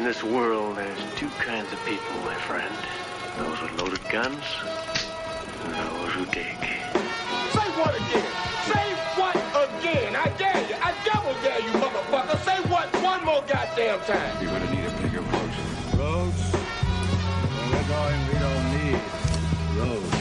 In 0.00 0.06
this 0.06 0.24
world, 0.24 0.78
there's 0.78 0.98
two 1.16 1.28
kinds 1.44 1.70
of 1.74 1.78
people, 1.84 2.14
my 2.24 2.34
friend. 2.48 2.74
Those 3.36 3.60
with 3.60 3.72
loaded 3.78 4.00
guns 4.08 4.42
and 5.64 5.74
those 5.74 6.12
who 6.14 6.24
dig. 6.32 6.56
Say 7.52 7.68
what 7.76 7.94
again? 7.94 8.30
Say 8.72 8.86
what 9.20 9.36
again? 9.36 10.16
I 10.16 10.32
dare 10.38 10.62
you. 10.68 10.76
I 10.80 10.94
double 11.04 11.34
dare 11.44 11.60
you, 11.60 11.72
motherfucker. 11.84 12.38
Say 12.48 12.56
what 12.70 12.88
one 13.02 13.22
more 13.26 13.44
goddamn 13.46 14.00
time. 14.08 14.42
You're 14.42 14.52
gonna 14.52 14.70
need 14.74 14.86
a 14.86 15.02
bigger 15.02 15.20
boat. 15.20 15.52
Roads? 15.98 16.42
Well, 16.48 17.68
we're 17.70 17.88
going, 17.92 18.20
we 18.28 18.36
don't 18.40 18.66
need 18.80 19.00
roads. 19.76 20.20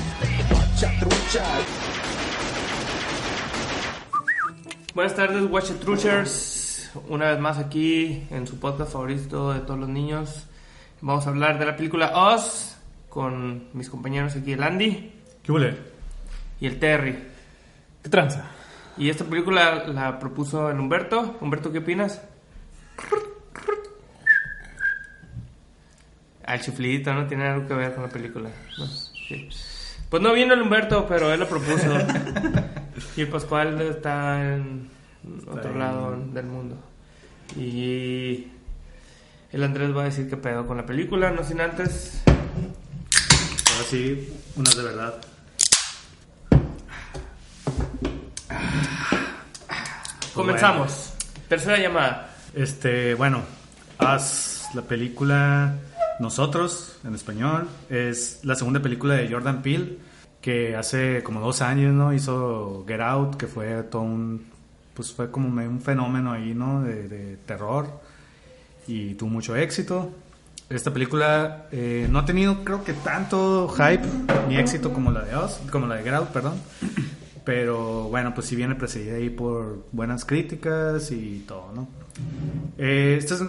Buenas 4.93 5.13
tardes, 5.13 5.45
Watch 5.45 5.71
It 5.71 5.79
Truchers. 5.79 6.58
Una 7.07 7.29
vez 7.29 7.39
más 7.39 7.57
aquí 7.57 8.27
en 8.29 8.45
su 8.47 8.59
podcast 8.59 8.91
favorito 8.91 9.53
de 9.53 9.59
todos 9.61 9.79
los 9.79 9.89
niños. 9.89 10.45
Vamos 11.01 11.25
a 11.25 11.29
hablar 11.29 11.57
de 11.57 11.65
la 11.65 11.75
película 11.75 12.11
Oz 12.13 12.77
con 13.07 13.69
mis 13.73 13.89
compañeros 13.89 14.35
aquí, 14.35 14.53
el 14.53 14.61
Andy 14.61 15.13
¿Qué 15.41 15.51
huele? 15.51 15.77
y 16.59 16.67
el 16.67 16.79
Terry. 16.79 17.17
¿Qué 18.03 18.09
tranza? 18.09 18.45
Y 18.97 19.09
esta 19.09 19.23
película 19.23 19.85
la 19.85 20.19
propuso 20.19 20.69
el 20.69 20.79
Humberto. 20.79 21.37
Humberto, 21.39 21.71
¿qué 21.71 21.79
opinas? 21.79 22.21
El 26.45 26.59
chiflidito 26.61 27.13
no 27.13 27.27
tiene 27.27 27.47
algo 27.47 27.67
que 27.67 27.73
ver 27.75 27.93
con 27.93 28.03
la 28.03 28.09
película. 28.09 28.49
No, 28.77 28.87
sí. 28.87 29.47
Pues 30.09 30.23
no 30.23 30.33
vino 30.33 30.53
el 30.53 30.61
Humberto, 30.61 31.05
pero 31.07 31.31
él 31.31 31.39
lo 31.39 31.47
propuso. 31.47 31.97
y 33.15 33.25
Pascual 33.25 33.79
está 33.81 34.55
en 34.55 34.89
otro 35.47 35.75
lado 35.75 36.17
del 36.33 36.45
mundo. 36.45 36.88
Y 37.55 38.47
el 39.51 39.63
Andrés 39.63 39.95
va 39.95 40.03
a 40.03 40.05
decir 40.05 40.29
qué 40.29 40.37
pedo 40.37 40.67
con 40.67 40.77
la 40.77 40.85
película, 40.85 41.31
no 41.31 41.43
sin 41.43 41.61
antes. 41.61 42.21
Ahora 42.27 43.83
sí, 43.89 44.33
unas 44.55 44.77
de 44.77 44.83
verdad. 44.83 45.21
Comenzamos. 50.33 51.13
Tercera 51.47 51.79
llamada. 51.79 52.35
Este, 52.53 53.13
bueno, 53.15 53.41
Us, 53.99 54.65
la 54.73 54.81
película 54.83 55.75
Nosotros, 56.19 56.99
en 57.03 57.15
español, 57.15 57.67
es 57.89 58.39
la 58.43 58.55
segunda 58.55 58.81
película 58.81 59.15
de 59.15 59.29
Jordan 59.29 59.61
Peele, 59.61 59.97
que 60.41 60.75
hace 60.75 61.23
como 61.23 61.39
dos 61.39 61.61
años, 61.61 61.93
¿no? 61.93 62.13
Hizo 62.13 62.85
Get 62.87 63.01
Out, 63.01 63.35
que 63.35 63.47
fue 63.47 63.83
todo 63.83 64.01
un, 64.03 64.48
pues 64.99 65.13
fue 65.13 65.31
como 65.31 65.47
un 65.47 65.79
fenómeno 65.79 66.33
ahí, 66.33 66.53
¿no? 66.53 66.81
De, 66.83 67.07
de 67.07 67.37
terror 67.45 67.87
y 68.85 69.13
tuvo 69.13 69.29
mucho 69.29 69.55
éxito. 69.55 70.11
Esta 70.69 70.91
película 70.91 71.67
eh, 71.71 72.05
no 72.11 72.19
ha 72.19 72.25
tenido, 72.25 72.65
creo 72.65 72.83
que 72.83 72.91
tanto 72.91 73.69
hype 73.69 74.05
ni 74.49 74.57
éxito 74.57 74.91
como 74.91 75.09
la 75.09 75.21
de 75.21 75.37
Us, 75.37 75.53
como 75.71 75.87
la 75.87 75.95
de 75.95 76.03
Get 76.03 76.13
Out, 76.15 76.27
perdón. 76.31 76.55
Pero 77.45 78.09
bueno, 78.09 78.33
pues 78.35 78.47
sí 78.47 78.57
viene 78.57 78.75
precedida 78.75 79.15
ahí 79.15 79.29
por 79.29 79.85
buenas 79.93 80.25
críticas 80.25 81.09
y 81.11 81.45
todo, 81.47 81.71
¿no? 81.73 81.87
Eh, 82.77 83.15
esta 83.17 83.35
es- 83.35 83.43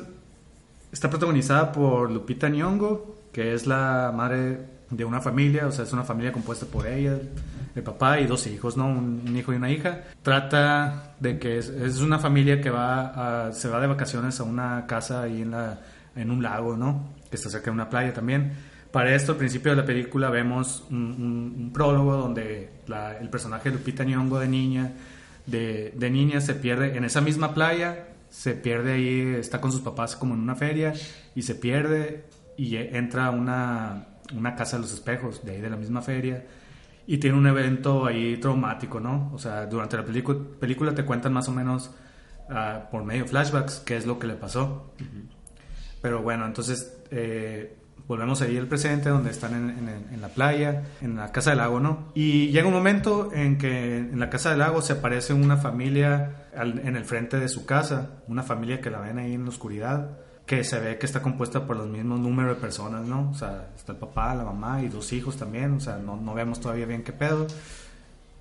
está 0.93 1.11
protagonizada 1.11 1.73
por 1.73 2.13
Lupita 2.13 2.49
Nyong'o, 2.49 3.17
que 3.33 3.55
es 3.55 3.67
la 3.67 4.13
madre 4.17 4.59
de 4.89 5.05
una 5.05 5.21
familia, 5.21 5.67
o 5.67 5.73
sea, 5.73 5.85
es 5.85 5.93
una 5.93 6.05
familia 6.05 6.31
compuesta 6.31 6.65
por 6.67 6.87
ella, 6.87 7.19
el 7.75 7.83
papá 7.83 8.21
y 8.21 8.27
dos 8.27 8.47
hijos, 8.47 8.77
¿no? 8.77 8.87
Un, 8.89 9.23
un 9.27 9.37
hijo 9.37 9.53
y 9.53 9.57
una 9.57 9.71
hija. 9.71 10.01
Trata 10.23 11.15
de 11.21 11.39
que 11.39 11.59
es, 11.59 11.69
es 11.69 12.01
una 12.01 12.19
familia 12.19 12.61
que 12.61 12.71
va 12.71 13.47
a- 13.49 13.53
se 13.53 13.69
va 13.69 13.81
de 13.81 13.87
vacaciones 13.87 14.41
a 14.41 14.45
una 14.45 14.87
casa 14.87 15.23
ahí 15.23 15.43
en, 15.43 15.51
la, 15.53 15.81
en 16.17 16.31
un 16.31 16.43
lago, 16.43 16.77
¿no? 16.77 17.11
Que 17.31 17.37
está 17.37 17.49
cerca 17.51 17.67
de 17.67 17.73
una 17.73 17.89
playa 17.91 18.13
también. 18.13 18.53
Para 18.91 19.15
esto, 19.15 19.33
al 19.33 19.39
principio 19.39 19.71
de 19.71 19.77
la 19.77 19.85
película, 19.85 20.31
vemos 20.31 20.85
un, 20.91 20.97
un- 20.97 21.55
un 21.59 21.73
prólogo 21.73 22.15
donde 22.17 22.71
la- 22.89 23.17
el 23.19 23.29
personaje 23.29 23.71
de 23.71 23.77
Lupita 23.77 24.05
Nyong'o 24.05 24.39
de 24.41 24.49
niña, 24.49 24.93
de, 25.47 25.93
de 25.97 26.11
niña 26.11 26.41
se 26.41 26.55
pierde 26.55 26.97
en 26.97 27.05
esa 27.05 27.21
misma 27.21 27.55
playa, 27.55 28.07
se 28.31 28.55
pierde 28.55 28.93
ahí, 28.93 29.35
está 29.39 29.61
con 29.61 29.73
sus 29.73 29.81
papás 29.81 30.17
como 30.17 30.35
en 30.35 30.41
una 30.41 30.55
feria 30.55 30.93
y 31.35 31.43
se 31.43 31.55
pierde 31.55 32.25
y 32.57 32.77
entra 32.77 33.27
a 33.27 33.31
una, 33.31 34.07
una 34.37 34.55
casa 34.55 34.77
de 34.77 34.83
los 34.83 34.93
espejos, 34.93 35.45
de 35.45 35.53
ahí 35.53 35.61
de 35.61 35.71
la 35.71 35.77
misma 35.77 36.03
feria, 36.03 36.45
y 37.13 37.19
tiene 37.19 37.37
un 37.37 37.47
evento 37.47 38.07
ahí 38.07 38.37
traumático, 38.37 39.01
¿no? 39.01 39.31
O 39.35 39.39
sea, 39.39 39.67
durante 39.67 39.97
la 39.97 40.05
película, 40.05 40.95
te 40.95 41.05
cuentan 41.05 41.33
más 41.33 41.49
o 41.49 41.53
menos 41.53 41.91
ah, 42.49 42.89
por 42.91 43.03
medio 43.05 43.27
flashbacks 43.27 43.81
qué 43.85 43.97
es 43.97 44.07
lo 44.07 44.19
que 44.21 44.29
le 44.29 44.35
pasó. 44.35 44.93
Pero 46.01 46.23
bueno, 46.23 46.47
entonces 46.47 46.97
eh, 47.11 47.77
volvemos 48.07 48.41
ahí 48.43 48.57
al 48.57 48.67
presente 48.69 49.09
donde 49.09 49.31
están 49.31 49.55
en, 49.55 49.89
en- 49.89 50.15
en 50.15 50.21
la 50.21 50.29
playa, 50.29 50.85
en 51.01 51.17
la 51.17 51.33
casa 51.33 51.51
del 51.51 51.59
lago, 51.59 51.81
¿no? 51.81 52.13
Y 52.15 52.49
llega 52.51 52.69
un 52.69 52.75
momento 52.75 53.31
en 53.33 53.59
que 53.59 53.99
en 53.99 54.19
la 54.21 54.31
casa 54.31 54.51
del 54.51 54.61
lago 54.61 54.81
se 54.81 54.93
aparece 54.95 55.33
una 55.35 55.57
familia 55.57 56.47
al- 56.57 56.79
en 56.87 56.97
el 56.97 57.05
frente 57.05 57.39
de 57.39 57.49
su 57.49 57.67
casa, 57.67 58.23
una 58.29 58.43
familia 58.45 58.81
que 58.81 58.91
la 58.91 59.01
ven 59.01 59.19
ahí 59.19 59.35
en 59.35 59.43
la 59.43 59.49
oscuridad, 59.51 60.19
que 60.51 60.65
se 60.65 60.81
ve 60.81 60.99
que 60.99 61.07
está 61.07 61.23
compuesta 61.23 61.65
por 61.65 61.77
los 61.77 61.87
mismos 61.87 62.19
números 62.19 62.57
de 62.57 62.61
personas, 62.61 63.07
¿no? 63.07 63.31
O 63.31 63.35
sea, 63.35 63.69
está 63.77 63.93
el 63.93 63.99
papá, 63.99 64.35
la 64.35 64.43
mamá 64.43 64.83
y 64.83 64.89
dos 64.89 65.13
hijos 65.13 65.37
también, 65.37 65.75
o 65.75 65.81
sea, 65.81 65.97
no, 65.99 66.17
no 66.17 66.35
vemos 66.35 66.59
todavía 66.59 66.87
bien 66.87 67.05
qué 67.05 67.13
pedo. 67.13 67.47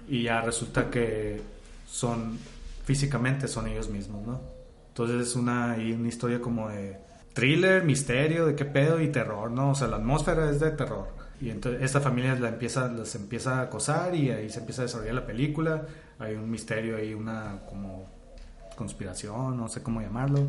Y 0.07 0.23
ya 0.23 0.41
resulta 0.41 0.89
que 0.89 1.39
son, 1.87 2.39
físicamente 2.83 3.47
son 3.47 3.67
ellos 3.67 3.89
mismos, 3.89 4.25
¿no? 4.25 4.41
Entonces 4.87 5.27
es 5.27 5.35
una, 5.35 5.75
una 5.75 6.07
historia 6.07 6.41
como 6.41 6.69
de 6.69 6.97
thriller, 7.33 7.83
misterio, 7.83 8.47
de 8.47 8.55
qué 8.55 8.65
pedo 8.65 8.99
y 8.99 9.09
terror, 9.09 9.51
¿no? 9.51 9.69
O 9.69 9.75
sea, 9.75 9.87
la 9.87 9.97
atmósfera 9.97 10.49
es 10.49 10.59
de 10.59 10.71
terror. 10.71 11.09
Y 11.39 11.51
entonces 11.51 11.83
esta 11.83 12.01
familia 12.01 12.33
la 12.39 12.49
empieza, 12.49 12.87
las 12.87 13.13
empieza 13.13 13.59
a 13.59 13.61
acosar 13.65 14.15
y 14.15 14.31
ahí 14.31 14.49
se 14.49 14.61
empieza 14.61 14.81
a 14.81 14.85
desarrollar 14.85 15.13
la 15.13 15.27
película. 15.27 15.85
Hay 16.17 16.33
un 16.33 16.49
misterio 16.49 16.97
ahí, 16.97 17.13
una 17.13 17.59
como 17.69 18.09
conspiración, 18.75 19.57
no 19.57 19.69
sé 19.69 19.83
cómo 19.83 20.01
llamarlo. 20.01 20.47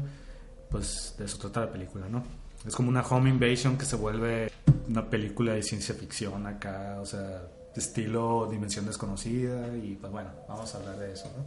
Pues 0.71 1.15
de 1.19 1.25
eso 1.25 1.39
trata 1.39 1.61
la 1.61 1.73
película, 1.73 2.07
¿no? 2.09 2.23
Es 2.67 2.75
como 2.75 2.89
una 2.89 3.03
home 3.03 3.31
invasion 3.31 3.77
que 3.77 3.85
se 3.85 3.97
vuelve 3.97 4.51
una 4.89 5.09
película 5.09 5.53
de 5.53 5.63
ciencia 5.63 5.95
ficción 5.95 6.47
acá, 6.47 6.99
o 7.01 7.07
sea, 7.07 7.43
estilo 7.75 8.49
Dimensión 8.51 8.87
Desconocida 8.87 9.69
y 9.77 9.97
pues 10.01 10.13
bueno, 10.13 10.31
vamos 10.49 10.75
a 10.75 10.79
hablar 10.79 10.99
de 10.99 11.13
eso, 11.13 11.31
¿no? 11.37 11.45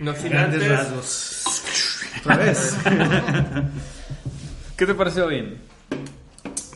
No 0.00 0.14
sin 0.14 0.30
Grandes 0.30 0.62
antes. 0.62 0.78
rasgos. 0.78 1.44
Otra 2.20 2.36
vez. 2.36 2.76
¿Qué 4.76 4.86
te 4.86 4.94
pareció 4.94 5.26
bien? 5.26 5.58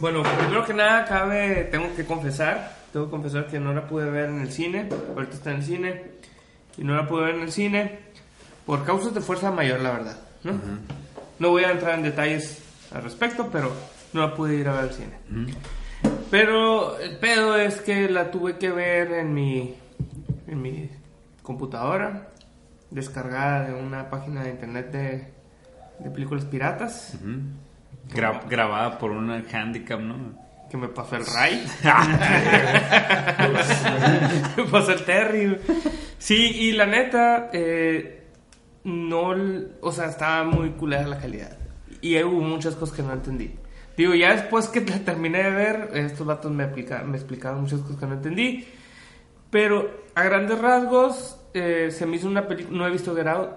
Bueno, 0.00 0.22
primero 0.22 0.64
que 0.66 0.74
nada, 0.74 1.04
cabe, 1.06 1.68
tengo 1.70 1.94
que 1.94 2.04
confesar, 2.04 2.76
tengo 2.92 3.06
que 3.06 3.10
confesar 3.10 3.46
que 3.46 3.58
no 3.58 3.72
la 3.72 3.86
pude 3.86 4.10
ver 4.10 4.28
en 4.28 4.40
el 4.40 4.52
cine, 4.52 4.88
ahorita 5.14 5.34
está 5.34 5.50
en 5.52 5.56
el 5.56 5.64
cine, 5.64 6.02
y 6.76 6.84
no 6.84 6.94
la 6.94 7.06
pude 7.08 7.24
ver 7.24 7.34
en 7.36 7.42
el 7.42 7.52
cine 7.52 8.00
por 8.66 8.84
causas 8.84 9.14
de 9.14 9.20
fuerza 9.20 9.50
mayor, 9.50 9.80
la 9.80 9.92
verdad, 9.92 10.18
¿no? 10.44 10.52
No 11.38 11.50
voy 11.50 11.64
a 11.64 11.70
entrar 11.72 11.94
en 11.94 12.02
detalles 12.02 12.62
al 12.94 13.02
respecto, 13.02 13.48
pero 13.52 13.72
no 14.12 14.20
la 14.20 14.34
pude 14.34 14.54
ir 14.56 14.68
a 14.68 14.72
ver 14.72 14.80
al 14.82 14.92
cine. 14.92 15.16
Pero 16.30 16.98
el 16.98 17.16
pedo 17.18 17.56
es 17.56 17.80
que 17.80 18.08
la 18.08 18.30
tuve 18.30 18.56
que 18.58 18.70
ver 18.70 19.12
en 19.12 19.32
mi, 19.34 19.74
en 20.48 20.62
mi 20.62 20.90
computadora, 21.42 22.28
descargada 22.90 23.66
de 23.66 23.74
una 23.74 24.10
página 24.10 24.42
de 24.44 24.50
internet 24.50 24.90
de, 24.90 25.28
de 26.00 26.10
películas 26.10 26.44
piratas. 26.44 27.14
Gra- 28.12 28.42
grabada 28.48 28.98
por 28.98 29.10
una 29.10 29.42
handicap, 29.52 30.00
¿no? 30.00 30.44
que 30.70 30.76
me 30.76 30.88
pasó 30.88 31.16
el 31.16 31.26
Ray. 31.26 31.64
me 34.56 34.64
pasó 34.64 34.92
el 34.92 35.04
Terry. 35.04 35.58
Sí, 36.18 36.34
y 36.36 36.72
la 36.72 36.86
neta, 36.86 37.50
eh, 37.52 38.25
no, 38.86 39.34
o 39.80 39.92
sea, 39.92 40.06
estaba 40.06 40.44
muy 40.44 40.70
culera 40.70 41.06
la 41.06 41.18
calidad. 41.18 41.56
Y 42.00 42.22
hubo 42.22 42.40
muchas 42.40 42.74
cosas 42.76 42.96
que 42.96 43.02
no 43.02 43.12
entendí. 43.12 43.54
Digo, 43.96 44.14
ya 44.14 44.32
después 44.32 44.68
que 44.68 44.80
la 44.86 44.98
terminé 45.00 45.42
de 45.42 45.50
ver, 45.50 45.90
estos 45.94 46.26
vatos 46.26 46.52
me, 46.52 46.64
aplica- 46.64 47.02
me 47.02 47.16
explicaron 47.16 47.62
muchas 47.62 47.80
cosas 47.80 47.96
que 47.98 48.06
no 48.06 48.14
entendí. 48.14 48.66
Pero 49.50 49.90
a 50.14 50.22
grandes 50.24 50.58
rasgos, 50.60 51.40
eh, 51.54 51.88
se 51.90 52.06
me 52.06 52.16
hizo 52.16 52.28
una 52.28 52.46
película. 52.46 52.76
No 52.78 52.86
he 52.86 52.90
visto 52.90 53.14
Get 53.14 53.26
Out. 53.26 53.50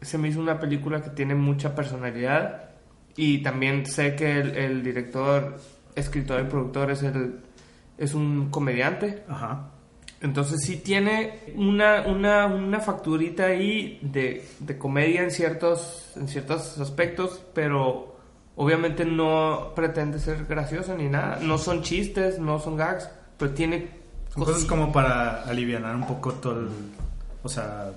se 0.00 0.18
me 0.18 0.28
hizo 0.28 0.40
una 0.40 0.58
película 0.60 1.00
que 1.02 1.10
tiene 1.10 1.34
mucha 1.34 1.74
personalidad 1.74 2.70
y 3.16 3.38
también 3.42 3.86
sé 3.86 4.14
que 4.16 4.38
el, 4.38 4.56
el 4.56 4.82
director, 4.82 5.56
escritor 5.94 6.40
y 6.42 6.44
productor 6.44 6.90
es, 6.90 7.02
el, 7.04 7.40
es 7.96 8.12
un 8.14 8.50
comediante. 8.50 9.22
Ajá. 9.28 9.70
Entonces 10.24 10.62
sí 10.62 10.76
tiene 10.76 11.40
una, 11.54 12.06
una, 12.06 12.46
una 12.46 12.80
facturita 12.80 13.44
ahí 13.44 13.98
de, 14.00 14.42
de 14.58 14.78
comedia 14.78 15.22
en 15.22 15.30
ciertos, 15.30 16.12
en 16.16 16.28
ciertos 16.28 16.78
aspectos, 16.78 17.42
pero 17.52 18.16
obviamente 18.56 19.04
no 19.04 19.72
pretende 19.76 20.18
ser 20.18 20.46
gracioso 20.46 20.96
ni 20.96 21.10
nada. 21.10 21.40
No 21.42 21.58
son 21.58 21.82
chistes, 21.82 22.38
no 22.38 22.58
son 22.58 22.74
gags, 22.74 23.06
pero 23.36 23.52
tiene 23.52 23.90
Son 24.32 24.44
cosas 24.44 24.64
como 24.64 24.90
para 24.90 25.42
aliviar 25.42 25.84
un 25.94 26.06
poco 26.06 26.32
todo 26.32 26.60
el... 26.60 26.68
O 27.42 27.48
sea, 27.50 27.90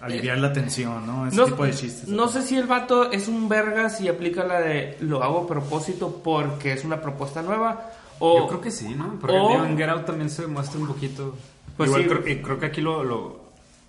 aliviar 0.00 0.38
la 0.38 0.54
tensión, 0.54 1.06
¿no? 1.06 1.28
Ese 1.28 1.36
no, 1.36 1.44
tipo 1.44 1.66
de 1.66 1.74
chistes. 1.74 2.08
no 2.08 2.28
sé 2.28 2.40
si 2.40 2.56
el 2.56 2.66
vato 2.66 3.12
es 3.12 3.28
un 3.28 3.50
vergas 3.50 4.00
y 4.00 4.08
aplica 4.08 4.42
la 4.42 4.58
de 4.58 4.96
lo 5.00 5.22
hago 5.22 5.40
a 5.40 5.46
propósito 5.46 6.22
porque 6.24 6.72
es 6.72 6.82
una 6.82 7.02
propuesta 7.02 7.42
nueva 7.42 7.90
o 8.24 8.38
Yo 8.38 8.46
creo 8.48 8.60
que 8.60 8.70
sí, 8.70 8.94
¿no? 8.94 9.18
Porque 9.20 9.36
o- 9.36 9.64
en 9.64 9.76
Get 9.76 9.88
Out 9.88 10.04
también 10.06 10.30
se 10.30 10.46
muestra 10.46 10.78
un 10.80 10.86
poquito. 10.86 11.34
Pues 11.76 11.88
Igual 11.88 12.02
sí. 12.04 12.08
creo, 12.08 12.28
y 12.28 12.42
creo 12.42 12.58
que 12.60 12.66
aquí 12.66 12.80
lo, 12.80 13.02
lo, 13.02 13.40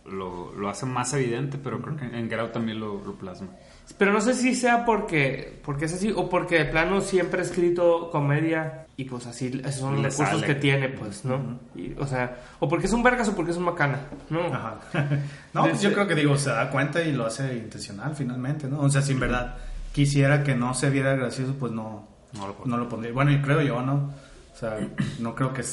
lo, 0.09 0.53
lo 0.53 0.69
hace 0.69 0.85
más 0.87 1.13
evidente, 1.13 1.57
pero 1.63 1.81
creo 1.81 1.95
que 1.97 2.05
en 2.05 2.29
Get 2.29 2.39
Out 2.39 2.51
también 2.53 2.79
lo, 2.79 3.01
lo 3.05 3.13
plasma. 3.13 3.49
Pero 3.97 4.11
no 4.13 4.21
sé 4.21 4.33
si 4.33 4.55
sea 4.55 4.85
porque, 4.85 5.59
porque 5.63 5.85
es 5.85 5.93
así 5.93 6.11
o 6.15 6.29
porque 6.29 6.55
de 6.57 6.65
plano 6.65 7.01
siempre 7.01 7.41
ha 7.41 7.43
escrito 7.43 8.09
comedia 8.11 8.87
y 8.95 9.03
pues 9.03 9.27
así 9.27 9.61
esos 9.63 9.75
son 9.81 9.95
los 9.95 10.03
recursos 10.03 10.39
sale. 10.39 10.47
que 10.47 10.55
tiene, 10.55 10.87
pues, 10.89 11.25
¿no? 11.25 11.59
Y, 11.75 11.93
o 11.99 12.07
sea, 12.07 12.37
o 12.59 12.67
porque 12.69 12.87
es 12.87 12.93
un 12.93 13.03
vergas 13.03 13.27
o 13.29 13.35
porque 13.35 13.51
es 13.51 13.57
un 13.57 13.65
macana, 13.65 13.99
¿no? 14.29 14.45
Ajá. 14.47 14.79
no, 15.53 15.63
pues 15.63 15.81
yo 15.81 15.93
creo 15.93 16.07
que 16.07 16.15
digo, 16.15 16.37
se 16.37 16.49
da 16.49 16.69
cuenta 16.71 17.03
y 17.03 17.11
lo 17.11 17.25
hace 17.25 17.53
intencional 17.55 18.15
finalmente, 18.15 18.67
¿no? 18.67 18.79
O 18.79 18.89
sea, 18.89 19.01
si 19.01 19.11
en 19.11 19.19
verdad 19.19 19.57
quisiera 19.91 20.43
que 20.43 20.55
no 20.55 20.73
se 20.73 20.89
viera 20.89 21.13
gracioso, 21.15 21.53
pues 21.59 21.71
no, 21.73 22.07
No 22.33 22.47
lo 22.47 22.55
no 22.65 22.77
lo 22.77 22.87
pondría. 22.89 23.11
Bueno, 23.13 23.31
y 23.31 23.41
creo 23.41 23.61
yo, 23.61 23.81
¿no? 23.81 24.11
O 24.53 24.55
sea, 24.55 24.77
no 25.19 25.33
creo 25.35 25.53
que 25.53 25.63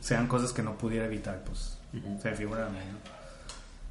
sean 0.00 0.26
cosas 0.26 0.52
que 0.52 0.62
no 0.62 0.76
pudiera 0.78 1.04
evitar, 1.06 1.42
pues 1.44 1.78
se 2.20 2.32
figura 2.34 2.66
a 2.66 2.70
mí, 2.70 2.78
¿no? 2.90 2.98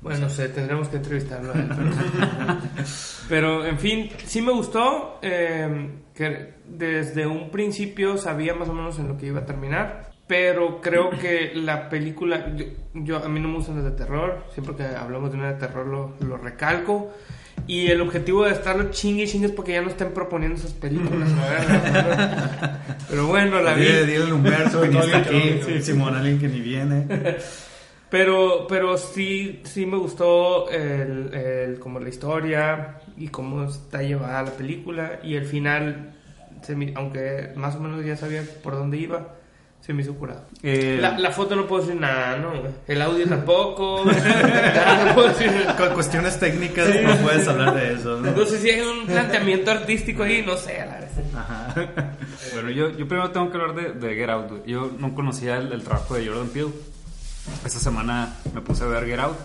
Bueno, 0.02 0.22
no 0.22 0.30
sé, 0.32 0.50
tendremos 0.50 0.88
que 0.88 0.98
entrevistarlo 0.98 1.54
a 1.54 1.56
él. 1.60 1.70
Pero, 1.70 1.92
pero, 3.30 3.66
en 3.66 3.78
fin, 3.78 4.10
sí 4.26 4.42
me 4.42 4.52
gustó. 4.52 5.20
eh, 5.22 5.92
que 6.16 6.56
desde 6.68 7.26
un 7.28 7.52
principio 7.52 8.18
sabía 8.18 8.54
más 8.56 8.68
o 8.70 8.74
menos 8.74 8.98
en 9.00 9.08
lo 9.08 9.18
que 9.18 9.28
iba 9.28 9.42
a 9.42 9.46
terminar. 9.46 10.10
Pero 10.28 10.82
creo 10.82 11.10
que 11.12 11.52
la 11.54 11.88
película. 11.90 12.52
Yo, 12.56 12.66
yo- 12.96 13.24
a 13.24 13.30
mí 13.30 13.40
no 13.40 13.48
me 13.50 13.56
gustan 13.58 13.76
las 13.76 13.84
de 13.86 13.92
terror. 13.92 14.44
Siempre 14.54 14.76
que 14.76 14.84
hablamos 14.86 15.32
de 15.32 15.38
una 15.38 15.54
de 15.54 15.60
terror 15.60 15.86
lo, 15.86 16.16
lo 16.28 16.38
recalco. 16.38 17.14
Y 17.68 17.88
el 17.88 18.02
objetivo 18.02 18.44
de 18.46 18.52
estarlo 18.52 18.90
chingue 18.92 19.24
y 19.24 19.28
chingue 19.28 19.48
es 19.48 19.54
porque 19.54 19.74
ya 19.74 19.82
no 19.82 19.90
estén 19.90 20.12
proponiendo 20.14 20.58
esas 20.58 20.74
películas. 20.74 21.30
Pero 23.10 23.28
bueno, 23.28 23.62
la 23.62 23.74
vi. 23.74 23.86
Dile, 23.86 24.18
al 24.18 24.34
Humberto 24.34 24.82
que 24.82 24.90
ni 24.90 24.98
está 24.98 25.18
aquí, 25.20 25.60
Simón, 25.82 26.16
alguien 26.16 26.40
que 26.40 26.48
ni 26.48 26.60
viene. 26.60 27.06
Pero, 28.10 28.66
pero 28.68 28.98
sí, 28.98 29.62
sí 29.64 29.86
me 29.86 29.96
gustó 29.98 30.70
el, 30.70 31.34
el- 31.34 31.80
como 31.80 32.00
la 32.00 32.10
historia 32.10 32.98
y 33.18 33.30
cómo 33.30 33.64
está 33.64 34.02
llevada 34.04 34.44
la 34.44 34.52
película 34.52 35.20
y 35.24 35.36
el 35.36 35.46
final, 35.46 36.14
se 36.62 36.76
aunque 36.96 37.52
más 37.56 37.76
o 37.76 37.80
menos 37.80 38.04
ya 38.06 38.18
sabía 38.18 38.44
por 38.64 38.74
dónde 38.74 38.98
iba, 38.98 39.36
se 39.82 39.94
me 39.94 40.04
hizo 40.04 40.14
curado. 40.14 40.44
Eh, 40.64 40.98
La, 41.02 41.18
la 41.18 41.32
foto 41.32 41.56
no 41.56 41.66
puedo 41.68 41.82
decir 41.84 42.00
nada, 42.00 42.38
¿no? 42.38 42.52
El 42.88 43.02
audio 43.02 43.26
tampoco. 43.30 44.04
nada, 44.06 45.06
no 45.06 45.14
puedo 45.16 45.30
decir. 45.30 45.52
Con 45.78 45.90
cuestiones 45.94 46.40
técnicas 46.40 46.88
no 47.04 47.16
puedes 47.18 47.48
hablar 47.48 47.74
de 47.76 47.94
eso, 47.94 48.20
¿no? 48.20 48.32
No 48.32 48.46
sé 48.46 48.60
si 48.60 48.70
hay 48.70 48.82
un 48.82 49.06
planteamiento 49.08 49.72
artístico 49.72 50.24
ahí, 50.24 50.44
no 50.46 50.56
sé, 50.58 50.78
la 50.80 50.86
verdad. 51.00 51.10
Ajá. 51.36 52.16
Bueno, 52.54 52.70
yo, 52.70 52.90
yo 52.90 53.08
primero 53.08 53.32
tengo 53.32 53.50
que 53.50 53.58
hablar 53.58 53.76
de, 53.76 53.94
de 54.08 54.16
Get 54.16 54.30
Out. 54.30 54.50
güey. 54.50 54.62
Yo 54.66 54.92
no 55.00 55.16
conocía 55.16 55.58
el, 55.58 55.72
el 55.72 55.84
trabajo 55.84 56.16
de 56.16 56.28
Jordan 56.28 56.50
Peele. 56.50 56.72
Esta 57.66 57.80
semana 57.80 58.36
me 58.54 58.60
puse 58.62 58.84
a 58.84 58.88
ver 58.88 59.06
Get 59.06 59.20
Out. 59.20 59.38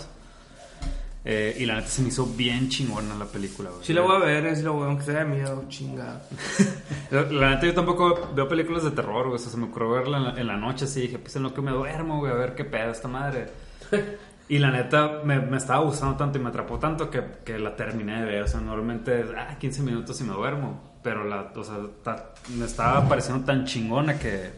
Eh, 1.28 1.56
y 1.58 1.66
la 1.66 1.74
neta 1.74 1.88
se 1.88 2.02
me 2.02 2.08
hizo 2.08 2.24
bien 2.24 2.68
chingona 2.68 3.16
la 3.16 3.24
película. 3.24 3.70
güey. 3.70 3.84
Sí 3.84 3.92
la 3.92 4.02
voy 4.02 4.14
a 4.14 4.20
ver, 4.20 4.46
es 4.46 4.62
lo 4.62 4.74
bueno, 4.74 4.90
aunque 4.90 5.04
sea 5.06 5.24
de 5.24 5.24
miedo, 5.24 5.64
chingada. 5.68 6.22
La, 7.10 7.50
neta 7.50 7.66
yo 7.66 7.74
tampoco 7.74 8.30
veo 8.34 8.46
películas 8.48 8.84
de 8.84 8.92
terror, 8.92 9.24
güey. 9.24 9.34
O 9.34 9.38
sea, 9.38 9.50
se 9.50 9.56
me 9.56 9.64
ocurrió 9.66 9.90
verla 9.90 10.18
en 10.18 10.24
la, 10.24 10.40
en 10.40 10.46
la 10.46 10.56
noche 10.56 10.84
así. 10.84 11.00
Dije, 11.00 11.18
pues 11.18 11.34
en 11.34 11.42
lo 11.42 11.52
que 11.52 11.60
me 11.62 11.72
duermo, 11.72 12.18
güey, 12.20 12.30
a 12.32 12.36
ver 12.36 12.54
qué 12.54 12.64
pedo 12.64 12.90
esta 12.92 13.08
madre. 13.08 13.48
Y 14.48 14.58
la 14.60 14.70
neta 14.70 15.22
me, 15.24 15.40
me 15.40 15.56
estaba 15.56 15.80
gustando 15.82 16.16
tanto 16.16 16.38
y 16.38 16.40
me 16.40 16.50
atrapó 16.50 16.78
tanto 16.78 17.10
que, 17.10 17.20
que 17.44 17.58
la 17.58 17.74
terminé 17.74 18.20
de 18.20 18.26
ver. 18.26 18.42
O 18.44 18.46
sea, 18.46 18.60
normalmente, 18.60 19.24
ah, 19.36 19.56
15 19.58 19.82
minutos 19.82 20.20
y 20.20 20.22
me 20.22 20.32
duermo. 20.34 21.00
Pero 21.02 21.24
la, 21.24 21.50
o 21.56 21.64
sea, 21.64 21.78
ta- 22.04 22.32
me 22.56 22.64
estaba 22.66 23.08
pareciendo 23.08 23.44
tan 23.44 23.64
chingona 23.64 24.16
que, 24.20 24.52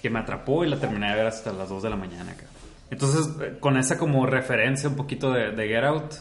que 0.00 0.08
me 0.08 0.20
atrapó 0.20 0.64
y 0.64 0.70
la 0.70 0.78
terminé 0.80 1.10
de 1.10 1.16
ver 1.16 1.26
hasta 1.26 1.52
las 1.52 1.68
2 1.68 1.82
de 1.82 1.90
la 1.90 1.96
mañana. 1.96 2.32
acá. 2.32 2.46
Entonces, 2.90 3.28
eh, 3.40 3.56
con 3.60 3.76
esa 3.76 3.98
como 3.98 4.26
referencia 4.26 4.88
un 4.88 4.96
poquito 4.96 5.32
de, 5.32 5.52
Get 5.68 5.84
Out, 5.84 6.14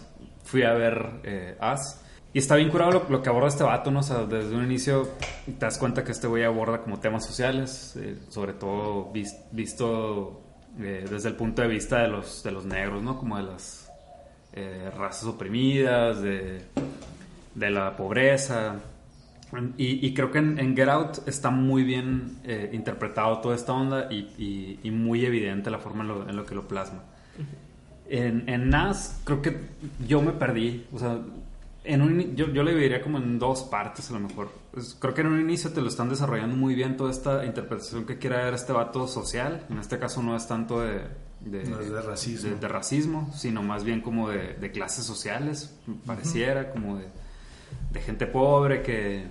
fui 0.43 0.63
a 0.63 0.73
ver 0.73 1.21
eh, 1.23 1.57
Us. 1.61 1.97
Y 2.33 2.39
está 2.39 2.55
bien 2.55 2.69
curado 2.69 3.05
lo, 3.09 3.21
que 3.21 3.29
aborda 3.29 3.47
este 3.49 3.63
vato, 3.63 3.91
¿no? 3.91 3.99
O 3.99 4.03
sea, 4.03 4.23
desde 4.25 4.55
un 4.55 4.63
inicio 4.63 5.07
te 5.45 5.53
das 5.65 5.77
cuenta 5.77 6.03
que 6.03 6.11
este 6.13 6.25
güey 6.25 6.43
aborda 6.43 6.81
como 6.81 6.99
temas 6.99 7.25
sociales, 7.25 7.95
eh, 7.95 8.17
sobre 8.29 8.53
todo 8.53 9.11
vis- 9.11 9.37
visto 9.51 10.41
eh, 10.79 11.05
desde 11.07 11.29
el 11.29 11.35
punto 11.35 11.61
de 11.61 11.67
vista 11.67 12.01
de 12.01 12.07
los, 12.07 12.41
de 12.41 12.51
los 12.51 12.65
negros, 12.65 13.03
¿no? 13.03 13.19
Como 13.19 13.37
de 13.37 13.43
las 13.43 13.79
razas 14.95 15.25
oprimidas, 15.25 16.21
de, 16.21 16.61
de 17.55 17.69
la 17.71 17.95
pobreza. 17.95 18.75
Y, 19.77 20.05
y 20.05 20.13
creo 20.13 20.31
que 20.31 20.39
en, 20.39 20.57
en 20.59 20.75
Get 20.75 20.89
Out 20.89 21.27
está 21.27 21.49
muy 21.49 21.83
bien 21.83 22.37
eh, 22.43 22.69
interpretado 22.73 23.39
toda 23.39 23.55
esta 23.55 23.73
onda 23.73 24.07
y, 24.11 24.29
y- 24.37 24.79
y 24.83 24.91
muy 24.91 25.25
evidente 25.25 25.69
la 25.69 25.77
forma 25.79 26.01
en 26.03 26.07
lo, 26.07 26.29
en 26.29 26.35
lo 26.35 26.45
que 26.45 26.55
lo 26.55 26.67
plasma. 26.67 27.03
En, 28.09 28.47
en 28.49 28.69
Nas 28.69 29.21
creo 29.23 29.41
que 29.41 29.57
yo 30.07 30.21
me 30.21 30.31
perdí. 30.33 30.85
O 30.91 30.99
sea, 30.99 31.19
en 31.85 32.01
un, 32.01 32.35
yo, 32.35 32.47
yo 32.51 32.63
le 32.63 32.71
dividiría 32.71 33.01
como 33.01 33.17
en 33.17 33.39
dos 33.39 33.63
partes 33.63 34.09
a 34.09 34.13
lo 34.13 34.19
mejor. 34.21 34.49
Pues, 34.71 34.95
creo 34.99 35.13
que 35.13 35.21
en 35.21 35.27
un 35.27 35.39
inicio 35.41 35.71
te 35.71 35.81
lo 35.81 35.87
están 35.87 36.09
desarrollando 36.09 36.55
muy 36.55 36.75
bien 36.75 36.97
toda 36.97 37.11
esta 37.11 37.45
interpretación 37.45 38.05
que 38.05 38.17
quiere 38.17 38.37
dar 38.37 38.53
este 38.53 38.73
vato 38.73 39.07
social. 39.07 39.65
En 39.69 39.77
este 39.79 39.99
caso 39.99 40.21
no 40.23 40.35
es 40.35 40.47
tanto 40.47 40.81
de... 40.81 41.01
de- 41.41 41.63
No 41.65 41.79
es 41.79 41.91
de 41.91 42.01
racismo. 42.01 42.49
de- 42.49 42.55
de 42.55 42.67
racismo, 42.67 43.31
sino 43.35 43.61
más 43.63 43.83
bien 43.83 44.01
como 44.01 44.29
de, 44.29 44.53
de 44.55 44.71
clases 44.71 45.05
sociales, 45.05 45.77
pareciera, 46.05 46.71
como 46.71 46.97
de, 46.97 47.05
de 47.91 48.01
gente 48.01 48.25
pobre 48.27 48.81
que, 48.81 49.25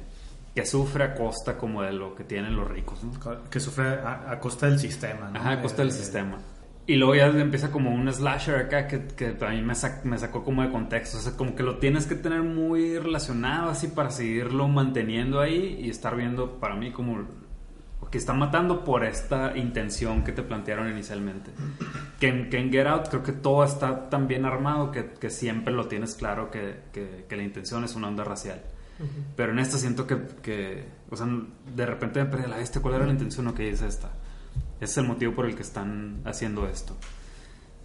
que 0.55 0.67
sufre 0.67 1.05
a 1.05 1.15
costa 1.15 1.57
como 1.57 1.83
de 1.83 1.93
lo 1.93 2.15
que 2.15 2.25
tienen 2.25 2.55
los 2.57 2.69
ricos, 2.69 3.03
¿no? 3.05 3.11
Que 3.51 3.59
sufre 3.61 3.89
a, 3.89 4.31
a 4.31 4.39
costa 4.39 4.67
del 4.67 4.79
sistema, 4.79 5.31
¿no? 5.31 5.39
Ajá, 5.39 5.53
a 5.53 5.63
costa 5.63 5.83
del 5.83 5.89
Eh, 5.91 5.95
sistema. 5.95 6.39
Y 6.87 6.97
luego 6.97 7.15
ya 7.15 7.27
empieza 7.29 7.71
como 7.71 7.91
un 7.95 8.13
slasher 8.13 8.57
acá 8.57 8.89
que, 8.89 9.07
que 9.07 9.37
a 9.41 9.51
mí 9.51 9.63
me, 9.63 9.73
sac- 9.75 10.03
me 10.03 10.19
sacó 10.19 10.43
como 10.45 10.63
de 10.63 10.71
contexto. 10.71 11.17
O 11.19 11.21
sea, 11.21 11.37
como 11.37 11.55
que 11.55 11.63
lo 11.63 11.79
tienes 11.79 12.07
que 12.07 12.17
tener 12.17 12.43
muy 12.43 12.99
relacionado 12.99 13.71
así 13.71 13.87
para 13.89 14.11
seguirlo 14.11 14.67
manteniendo 14.69 15.41
ahí 15.41 15.79
y 15.81 15.91
estar 15.91 16.17
viendo 16.17 16.59
para 16.59 16.75
mí 16.75 16.91
como 16.91 17.25
que 18.11 18.19
está 18.19 18.35
matando 18.35 18.85
por 18.85 19.05
esta 19.05 19.57
intención 19.57 20.23
que 20.25 20.33
te 20.33 20.43
plantearon 20.43 20.91
inicialmente. 20.91 21.53
Que 22.21 22.29
en, 22.29 22.51
que 22.51 22.59
en 22.59 22.71
Get 22.73 22.87
Out 22.89 23.09
creo 23.09 23.23
que 23.23 23.33
todo 23.33 23.65
está 23.65 24.11
tan 24.11 24.27
bien 24.27 24.45
armado 24.45 24.91
que, 24.91 25.13
que 25.19 25.31
siempre 25.31 25.73
lo 25.73 25.87
tienes 25.87 26.15
claro 26.17 26.51
que- 26.51 26.81
que 26.93 27.37
la 27.37 27.43
intención 27.45 27.85
es 27.85 27.95
una 27.95 28.09
onda 28.09 28.25
racial. 28.25 28.61
Pero 29.37 29.53
en 29.53 29.59
esta 29.59 29.79
siento 29.79 30.07
que, 30.07 30.19
que, 30.43 30.87
o 31.11 31.17
sea, 31.17 31.27
de 31.75 31.87
repente 31.87 32.23
me 32.23 32.31
perdí 32.31 32.49
la 32.49 32.61
este, 32.61 32.81
¿cuál 32.81 32.95
era 32.95 33.07
la 33.07 33.13
intención 33.13 33.47
o 33.49 33.55
qué 33.55 33.69
es 33.71 33.83
esta? 33.83 34.11
Ese 34.81 34.85
es 34.93 34.99
el 34.99 35.07
motivo 35.07 35.35
por 35.35 35.47
el 35.47 35.55
que 35.55 35.63
están 35.63 36.21
haciendo 36.25 36.67
esto. 36.67 36.97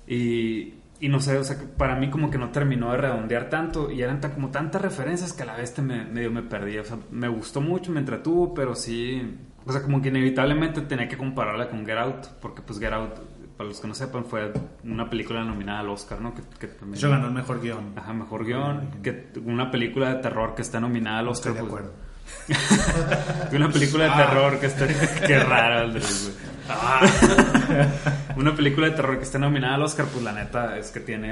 Y, 0.07 0.75
y 1.00 1.09
no 1.09 1.19
sé, 1.19 1.38
o 1.38 1.43
sea, 1.43 1.57
para 1.77 1.95
mí 1.95 2.09
como 2.09 2.29
que 2.31 2.38
no 2.38 2.50
terminó 2.51 2.91
de 2.91 2.97
redondear 2.97 3.50
tanto 3.50 3.91
y 3.91 4.01
eran 4.01 4.19
tan- 4.21 4.31
como 4.31 4.50
tantas 4.50 4.81
referencias 4.81 5.33
que 5.33 5.43
a 5.43 5.45
la 5.45 5.55
vez 5.57 5.74
te 5.74 5.81
me, 5.81 6.05
medio 6.05 6.31
me 6.31 6.43
perdí. 6.43 6.77
O 6.77 6.83
sea, 6.86 6.97
me 7.12 7.27
gustó 7.27 7.62
mucho, 7.62 7.91
me 7.91 8.00
entretuvo, 8.00 8.53
pero 8.53 8.74
sí, 8.75 9.21
o 9.65 9.71
sea, 9.71 9.81
como 9.81 10.01
que 10.01 10.09
inevitablemente 10.09 10.81
tenía 10.81 11.07
que 11.07 11.17
compararla 11.17 11.69
con 11.69 11.86
Get 11.86 11.97
Out, 11.97 12.27
porque 12.41 12.62
pues 12.62 12.79
Get 12.79 12.93
Out, 12.93 13.19
para 13.57 13.69
los 13.69 13.79
que 13.79 13.87
no 13.87 13.95
sepan, 13.95 14.25
fue 14.25 14.53
una 14.83 15.09
película 15.09 15.43
nominada 15.43 15.79
al 15.79 15.89
Oscar, 15.89 16.21
¿no? 16.21 16.33
Que, 16.33 16.41
que 16.59 16.67
De 16.67 16.73
también- 16.73 16.97
hecho, 16.97 17.09
ganó 17.09 17.27
el 17.27 17.33
mejor 17.33 17.59
guion. 17.59 17.93
Ajá, 17.95 18.13
mejor 18.13 18.45
guion, 18.45 19.01
que 19.01 19.29
una 19.43 19.71
película 19.71 20.13
de 20.13 20.21
terror 20.21 20.53
que 20.53 20.61
está 20.61 20.79
nominada 20.79 21.19
al 21.19 21.27
Oscar. 21.29 21.53
Estoy 21.53 21.65
de 21.65 21.71
pues, 21.71 21.83
acuerdo. 21.83 22.07
una 23.55 23.69
película 23.69 24.03
de 24.05 24.11
terror 24.11 24.59
que 24.59 24.65
está. 24.67 24.87
Qué 25.25 25.39
raro. 25.39 25.91
Ah. 26.69 27.01
Una 28.35 28.55
película 28.55 28.87
de 28.89 28.95
terror 28.95 29.17
que 29.17 29.23
está 29.23 29.39
nominada 29.39 29.75
al 29.75 29.83
Oscar, 29.83 30.05
pues 30.05 30.23
la 30.23 30.33
neta 30.33 30.77
es 30.77 30.91
que 30.91 30.99
tiene 30.99 31.31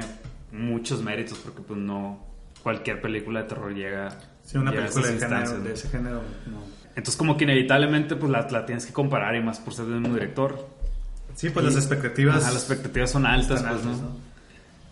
muchos 0.52 1.02
méritos, 1.02 1.38
porque 1.38 1.62
pues 1.62 1.78
no. 1.78 2.24
Cualquier 2.62 3.00
película 3.00 3.42
de 3.42 3.48
terror 3.48 3.72
llega. 3.72 4.08
Sí, 4.42 4.58
una 4.58 4.72
llega 4.72 4.84
a 4.84 4.86
película 4.86 5.06
de, 5.06 5.16
esas 5.16 5.30
género, 5.30 5.60
de 5.60 5.72
ese 5.72 5.88
género, 5.88 6.22
no. 6.46 6.58
Entonces, 6.96 7.16
como 7.16 7.36
que 7.36 7.44
inevitablemente, 7.44 8.16
pues 8.16 8.32
la, 8.32 8.48
la 8.50 8.64
tienes 8.64 8.86
que 8.86 8.92
comparar 8.92 9.36
y 9.36 9.42
más 9.42 9.60
por 9.60 9.74
ser 9.74 9.84
del 9.84 10.00
mismo 10.00 10.14
director. 10.14 10.66
Sí, 11.36 11.50
pues 11.50 11.64
Y- 11.64 11.68
las 11.68 11.76
expectativas. 11.76 12.36
Ajá, 12.42 12.52
las 12.52 12.62
expectativas 12.62 13.10
son 13.10 13.24
altas, 13.26 13.60
pues, 13.60 13.72
altas, 13.72 13.84
¿no? 13.86 13.92
¿no? 13.92 14.16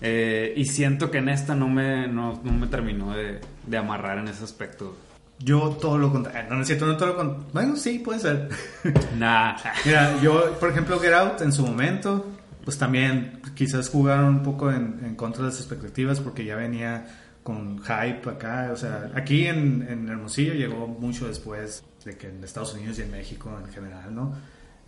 Eh, 0.00 0.52
y 0.56 0.64
siento 0.66 1.10
que 1.10 1.18
en 1.18 1.28
esta 1.30 1.54
no 1.54 1.68
me, 1.68 2.06
no, 2.06 2.40
no 2.44 2.52
me 2.52 2.66
terminó 2.68 3.12
de, 3.14 3.40
de 3.66 3.76
amarrar 3.76 4.18
en 4.18 4.28
ese 4.28 4.44
aspecto. 4.44 4.96
Yo 5.38 5.70
todo 5.80 5.98
lo 5.98 6.12
contrario. 6.12 6.48
No, 6.50 6.56
no 6.56 6.60
es 6.62 6.66
cierto, 6.68 6.86
no 6.86 6.96
todo 6.96 7.08
lo 7.08 7.16
contrario. 7.16 7.46
Bueno, 7.52 7.76
sí, 7.76 7.98
puede 7.98 8.20
ser. 8.20 8.48
Nah. 9.18 9.56
Mira, 9.84 10.20
yo, 10.22 10.52
por 10.60 10.70
ejemplo, 10.70 10.98
Get 11.00 11.12
Out 11.12 11.40
en 11.40 11.52
su 11.52 11.66
momento, 11.66 12.30
pues 12.64 12.78
también 12.78 13.40
quizás 13.54 13.88
jugaron 13.88 14.26
un 14.26 14.42
poco 14.42 14.70
en, 14.70 15.00
en 15.04 15.14
contra 15.16 15.42
de 15.42 15.48
las 15.50 15.58
expectativas 15.58 16.20
porque 16.20 16.44
ya 16.44 16.54
venía 16.56 17.06
con 17.42 17.78
hype 17.82 18.28
acá. 18.30 18.70
O 18.72 18.76
sea, 18.76 19.10
aquí 19.14 19.46
en, 19.46 19.86
en 19.88 20.08
Hermosillo 20.08 20.54
llegó 20.54 20.86
mucho 20.86 21.26
después 21.26 21.82
de 22.04 22.16
que 22.16 22.28
en 22.28 22.44
Estados 22.44 22.74
Unidos 22.74 22.98
y 22.98 23.02
en 23.02 23.10
México 23.10 23.50
en 23.64 23.72
general, 23.72 24.14
¿no? 24.14 24.34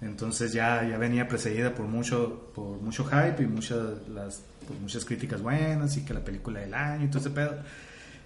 Entonces 0.02 0.52
ya, 0.52 0.86
ya 0.88 0.98
venía 0.98 1.26
precedida 1.26 1.74
por 1.74 1.86
mucho, 1.86 2.50
por 2.54 2.78
mucho 2.80 3.04
hype 3.06 3.42
y 3.42 3.46
muchas, 3.46 4.06
las, 4.14 4.42
por 4.66 4.76
muchas 4.78 5.04
críticas 5.04 5.40
buenas 5.40 5.96
y 5.96 6.04
que 6.04 6.12
la 6.14 6.20
película 6.20 6.60
del 6.60 6.74
año 6.74 7.06
y 7.06 7.08
todo 7.08 7.20
ese 7.20 7.30
pedo. 7.30 7.54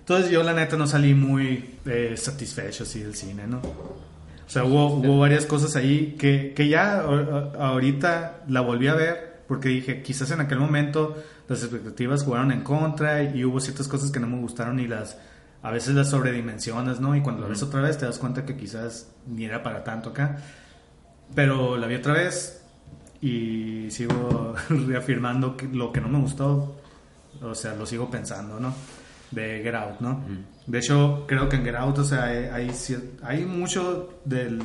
Entonces 0.01 0.31
yo 0.31 0.43
la 0.43 0.53
neta 0.53 0.77
no 0.77 0.87
salí 0.87 1.15
muy 1.15 1.77
eh, 1.87 2.15
satisfecho 2.17 2.83
así 2.83 3.01
del 3.01 3.15
cine, 3.15 3.47
¿no? 3.47 3.59
O 3.59 4.53
sea, 4.53 4.65
hubo, 4.65 4.95
hubo 4.97 5.21
varias 5.21 5.47
cosas 5.47 5.77
ahí 5.77 6.17
que, 6.19 6.53
que 6.57 6.69
ya 6.69 6.95
a- 7.03 7.53
ahorita 7.69 8.41
la 8.49 8.61
volví 8.63 8.89
a 8.89 8.95
ver 8.95 9.43
porque 9.47 9.69
dije, 9.69 10.03
quizás 10.03 10.31
en 10.33 10.41
aquel 10.41 10.59
momento 10.59 11.17
las 11.49 11.63
expectativas 11.63 12.25
jugaron 12.25 12.51
en 12.51 12.63
contra 12.63 13.23
y 13.23 13.45
hubo 13.45 13.61
ciertas 13.61 13.87
cosas 13.87 14.11
que 14.11 14.19
no 14.19 14.27
me 14.27 14.39
gustaron 14.39 14.81
y 14.81 14.89
las 14.89 15.17
a 15.63 15.71
veces 15.71 15.95
las 15.95 16.09
sobredimensionas, 16.11 17.01
¿no? 17.01 17.15
Y 17.15 17.21
cuando 17.21 17.43
la 17.43 17.49
ves 17.49 17.63
otra 17.63 17.81
vez 17.81 17.97
te 17.99 18.07
das 18.07 18.19
cuenta 18.19 18.45
que 18.47 18.57
quizás 18.57 19.09
ni 19.29 19.45
era 19.45 19.63
para 19.63 19.85
tanto 19.85 20.11
acá. 20.11 20.39
Pero 21.35 21.77
la 21.77 21.87
vi 21.87 21.97
otra 21.97 22.15
vez 22.15 22.63
y 23.21 23.91
sigo 23.91 24.55
reafirmando 24.69 25.57
que 25.57 25.69
lo 25.69 25.93
que 25.93 26.01
no 26.01 26.09
me 26.09 26.19
gustó, 26.19 26.77
o 27.43 27.55
sea, 27.55 27.75
lo 27.75 27.87
sigo 27.87 28.11
pensando, 28.11 28.59
¿no? 28.59 28.75
De 29.31 29.61
Get 29.63 29.75
Out, 29.75 30.01
¿no? 30.01 30.25
De 30.67 30.79
hecho, 30.79 31.25
creo 31.29 31.49
que 31.49 31.57
en 31.57 31.65
Get 31.65 31.77
Out, 31.77 31.99
o 31.99 32.05
sea, 32.05 32.25
hay, 32.25 32.71
hay, 33.23 33.45
mucho 33.45 34.21
del, 34.25 34.59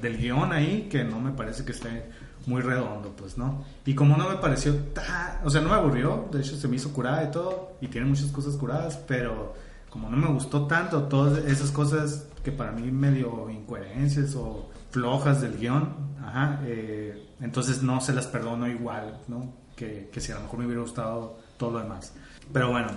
del 0.00 0.16
guion 0.16 0.52
ahí 0.52 0.88
que 0.90 1.02
no 1.02 1.20
me 1.20 1.32
parece 1.32 1.64
que 1.64 1.72
esté 1.72 2.04
muy 2.46 2.62
redondo, 2.62 3.14
pues, 3.16 3.36
¿no? 3.36 3.64
Y 3.84 3.94
como 3.94 4.16
no 4.16 4.28
me 4.28 4.36
pareció 4.36 4.74
tan... 4.76 5.40
O 5.44 5.50
sea, 5.50 5.60
no 5.60 5.68
me 5.68 5.74
aburrió, 5.74 6.28
de 6.32 6.40
hecho 6.40 6.56
se 6.56 6.68
me 6.68 6.76
hizo 6.76 6.92
curada 6.92 7.24
y 7.24 7.30
todo, 7.30 7.72
y 7.80 7.88
tiene 7.88 8.06
muchas 8.06 8.30
cosas 8.30 8.54
curadas, 8.56 8.96
pero 9.08 9.54
como 9.88 10.08
no 10.08 10.16
me 10.16 10.28
gustó 10.28 10.66
tanto 10.66 11.04
todas 11.04 11.44
esas 11.44 11.70
cosas 11.70 12.28
que 12.44 12.52
para 12.52 12.72
mí 12.72 12.90
medio 12.90 13.50
incoherencias 13.50 14.34
o 14.36 14.70
flojas 14.90 15.40
del 15.40 15.58
guion, 15.58 15.94
ajá, 16.22 16.60
eh, 16.64 17.26
entonces 17.40 17.82
no 17.82 18.00
se 18.00 18.12
las 18.12 18.26
perdono 18.26 18.68
igual, 18.68 19.18
¿no? 19.28 19.52
Que, 19.76 20.10
que 20.12 20.20
si 20.20 20.32
a 20.32 20.36
lo 20.36 20.42
mejor 20.42 20.58
me 20.58 20.66
hubiera 20.66 20.82
gustado 20.82 21.38
todo 21.56 21.72
lo 21.72 21.78
demás. 21.80 22.12
Pero 22.52 22.70
bueno, 22.70 22.88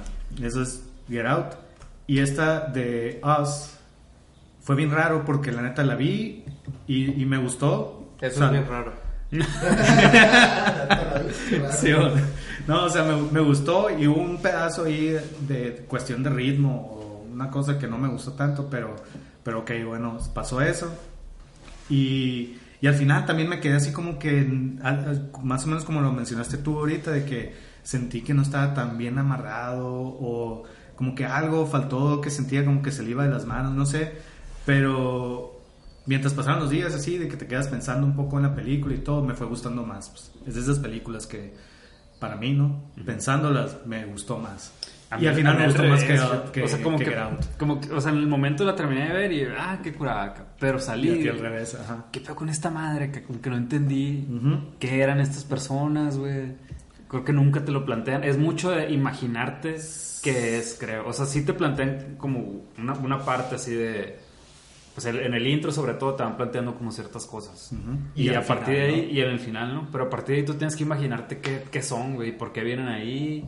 eso 0.41 0.62
es 0.62 0.83
Get 1.07 1.25
Out. 1.25 1.53
Y 2.07 2.19
esta 2.19 2.62
de 2.62 3.21
Us 3.23 3.71
fue 4.62 4.75
bien 4.75 4.91
raro 4.91 5.23
porque 5.25 5.51
la 5.51 5.62
neta 5.62 5.83
la 5.83 5.95
vi 5.95 6.43
y, 6.88 7.21
y 7.21 7.25
me 7.25 7.38
gustó. 7.38 8.13
Eso 8.19 8.35
O 8.35 8.38
sea, 8.38 8.45
es 8.47 8.51
bien 8.51 8.67
raro. 8.67 8.93
Sí, 11.71 11.89
no, 12.67 12.85
o 12.85 12.89
sea, 12.89 13.03
me, 13.03 13.15
me 13.31 13.39
gustó 13.39 13.89
y 13.89 14.07
hubo 14.07 14.21
un 14.21 14.41
pedazo 14.41 14.85
ahí 14.85 15.07
de, 15.07 15.21
de 15.47 15.85
cuestión 15.88 16.21
de 16.23 16.29
ritmo 16.29 16.89
o 16.91 17.25
una 17.31 17.50
cosa 17.50 17.79
que 17.79 17.88
no 17.88 17.97
me 17.97 18.07
gustó 18.07 18.33
tanto, 18.33 18.67
pero, 18.69 18.95
pero 19.43 19.59
ok, 19.59 19.71
bueno, 19.85 20.17
pasó 20.33 20.62
eso. 20.62 20.93
Y, 21.89 22.55
y 22.81 22.87
al 22.87 22.95
final 22.95 23.25
también 23.25 23.49
me 23.49 23.59
quedé 23.59 23.75
así 23.75 23.91
como 23.91 24.19
que, 24.19 24.43
más 25.43 25.63
o 25.63 25.67
menos 25.67 25.83
como 25.83 26.01
lo 26.01 26.11
mencionaste 26.11 26.57
tú 26.57 26.79
ahorita, 26.79 27.11
de 27.11 27.25
que 27.25 27.53
sentí 27.83 28.21
que 28.21 28.33
no 28.33 28.41
estaba 28.41 28.73
tan 28.73 28.97
bien 28.97 29.17
amarrado 29.17 29.87
o 29.87 30.63
como 30.95 31.15
que 31.15 31.25
algo 31.25 31.65
faltó, 31.65 32.21
que 32.21 32.29
sentía 32.29 32.65
como 32.65 32.81
que 32.81 32.91
se 32.91 33.03
le 33.03 33.11
iba 33.11 33.23
de 33.23 33.29
las 33.29 33.45
manos, 33.45 33.73
no 33.73 33.85
sé, 33.85 34.13
pero 34.65 35.61
mientras 36.05 36.33
pasaron 36.33 36.59
los 36.59 36.69
días 36.69 36.93
así, 36.93 37.17
de 37.17 37.27
que 37.27 37.37
te 37.37 37.47
quedas 37.47 37.67
pensando 37.67 38.05
un 38.05 38.15
poco 38.15 38.37
en 38.37 38.43
la 38.43 38.55
película 38.55 38.95
y 38.95 38.99
todo, 38.99 39.23
me 39.23 39.33
fue 39.33 39.47
gustando 39.47 39.85
más. 39.85 40.09
pues. 40.09 40.31
Es 40.47 40.55
de 40.55 40.61
esas 40.61 40.79
películas 40.79 41.25
que, 41.27 41.53
para 42.19 42.35
mí, 42.35 42.53
¿no? 42.53 42.91
Pensándolas, 43.05 43.85
me 43.85 44.05
gustó 44.05 44.37
más. 44.37 44.73
A 45.15 45.20
y 45.22 45.27
al 45.27 45.36
final 45.36 45.58
me 45.58 45.65
gustó 45.65 45.84
más 45.84 46.03
que, 46.03 46.20
que, 46.53 46.63
o 46.63 46.67
sea, 46.67 46.82
como 46.84 46.98
que 46.98 47.05
que, 47.05 47.12
Get 47.12 47.20
Out. 47.20 47.46
como 47.58 47.79
que- 47.82 47.91
o 47.91 48.01
sea, 48.01 48.12
en 48.12 48.17
el 48.20 48.27
momento 48.27 48.63
la 48.63 48.75
terminé 48.75 49.08
de 49.08 49.13
ver 49.13 49.32
y, 49.32 49.43
ah, 49.58 49.79
qué 49.84 49.93
curada, 49.93 50.34
pero 50.60 50.77
Y 50.77 50.82
salí. 50.82 51.10
aquí 51.12 51.27
al 51.27 51.39
revés, 51.39 51.75
ajá. 51.75 52.05
¿Qué 52.12 52.20
pedo 52.22 52.36
con 52.36 52.50
esta 52.50 52.70
madre? 52.70 53.12
Que 53.12 53.24
como 53.24 53.41
que 53.41 53.50
no 53.50 53.58
entendí 53.58 54.27
Ujú. 54.29 54.60
qué 54.79 55.01
eran 55.01 55.20
estas 55.20 55.43
personas, 55.43 56.17
güey. 56.17 56.53
Creo 57.08 57.24
que 57.24 57.34
nunca 57.34 57.63
te 57.63 57.72
lo 57.72 57.86
plantean. 57.86 58.24
Es 58.24 58.38
mucho 58.39 58.72
de 58.72 58.89
imaginarte 58.91 59.75
qué 60.24 60.58
es, 60.58 60.77
creo. 60.79 61.08
O 61.08 61.13
sea, 61.13 61.25
sí 61.27 61.46
te 61.46 61.53
plantean 61.53 62.15
como 62.17 62.63
una, 62.77 62.93
una 62.93 63.20
parte 63.20 63.55
así 63.55 63.72
de... 63.74 64.17
Pues 64.96 65.08
en 65.08 65.34
el 65.34 65.48
intro 65.48 65.72
sobre 65.72 65.96
todo 65.96 66.13
te 66.13 66.22
van 66.22 66.38
planteando 66.38 66.75
como 66.75 66.91
ciertas 66.91 67.25
cosas. 67.25 67.72
Ujú. 67.72 67.98
Y, 68.15 68.29
Y 68.29 68.36
a 68.36 68.41
partir 68.46 68.75
final, 68.75 68.88
de 68.89 68.96
ahí, 68.96 69.05
¿no? 69.08 69.12
y 69.13 69.22
en 69.22 69.29
el 69.29 69.39
final, 69.39 69.74
¿no? 69.74 69.88
Pero 69.91 70.03
a 70.03 70.10
partir 70.10 70.36
de 70.36 70.41
ahí 70.41 70.46
tú 70.46 70.53
tienes 70.53 70.75
que 70.75 70.84
imaginarte 70.84 71.39
qué, 71.39 71.63
qué 71.72 71.82
son, 71.82 72.13
güey, 72.13 72.38
por 72.38 72.51
qué 72.53 72.63
vienen 72.63 72.88
ahí. 72.88 73.43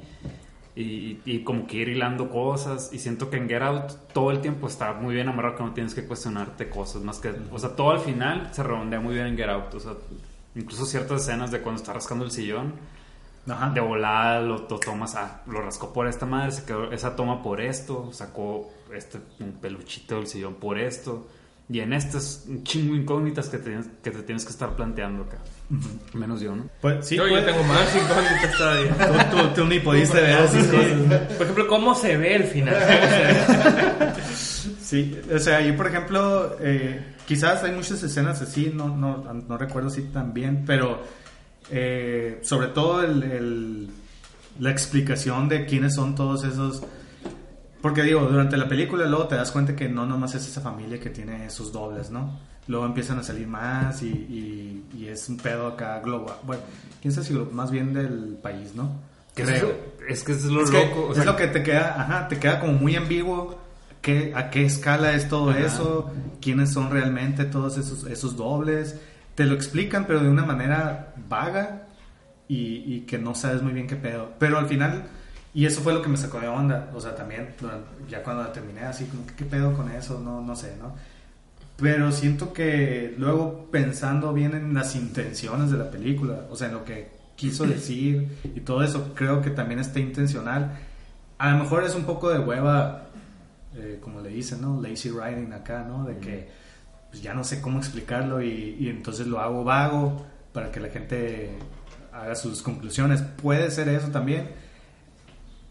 Y, 0.75 1.19
y 1.23 1.43
como 1.43 1.67
que 1.67 1.77
ir 1.77 1.89
hilando 1.89 2.29
cosas. 2.29 2.89
Y 2.91 2.99
siento 2.99 3.29
que 3.29 3.37
en 3.37 3.47
Get 3.47 3.61
Out 3.61 3.91
todo 4.13 4.31
el 4.31 4.41
tiempo 4.41 4.67
está 4.67 4.93
muy 4.93 5.15
bien 5.15 5.29
amarrado 5.29 5.55
que 5.55 5.63
no 5.63 5.73
tienes 5.73 5.95
que 5.95 6.05
cuestionarte 6.05 6.69
cosas. 6.69 7.01
Más 7.01 7.19
que, 7.19 7.33
o 7.51 7.59
sea, 7.59 7.75
todo 7.75 7.91
al 7.91 7.99
final 7.99 8.49
se 8.51 8.61
redondea 8.63 8.99
muy 8.99 9.13
bien 9.13 9.27
en 9.27 9.37
Get 9.37 9.49
Out. 9.49 9.73
O 9.73 9.79
sea, 9.79 9.93
incluso 10.55 10.85
ciertas 10.85 11.21
escenas 11.21 11.51
de 11.51 11.61
cuando 11.61 11.81
está 11.81 11.93
rascando 11.93 12.25
el 12.25 12.31
sillón, 12.31 12.73
Ajá. 13.47 13.69
de 13.69 13.79
volada 13.79 14.41
lo, 14.41 14.57
lo 14.57 14.79
tomas, 14.79 15.15
ah, 15.15 15.41
lo 15.47 15.61
rascó 15.61 15.93
por 15.93 16.07
esta 16.07 16.25
madre, 16.25 16.51
se 16.51 16.65
quedó 16.65 16.91
esa 16.91 17.15
toma 17.15 17.43
por 17.43 17.61
esto, 17.61 18.11
sacó 18.11 18.71
este 18.93 19.19
un 19.39 19.53
peluchito 19.53 20.15
del 20.15 20.27
sillón 20.27 20.55
por 20.55 20.79
esto. 20.79 21.27
Y 21.69 21.79
en 21.79 21.93
estas 21.93 22.45
chingo 22.63 22.95
incógnitas 22.95 23.49
que 23.49 23.57
te, 23.57 23.79
que 24.03 24.11
te 24.11 24.23
tienes 24.23 24.45
que 24.45 24.51
estar 24.51 24.75
planteando 24.75 25.23
acá. 25.23 25.37
Menos 26.13 26.41
yo, 26.41 26.55
¿no? 26.55 26.65
Pues, 26.81 27.07
sí, 27.07 27.15
yo, 27.15 27.23
pues, 27.27 27.43
yo 27.43 27.51
tengo 27.51 27.63
más 27.63 27.95
incógnitas 27.95 28.51
todavía. 28.57 29.29
Tú, 29.31 29.37
tú- 29.37 29.47
tú 29.55 29.65
ni 29.65 29.79
pudiste 29.79 30.21
ver 30.21 30.41
esas 30.43 30.67
cosas. 30.67 31.21
Por 31.37 31.41
ejemplo, 31.43 31.67
¿cómo 31.67 31.95
se 31.95 32.17
ve 32.17 32.35
el 32.35 32.43
final? 32.45 32.75
¿Cómo 32.75 33.09
se 33.09 33.23
ve? 33.23 34.11
Sí, 34.85 35.19
o 35.33 35.39
sea, 35.39 35.61
yo 35.61 35.75
por 35.75 35.87
ejemplo, 35.87 36.57
eh, 36.61 37.13
quizás 37.27 37.63
hay 37.63 37.71
muchas 37.71 38.03
escenas 38.03 38.39
así, 38.43 38.71
no, 38.73 38.87
no, 38.95 39.17
no 39.33 39.57
recuerdo 39.57 39.89
si 39.89 40.03
también, 40.03 40.63
pero 40.65 41.01
eh, 41.71 42.39
sobre 42.43 42.67
todo 42.67 43.01
el, 43.03 43.23
el- 43.23 43.89
la 44.59 44.69
explicación 44.71 45.49
de 45.49 45.65
quiénes 45.65 45.95
son 45.95 46.13
todos 46.15 46.43
esos... 46.45 46.83
Porque 47.85 48.01
digo, 48.01 48.21
durante 48.21 48.57
la 48.57 48.67
película 48.67 49.05
luego 49.05 49.27
te 49.27 49.35
das 49.35 49.51
cuenta 49.51 49.75
que 49.75 49.87
no 49.87 50.07
nomás 50.07 50.33
es 50.33 50.47
esa 50.47 50.59
familia 50.59 50.99
que 50.99 51.11
tiene 51.11 51.47
sus 51.51 51.71
dobles, 51.71 52.09
¿no? 52.09 52.39
Luego 52.67 52.83
empiezan 52.87 53.19
a 53.19 53.23
salir 53.23 53.45
más 53.47 54.01
y, 54.01 54.07
y- 54.07 54.85
y 54.97 55.05
es 55.07 55.29
un 55.29 55.37
pedo 55.37 55.67
acá 55.67 55.99
global. 55.99 56.35
Bueno, 56.41 56.63
quién 56.99 57.13
sabe 57.13 57.27
si 57.27 57.33
más 57.33 57.69
bien 57.69 57.93
del 57.93 58.39
país, 58.41 58.73
¿no? 58.73 58.89
Que 59.35 59.43
Creo. 59.43 59.71
es 60.09 60.23
que 60.23 60.31
es 60.31 60.45
lo 60.45 60.63
Es, 60.63 60.71
que 60.71 60.83
loco. 60.83 61.01
o 61.05 61.11
es 61.11 61.17
sea, 61.17 61.25
lo 61.25 61.35
que 61.35 61.45
te 61.45 61.61
queda, 61.61 62.01
ajá, 62.01 62.27
te 62.27 62.39
queda 62.39 62.59
como 62.59 62.73
muy 62.73 62.95
ambiguo 62.95 63.59
qué, 64.01 64.33
a 64.35 64.49
qué 64.49 64.65
escala 64.65 65.13
es 65.13 65.29
todo 65.29 65.51
Ajá. 65.51 65.59
eso, 65.59 66.09
quiénes 66.41 66.73
son 66.73 66.89
realmente 66.89 67.45
todos 67.45 67.77
esos, 67.77 68.05
esos 68.07 68.35
dobles. 68.35 68.99
Te 69.35 69.45
lo 69.45 69.53
explican, 69.53 70.05
pero 70.07 70.21
de 70.21 70.29
una 70.29 70.43
manera 70.43 71.13
vaga 71.29 71.83
y, 72.47 72.81
y 72.95 73.01
que 73.01 73.19
no 73.19 73.35
sabes 73.35 73.61
muy 73.61 73.73
bien 73.73 73.85
qué 73.85 73.95
pedo. 73.95 74.31
Pero 74.39 74.57
al 74.57 74.65
final, 74.65 75.03
y 75.55 75.65
eso 75.65 75.79
fue 75.79 75.93
lo 75.93 76.01
que 76.01 76.09
me 76.09 76.17
sacó 76.17 76.41
de 76.41 76.49
onda, 76.49 76.91
o 76.93 76.99
sea, 76.99 77.15
también 77.15 77.55
ya 78.09 78.21
cuando 78.21 78.43
la 78.43 78.51
terminé, 78.51 78.81
así 78.81 79.05
como 79.05 79.25
qué 79.37 79.45
pedo 79.45 79.73
con 79.73 79.89
eso, 79.89 80.19
no, 80.19 80.41
no 80.41 80.53
sé, 80.53 80.75
¿no? 80.77 80.93
Pero 81.77 82.11
siento 82.11 82.51
que 82.51 83.15
luego 83.17 83.69
pensando 83.71 84.33
bien 84.33 84.53
en 84.53 84.73
las 84.73 84.97
intenciones 84.97 85.71
de 85.71 85.77
la 85.77 85.89
película, 85.89 86.41
o 86.51 86.57
sea, 86.57 86.67
en 86.67 86.73
lo 86.73 86.83
que 86.83 87.09
quiso 87.37 87.65
decir 87.67 88.37
y 88.43 88.59
todo 88.59 88.83
eso, 88.83 89.13
creo 89.15 89.41
que 89.41 89.49
también 89.49 89.79
está 89.79 90.01
intencional. 90.01 90.77
A 91.37 91.51
lo 91.51 91.59
mejor 91.59 91.85
es 91.85 91.95
un 91.95 92.03
poco 92.03 92.29
de 92.29 92.39
hueva, 92.39 93.05
eh, 93.75 93.99
como 94.01 94.19
le 94.19 94.31
dicen, 94.31 94.59
¿no? 94.59 94.81
Lazy 94.81 95.09
writing 95.09 95.53
acá, 95.53 95.85
¿no? 95.87 96.03
De 96.03 96.17
que 96.17 96.49
pues, 97.09 97.23
ya 97.23 97.33
no 97.33 97.45
sé 97.45 97.61
cómo 97.61 97.79
explicarlo 97.79 98.41
y, 98.41 98.75
y 98.77 98.89
entonces 98.89 99.25
lo 99.25 99.39
hago 99.39 99.63
vago 99.63 100.25
para 100.51 100.69
que 100.69 100.81
la 100.81 100.89
gente 100.89 101.57
haga 102.11 102.35
sus 102.35 102.61
conclusiones. 102.61 103.21
Puede 103.21 103.71
ser 103.71 103.87
eso 103.87 104.09
también, 104.09 104.49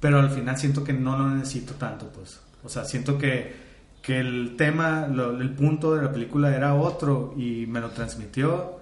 pero 0.05 0.19
al 0.21 0.29
final 0.29 0.59
siento 0.59 0.85
que 0.85 0.93
no 0.93 1.17
lo 1.17 1.31
necesito 1.31 1.73
tanto, 1.77 2.09
pues. 2.15 2.39
O 2.63 2.69
sea, 2.69 2.85
siento 2.85 3.17
que, 3.17 3.55
que 4.03 4.21
el 4.21 4.55
tema, 4.59 5.07
lo- 5.09 5.41
el 5.41 5.49
punto 5.55 5.95
de 5.95 6.03
la 6.03 6.13
película 6.13 6.55
era 6.55 6.75
otro 6.75 7.33
y 7.39 7.65
me 7.67 7.81
lo 7.81 7.89
transmitió 7.89 8.81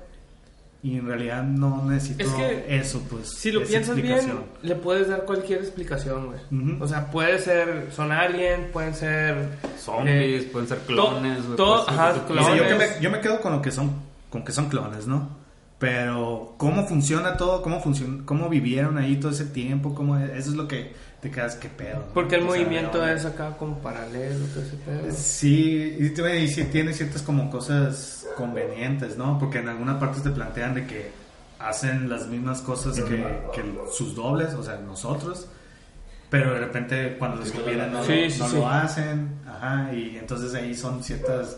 y 0.83 0.97
en 0.99 1.07
realidad 1.07 1.45
no 1.45 1.85
necesito 1.89 2.25
Es 2.25 2.31
que 2.33 2.77
eso, 2.77 3.07
pues. 3.09 3.29
Si 3.29 3.53
lo 3.53 3.63
piensas 3.63 3.95
bien, 3.95 4.33
le 4.63 4.75
puedes 4.75 5.07
dar 5.11 5.25
cualquier 5.25 5.61
explicación, 5.61 6.27
güey. 6.27 6.41
Ujú. 6.73 6.83
O 6.83 6.89
sea, 6.89 7.09
puede 7.09 7.39
ser, 7.39 7.91
son 7.95 8.11
alien, 8.11 8.71
pueden 8.73 8.93
ser... 8.97 9.47
Zombies, 9.79 10.43
eh, 10.43 10.49
pueden 10.51 10.67
ser 10.69 10.79
to- 10.81 10.87
clones, 10.87 11.47
güey, 11.47 11.57
ajá, 11.87 12.15
sí, 12.15 12.21
yo, 12.21 12.27
clones. 12.35 12.63
que 12.67 12.75
me, 12.75 13.01
yo 13.01 13.11
me 13.13 13.21
quedo 13.21 13.41
con 13.41 13.53
lo 13.53 13.63
que 13.63 13.71
son, 13.71 13.93
con 14.29 14.45
que 14.45 14.51
son 14.51 14.69
clones, 14.69 15.07
¿no? 15.07 15.41
Pero 15.79 16.55
cómo 16.59 16.85
funciona 16.89 17.37
todo, 17.37 17.63
cómo 17.63 17.81
funciona, 17.81 18.23
cómo 18.25 18.49
vivieron 18.49 18.99
ahí 18.99 19.17
todo 19.17 19.31
ese 19.31 19.45
tiempo, 19.47 19.95
cómo 19.95 20.17
eso 20.19 20.51
es 20.51 20.57
lo 20.57 20.67
que 20.67 20.93
te 21.23 21.31
quedas 21.31 21.55
que 21.55 21.69
pedo. 21.69 22.01
¿no? 22.01 22.07
Porque 22.13 22.35
el 22.35 22.43
O 22.43 22.53
sea, 22.53 22.61
movimiento 22.61 22.99
no, 22.99 23.07
es 23.07 23.25
acá 23.25 23.57
como 23.57 23.79
paralelo, 23.79 24.45
todo 24.47 24.63
ese 24.65 24.77
pedo. 24.77 25.15
Sí, 25.17 25.97
y, 26.01 26.11
te- 26.11 26.41
y 26.41 26.49
sí 26.49 26.65
tiene 26.65 26.93
ciertas 26.93 27.23
como 27.23 27.49
cosas 27.49 28.27
convenientes, 28.37 29.17
¿no? 29.17 29.39
Porque 29.39 29.59
en 29.61 29.69
alguna 29.69 29.99
parte 30.01 30.21
te 30.21 30.31
plantean 30.31 30.75
de 30.75 30.87
que 30.87 31.11
hacen 31.61 32.11
las 32.11 32.27
mismas 32.27 32.61
cosas 32.61 33.01
que, 33.01 33.25
que 33.55 33.63
sus 33.93 34.17
dobles, 34.17 34.53
o 34.55 34.65
sea, 34.65 34.79
nosotros, 34.79 35.47
pero 36.29 36.53
de 36.55 36.59
repente 36.59 37.15
cuando 37.19 37.41
les 37.41 37.53
conviene 37.53 37.87
no, 37.87 38.03
Sí, 38.03 38.25
lo, 38.25 38.31
sí, 38.31 38.39
no 38.41 38.49
sí. 38.49 38.57
lo 38.57 38.69
hacen, 38.69 39.29
ajá, 39.47 39.95
y 39.95 40.17
entonces 40.19 40.53
ahí 40.55 40.75
son 40.75 41.05
ciertas, 41.05 41.57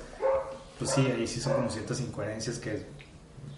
pues 0.78 0.90
sí, 0.90 1.00
ahí 1.06 1.26
sí 1.26 1.40
son 1.40 1.54
como 1.54 1.70
ciertas 1.70 2.00
incoherencias 2.00 2.58
que 2.58 2.84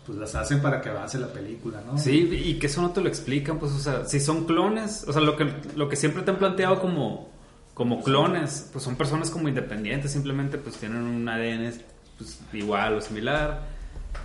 pues 0.06 0.18
las 0.18 0.34
hacen 0.36 0.60
para 0.62 0.80
que 0.80 0.88
avance 0.88 1.18
la 1.18 1.28
película, 1.32 1.82
¿no? 1.86 1.98
Sí, 1.98 2.28
y 2.44 2.54
que 2.58 2.66
eso 2.68 2.80
no 2.80 2.90
te 2.90 3.00
lo 3.00 3.08
explican, 3.08 3.58
pues, 3.58 3.72
o 3.72 3.78
sea, 3.78 4.04
si 4.04 4.20
son 4.20 4.44
clones, 4.44 5.04
o 5.08 5.12
sea, 5.12 5.20
lo 5.20 5.36
que, 5.36 5.46
lo 5.74 5.88
que 5.88 5.96
siempre 5.96 6.22
te 6.22 6.30
han 6.30 6.36
planteado 6.38 6.80
como, 6.80 7.28
como 7.74 8.02
clones, 8.02 8.68
pues 8.72 8.84
son 8.84 8.96
personas 8.96 9.30
como 9.30 9.48
independientes, 9.48 10.12
simplemente 10.12 10.58
pues 10.58 10.76
tienen 10.76 11.02
un 11.02 11.28
ADN 11.28 11.72
pues, 12.18 12.40
igual 12.52 12.94
o 12.94 13.00
similar, 13.00 13.74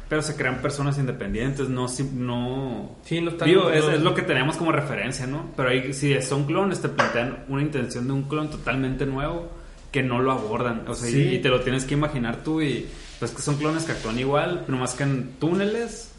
pero 0.07 0.21
se 0.21 0.35
crean 0.35 0.61
personas 0.61 0.97
independientes, 0.97 1.67
no... 1.69 1.87
no 2.13 2.95
Sí, 3.03 3.19
no 3.21 3.31
están- 3.31 3.47
Digo, 3.47 3.69
es, 3.71 4.01
lo 4.01 4.13
que 4.13 4.21
tenemos 4.21 4.57
como 4.57 4.71
referencia, 4.71 5.25
¿no? 5.25 5.49
Pero 5.57 5.69
ahí, 5.69 5.93
si 5.93 6.21
son 6.21 6.45
clones, 6.45 6.81
te 6.81 6.89
plantean 6.89 7.45
una 7.49 7.61
intención 7.61 8.07
de 8.07 8.13
un 8.13 8.23
clon 8.23 8.49
totalmente 8.49 9.05
nuevo 9.05 9.49
que 9.91 10.03
no 10.03 10.19
lo 10.21 10.31
abordan, 10.31 10.83
o 10.87 10.93
sea, 10.95 11.09
y- 11.09 11.35
y, 11.35 11.39
te 11.39 11.49
lo 11.49 11.61
tienes 11.61 11.83
que 11.85 11.93
imaginar 11.95 12.43
tú 12.43 12.61
y 12.61 12.87
pues 13.21 13.31
que 13.31 13.41
son 13.41 13.55
clones 13.57 13.83
que 13.83 13.91
actúan 13.93 14.17
igual, 14.19 14.63
pero 14.65 14.77
más 14.77 14.93
que 14.95 15.03
en 15.03 15.35
túneles 15.39 16.11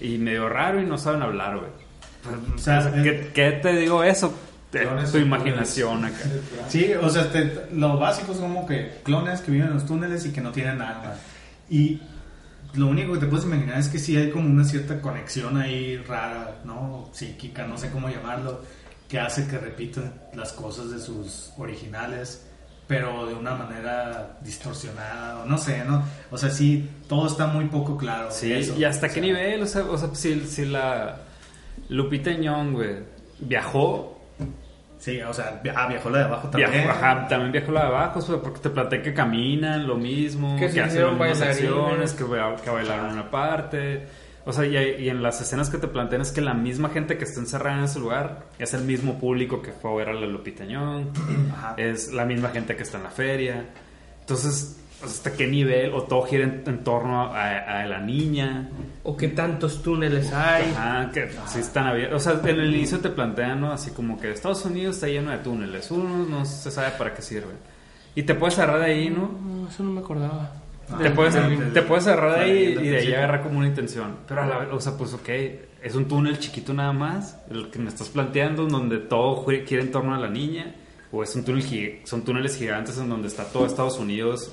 y 0.00 0.18
medio 0.18 0.48
raro 0.48 0.80
y 0.80 0.84
no 0.84 0.98
saben 0.98 1.22
hablar, 1.22 1.56
güey. 1.58 1.70
O 2.54 2.58
sea, 2.58 2.78
O 2.78 2.82
sea, 2.82 3.02
¿qué, 3.02 3.30
qué 3.34 3.50
te 3.52 3.74
digo 3.74 4.04
eso? 4.04 4.32
Clones 4.70 5.10
tu 5.12 5.16
imaginación 5.18 6.04
acá. 6.04 6.18
Sí, 6.68 6.92
o 7.00 7.08
sea, 7.08 7.32
te- 7.32 7.68
lo 7.72 7.96
básico 7.98 8.32
es 8.32 8.38
como 8.38 8.66
que 8.66 8.98
clones 9.04 9.40
que 9.40 9.50
viven 9.50 9.68
en 9.68 9.74
los 9.74 9.86
túneles 9.86 10.26
y 10.26 10.32
que 10.32 10.42
no 10.42 10.52
tienen 10.52 10.82
alma. 10.82 11.14
Y 11.70 12.02
lo 12.74 12.88
único 12.88 13.14
que 13.14 13.20
te 13.20 13.26
puedes 13.26 13.46
imaginar 13.46 13.78
es 13.78 13.88
que 13.88 13.98
sí 13.98 14.14
hay 14.18 14.30
como 14.30 14.50
una 14.50 14.64
cierta 14.64 15.00
conexión 15.00 15.56
ahí 15.56 15.96
rara, 15.96 16.56
¿no? 16.64 17.08
Psíquica, 17.14 17.66
no 17.66 17.78
sé 17.78 17.88
cómo 17.90 18.10
llamarlo, 18.10 18.60
que 19.08 19.18
hace 19.18 19.46
que 19.46 19.56
repitan 19.56 20.12
las 20.34 20.52
cosas 20.52 20.90
de 20.90 20.98
sus 20.98 21.52
originales, 21.56 22.44
pero 22.86 23.26
de 23.26 23.34
una 23.34 23.54
manera 23.54 24.38
distorsionada, 24.42 25.42
o 25.42 25.46
no 25.46 25.58
sé, 25.58 25.84
¿no? 25.84 26.04
O 26.30 26.38
sea, 26.38 26.50
sí, 26.50 26.88
todo 27.08 27.26
está 27.26 27.46
muy 27.46 27.66
poco 27.66 27.96
claro. 27.96 28.30
Sí, 28.30 28.52
eso. 28.52 28.74
y 28.76 28.84
hasta 28.84 29.06
O 29.06 29.08
qué 29.08 29.14
sea, 29.14 29.22
nivel, 29.22 29.62
o 29.62 29.66
sea, 29.66 29.82
o 29.82 29.98
sea 29.98 30.14
si, 30.14 30.40
si 30.46 30.64
la 30.66 31.16
Lupita 31.88 32.32
Nyong, 32.32 32.72
güey, 32.72 32.96
viajó, 33.40 34.12
Sí, 34.98 35.20
o 35.20 35.32
sea, 35.32 35.60
ah, 35.74 35.86
viajó 35.88 36.08
la 36.08 36.18
de 36.18 36.24
abajo 36.24 36.48
también. 36.48 36.70
viajó, 36.72 36.90
ajá, 36.90 37.28
también 37.28 37.52
viajó 37.52 37.70
la 37.70 37.82
de 37.82 37.86
abajo, 37.86 38.40
porque 38.42 38.60
te 38.60 38.70
planteé 38.70 39.02
que 39.02 39.12
caminan 39.12 39.86
lo 39.86 39.96
mismo, 39.96 40.56
Que 40.58 40.70
que, 40.70 40.80
hacen 40.80 41.18
las 41.18 41.42
acciones, 41.42 42.12
que, 42.14 42.24
que 42.24 42.70
bailaron 42.70 43.12
una 43.12 43.30
parte. 43.30 44.06
O 44.48 44.52
sea, 44.52 44.64
y, 44.64 44.76
y 45.02 45.08
en 45.08 45.22
las 45.22 45.40
escenas 45.40 45.68
que 45.70 45.78
te 45.78 45.88
plantean 45.88 46.22
es 46.22 46.30
que 46.30 46.40
la 46.40 46.54
misma 46.54 46.88
gente 46.90 47.18
que 47.18 47.24
está 47.24 47.40
encerrada 47.40 47.78
en 47.78 47.84
ese 47.84 47.98
lugar 47.98 48.46
es 48.60 48.72
el 48.74 48.84
mismo 48.84 49.18
público 49.18 49.60
que 49.60 49.72
fue 49.72 49.90
a 49.90 49.94
ver 49.96 50.08
a 50.10 50.14
la 50.14 50.26
Lupita 50.26 50.64
Nyong, 50.64 51.08
Ajá. 51.52 51.74
es 51.76 52.12
la 52.12 52.24
misma 52.24 52.50
gente 52.50 52.76
que 52.76 52.84
está 52.84 52.98
en 52.98 53.02
la 53.04 53.10
feria. 53.10 53.64
Entonces, 54.20 54.78
¿hasta 55.04 55.32
qué 55.32 55.48
nivel? 55.48 55.92
O 55.94 56.02
todo 56.04 56.22
gira 56.22 56.44
en, 56.44 56.62
en 56.64 56.84
torno 56.84 57.22
a, 57.22 57.80
a 57.80 57.86
la 57.86 57.98
niña. 58.00 58.68
O 59.02 59.16
qué 59.16 59.28
tantos 59.28 59.82
túneles 59.82 60.32
hay. 60.32 60.72
Ajá, 60.76 61.10
que 61.12 61.28
sí 61.48 61.58
están 61.58 61.88
abiertos. 61.88 62.24
O 62.26 62.30
sea, 62.30 62.40
en 62.48 62.60
el 62.60 62.74
inicio 62.74 63.00
te 63.00 63.10
plantean, 63.10 63.60
¿no? 63.60 63.72
Así 63.72 63.90
como 63.90 64.18
que 64.20 64.30
Estados 64.30 64.64
Unidos 64.64 64.94
está 64.96 65.08
lleno 65.08 65.32
de 65.32 65.38
túneles. 65.38 65.90
Uno 65.90 66.24
no 66.24 66.44
se 66.44 66.70
sabe 66.70 66.90
para 66.96 67.12
qué 67.14 67.22
sirven. 67.22 67.56
Y 68.14 68.22
te 68.22 68.34
puedes 68.34 68.58
agarrar 68.58 68.80
de 68.80 68.86
ahí, 68.86 69.10
¿no? 69.10 69.28
No, 69.44 69.68
eso 69.68 69.82
no 69.82 69.90
me 69.90 70.00
acordaba. 70.00 70.52
Te 71.02 71.10
puedes, 71.10 71.34
del- 71.34 71.72
te 71.72 71.82
puedes 71.82 72.06
la 72.06 72.40
ahí 72.40 72.76
y 72.80 72.88
de 72.88 72.98
ahí 72.98 73.14
agarrar 73.14 73.42
como 73.42 73.58
una 73.58 73.66
intención. 73.68 74.16
Pero 74.28 74.42
a 74.42 74.46
la 74.46 74.58
vez, 74.58 74.68
o 74.72 74.80
sea, 74.80 74.92
pues 74.96 75.12
ok, 75.14 75.28
es 75.82 75.94
un 75.94 76.06
túnel 76.06 76.38
chiquito 76.38 76.72
nada 76.72 76.92
más, 76.92 77.36
el 77.50 77.70
que 77.70 77.78
me 77.78 77.88
estás 77.88 78.08
planteando, 78.08 78.62
en 78.62 78.68
donde 78.68 78.98
todo 78.98 79.44
gira 79.66 79.82
en 79.82 79.90
torno 79.90 80.14
a 80.14 80.18
la 80.18 80.28
niña. 80.28 80.74
O 81.12 81.22
es 81.22 81.34
un 81.36 81.44
túnel, 81.44 82.00
son 82.04 82.22
túneles 82.22 82.56
gigantes 82.56 82.98
en 82.98 83.08
donde 83.08 83.28
está 83.28 83.44
todo 83.44 83.64
Estados 83.66 83.98
Unidos, 83.98 84.52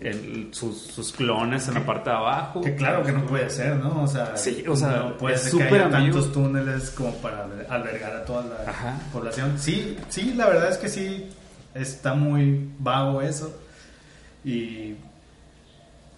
en 0.00 0.52
sus, 0.54 0.76
sus 0.82 1.12
clones 1.12 1.66
en 1.68 1.74
la 1.74 1.84
parte 1.86 2.10
de 2.10 2.16
abajo. 2.16 2.60
Que 2.60 2.74
claro 2.76 3.02
que 3.02 3.10
no 3.12 3.24
puede 3.26 3.48
ser, 3.50 3.76
¿no? 3.76 4.02
O 4.02 4.06
sea, 4.06 4.36
Sí, 4.36 4.64
o 4.68 4.76
sea, 4.76 4.90
no 4.98 5.16
puede 5.18 5.36
ser 5.38 5.56
que 5.56 5.74
haya 5.74 5.90
tantos 5.90 6.32
túneles 6.32 6.90
como 6.90 7.12
para 7.16 7.46
alber- 7.46 7.66
albergar 7.68 8.14
a 8.16 8.24
toda 8.24 8.44
la 8.44 8.70
Ajá. 8.70 8.96
población. 9.12 9.54
Sí, 9.58 9.96
sí, 10.08 10.34
la 10.34 10.46
verdad 10.48 10.70
es 10.70 10.78
que 10.78 10.88
sí 10.88 11.28
está 11.74 12.14
muy 12.14 12.68
vago 12.78 13.22
eso. 13.22 13.56
Y, 14.44 14.94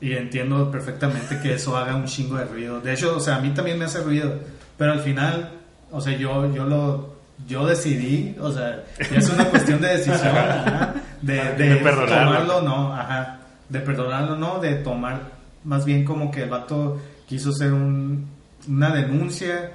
y 0.01 0.13
entiendo 0.15 0.71
perfectamente 0.71 1.39
que 1.41 1.55
eso 1.55 1.77
haga 1.77 1.95
un 1.95 2.07
chingo 2.07 2.37
de 2.37 2.45
ruido. 2.45 2.81
De 2.81 2.93
hecho, 2.93 3.17
o 3.17 3.21
sea, 3.21 3.37
a 3.37 3.41
mí 3.41 3.51
también 3.51 3.79
me 3.79 3.85
hace 3.85 4.01
ruido, 4.01 4.33
pero 4.77 4.93
al 4.93 5.01
final, 5.01 5.53
o 5.91 6.01
sea, 6.01 6.17
yo 6.17 6.53
yo 6.53 6.65
lo 6.65 7.21
yo 7.47 7.67
decidí, 7.67 8.37
o 8.41 8.53
sea, 8.53 8.85
ya 9.11 9.19
es 9.19 9.31
una 9.31 9.47
cuestión 9.47 9.81
de 9.81 9.89
decisión, 9.89 10.37
ajá, 10.37 10.95
de, 11.23 11.35
de, 11.57 11.69
De 11.69 11.77
perdonarlo. 11.77 12.47
tomarlo, 12.47 12.63
no, 12.63 12.95
ajá, 12.95 13.41
de 13.69 13.81
perdonarlo, 13.81 14.37
no, 14.37 14.59
de 14.59 14.75
tomar 14.77 15.41
más 15.65 15.85
bien 15.85 16.05
como 16.05 16.31
que 16.31 16.43
el 16.45 16.51
vato 16.51 17.01
quiso 17.27 17.51
hacer 17.51 17.73
un, 17.73 18.29
una 18.69 18.91
denuncia 18.91 19.73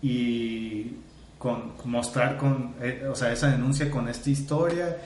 y 0.00 0.96
con 1.38 1.72
mostrar 1.84 2.36
con, 2.36 2.74
eh, 2.80 3.06
o 3.10 3.14
sea, 3.14 3.32
esa 3.32 3.48
denuncia 3.48 3.90
con 3.90 4.08
esta 4.08 4.30
historia 4.30 4.96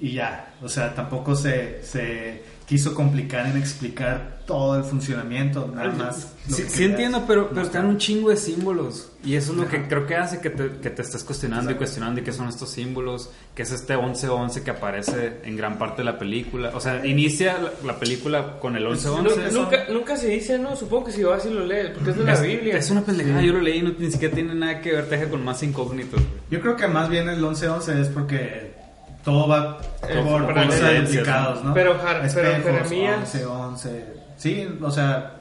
y 0.00 0.12
ya, 0.12 0.54
o 0.62 0.68
sea, 0.68 0.94
tampoco 0.94 1.34
se, 1.34 1.82
se 1.84 2.42
quiso 2.70 2.94
complicar 2.94 3.46
en 3.48 3.56
explicar 3.56 4.38
todo 4.46 4.76
el 4.76 4.84
funcionamiento, 4.84 5.68
nada 5.74 5.90
más. 5.90 6.28
Sí, 6.48 6.62
sí 6.68 6.84
entiendo, 6.84 7.24
pero, 7.26 7.48
pero 7.48 7.62
están 7.62 7.86
un 7.86 7.98
chingo 7.98 8.30
de 8.30 8.36
símbolos. 8.36 9.10
Y 9.24 9.34
eso 9.34 9.50
es 9.50 9.58
lo 9.58 9.68
que 9.68 9.82
creo 9.88 10.06
que 10.06 10.14
hace 10.14 10.40
que 10.40 10.50
te, 10.50 10.78
que 10.80 10.88
te 10.90 11.02
estés 11.02 11.24
cuestionando 11.24 11.72
y 11.72 11.74
cuestionando 11.74 12.20
y 12.20 12.22
qué 12.24 12.32
son 12.32 12.48
estos 12.48 12.70
símbolos, 12.70 13.30
que 13.56 13.62
es 13.62 13.72
este 13.72 13.96
11-11 13.96 14.62
que 14.62 14.70
aparece 14.70 15.40
en 15.42 15.56
gran 15.56 15.78
parte 15.78 16.02
de 16.02 16.04
la 16.04 16.16
película. 16.18 16.70
O 16.72 16.80
sea, 16.80 17.04
inicia 17.04 17.58
la, 17.58 17.72
la 17.84 17.98
película 17.98 18.60
con 18.60 18.76
el 18.76 18.86
11-11. 18.86 19.22
Nu- 19.52 19.60
Nunca, 19.62 19.84
nunca 19.90 20.16
se 20.16 20.28
dice, 20.28 20.56
¿no? 20.56 20.76
Supongo 20.76 21.06
que 21.06 21.12
si 21.12 21.24
vas 21.24 21.44
y 21.46 21.50
lo 21.50 21.66
lees, 21.66 21.90
porque 21.90 22.10
es 22.10 22.16
de 22.18 22.24
la 22.24 22.32
Es, 22.34 22.42
Biblia. 22.42 22.76
es 22.78 22.88
una 22.90 23.02
pendejada, 23.02 23.42
yo 23.42 23.52
lo 23.52 23.60
leí 23.60 23.78
y 23.78 23.82
no, 23.82 23.92
ni 23.98 24.10
siquiera 24.12 24.32
tiene 24.32 24.54
nada 24.54 24.80
que 24.80 24.92
ver, 24.92 25.08
te 25.08 25.16
deja 25.16 25.28
con 25.28 25.44
más 25.44 25.60
incógnitos. 25.64 26.20
Yo 26.52 26.60
creo 26.60 26.76
que 26.76 26.86
más 26.86 27.08
bien 27.08 27.28
el 27.28 27.42
11-11 27.42 28.00
es 28.00 28.08
porque 28.08 28.78
todo 29.24 29.48
va 29.48 29.78
Eh, 30.08 30.22
por 30.24 30.46
cosas 30.46 30.64
evidencias, 30.80 31.00
implicados, 31.08 31.64
¿no? 31.64 31.74
Pero 31.74 31.98
Jar- 31.98 32.20
pero 32.34 32.48
Espejos, 32.50 32.88
Jeremías- 32.88 33.34
11-11. 33.34 34.04
Sí, 34.36 34.68
o 34.80 34.90
sea, 34.90 35.34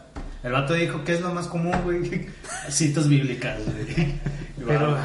el 0.44 0.52
vato 0.52 0.74
dijo 0.74 1.04
que 1.04 1.14
es 1.14 1.22
lo 1.22 1.34
más 1.34 1.48
común, 1.48 1.76
güey. 1.84 2.28
Citas 2.70 3.08
bíblicas, 3.08 3.58
güey. 3.66 4.14
Pero, 4.68 4.88
Wow, 4.90 4.98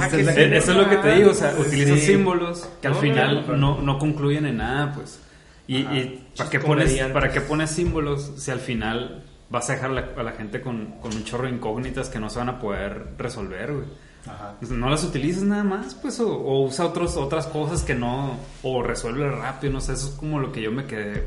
ah, 0.00 0.06
es 0.10 0.26
Eso 0.28 0.70
es 0.72 0.76
lo 0.78 0.88
que 0.88 0.96
te 0.96 1.14
digo, 1.16 1.30
o 1.32 1.34
sea, 1.34 1.54
utiliza 1.58 1.94
Sí. 1.96 2.00
símbolos 2.00 2.66
que 2.80 2.86
al 2.88 2.94
No, 2.94 3.00
final 3.00 3.44
no, 3.48 3.56
no, 3.56 3.82
no 3.82 3.98
concluyen 3.98 4.46
en 4.46 4.56
nada, 4.56 4.92
pues. 4.94 5.20
Y, 5.68 5.84
Ajá. 5.84 5.94
y 5.96 6.26
¿para, 6.36 6.48
qué 6.50 6.58
pones. 6.60 6.92
¿para 7.12 7.30
qué 7.30 7.40
pones 7.42 7.70
símbolos 7.70 8.32
si 8.38 8.50
al 8.50 8.58
final 8.60 9.22
vas 9.50 9.68
a 9.68 9.74
dejar 9.74 9.90
la- 9.90 10.08
a 10.16 10.22
la 10.22 10.32
gente 10.32 10.62
con, 10.62 10.98
con 11.00 11.14
un 11.14 11.24
chorro 11.24 11.44
de 11.44 11.50
incógnitas 11.50 12.08
que 12.08 12.18
no 12.18 12.30
se 12.30 12.38
van 12.38 12.48
a 12.48 12.58
poder 12.58 13.08
resolver, 13.18 13.72
güey? 13.74 13.84
Ajá. 14.26 14.54
Pues 14.58 14.70
No 14.70 14.88
las 14.88 15.02
utilices 15.04 15.42
nada 15.42 15.64
más, 15.64 15.94
pues, 15.94 16.20
o, 16.20 16.28
o 16.32 16.64
usa 16.64 16.86
otros, 16.86 17.16
otras 17.16 17.46
cosas 17.46 17.82
que 17.82 17.94
no, 17.94 18.36
o 18.62 18.82
resuelve 18.82 19.28
rápido, 19.30 19.72
no 19.72 19.80
sé, 19.80 19.94
eso 19.94 20.08
es 20.08 20.14
como 20.14 20.38
lo 20.38 20.52
que 20.52 20.62
yo 20.62 20.70
me 20.70 20.84
quedé 20.84 21.26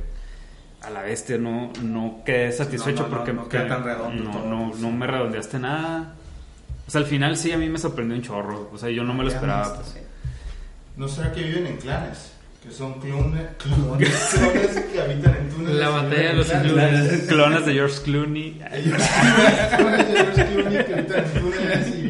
a 0.82 0.90
la 0.90 1.02
bestia, 1.02 1.38
no, 1.38 1.72
no 1.82 2.22
quedé 2.26 2.52
satisfecho 2.52 3.04
No, 3.04 3.10
no, 3.10 3.10
no, 3.10 3.18
porque 3.42 3.58
no 3.60 3.68
tan 3.68 3.84
redondo 3.84 4.32
todo, 4.32 4.46
no 4.78 4.92
me 4.92 5.08
redondeaste 5.08 5.60
nada. 5.60 6.14
O 6.88 6.92
sea, 6.92 7.02
al 7.02 7.08
final 7.08 7.36
sí 7.36 7.52
a 7.52 7.58
mí 7.58 7.68
me 7.68 7.80
sorprendió 7.80 8.16
un 8.16 8.22
chorro, 8.24 8.70
o 8.72 8.78
sea, 8.78 8.90
yo 8.90 9.04
no 9.04 9.14
me 9.14 9.24
lo 9.24 9.30
esperaba. 9.30 9.76
pues. 9.76 9.98
¿No 10.96 11.08
será 11.08 11.32
que 11.34 11.42
viven 11.44 11.68
en 11.68 11.78
clanes? 11.78 12.32
Que 12.64 12.72
son 12.72 13.00
clones, 13.00 13.44
clones, 13.58 14.10
clones 14.34 14.86
que 14.92 15.02
habitan 15.02 15.36
en 15.36 15.50
túneles. 15.50 15.76
La 15.80 15.90
batalla 15.90 16.30
de 16.30 16.34
los 16.34 16.48
clones. 16.48 17.22
Clones 17.28 17.66
de 17.66 17.74
George 17.74 18.02
Clooney. 18.04 18.52
Clones 19.78 20.08
de 20.08 20.14
George 20.16 20.46
Clooney 20.54 20.86
que 20.86 20.94
habitan 20.94 21.26
en 21.26 21.42
túneles 21.42 21.88
y 21.96 22.02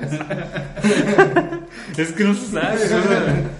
Es 1.96 2.12
que 2.12 2.24
no 2.24 2.34
se 2.34 2.46
sabe. 2.46 2.74
o 2.74 2.88
sea, 2.88 3.50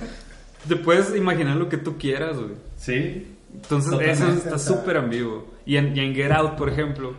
te 0.69 0.77
puedes 0.77 1.15
imaginar 1.15 1.57
lo 1.57 1.69
que 1.69 1.77
tú 1.77 1.99
quieras, 1.99 2.37
güey. 2.37 2.55
Sí. 2.77 3.37
Entonces, 3.53 3.91
Totalmente, 3.91 4.25
eso 4.25 4.33
está 4.33 4.59
súper 4.59 4.97
ambiguo. 4.97 5.47
Y 5.65 5.77
en, 5.77 5.97
y 5.97 6.01
en 6.01 6.15
Get 6.15 6.33
Out, 6.33 6.57
por 6.57 6.69
ejemplo, 6.69 7.15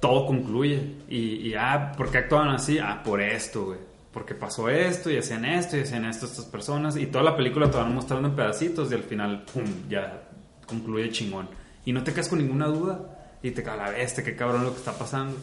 todo 0.00 0.26
concluye. 0.26 0.96
Y, 1.08 1.48
y, 1.48 1.54
ah, 1.54 1.92
¿por 1.96 2.10
qué 2.10 2.18
actuaban 2.18 2.48
así? 2.50 2.78
Ah, 2.78 3.02
por 3.04 3.20
esto, 3.20 3.66
güey. 3.66 3.78
Porque 4.12 4.34
pasó 4.34 4.68
esto, 4.68 5.10
y 5.10 5.16
hacían 5.16 5.44
esto, 5.44 5.76
y 5.76 5.80
hacían 5.80 6.04
esto 6.04 6.26
estas 6.26 6.44
personas. 6.46 6.96
Y 6.96 7.06
toda 7.06 7.24
la 7.24 7.36
película 7.36 7.70
te 7.70 7.76
van 7.76 7.94
mostrando 7.94 8.28
en 8.28 8.36
pedacitos, 8.36 8.90
y 8.90 8.94
al 8.94 9.02
final, 9.02 9.44
pum, 9.52 9.64
ya 9.88 10.22
concluye 10.66 11.10
chingón. 11.10 11.48
Y 11.84 11.92
no 11.92 12.02
te 12.02 12.12
quedas 12.12 12.28
con 12.28 12.38
ninguna 12.38 12.66
duda. 12.66 13.00
Y 13.42 13.50
te 13.50 13.62
cae 13.62 13.76
la 13.76 13.90
bestia, 13.90 14.22
qué 14.22 14.36
cabrón 14.36 14.64
lo 14.64 14.70
que 14.72 14.78
está 14.78 14.92
pasando. 14.92 15.36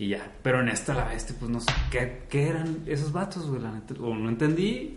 Y 0.00 0.08
ya. 0.08 0.32
Pero 0.42 0.60
en 0.62 0.68
esta 0.70 0.94
la 0.94 1.04
bestia, 1.04 1.36
pues 1.38 1.50
no 1.50 1.60
sé. 1.60 1.70
¿Qué, 1.90 2.22
qué 2.30 2.48
eran 2.48 2.78
esos 2.86 3.12
vatos, 3.12 3.46
güey? 3.46 3.60
La 3.60 3.70
neta. 3.70 3.92
O 4.00 4.14
no 4.14 4.30
entendí, 4.30 4.96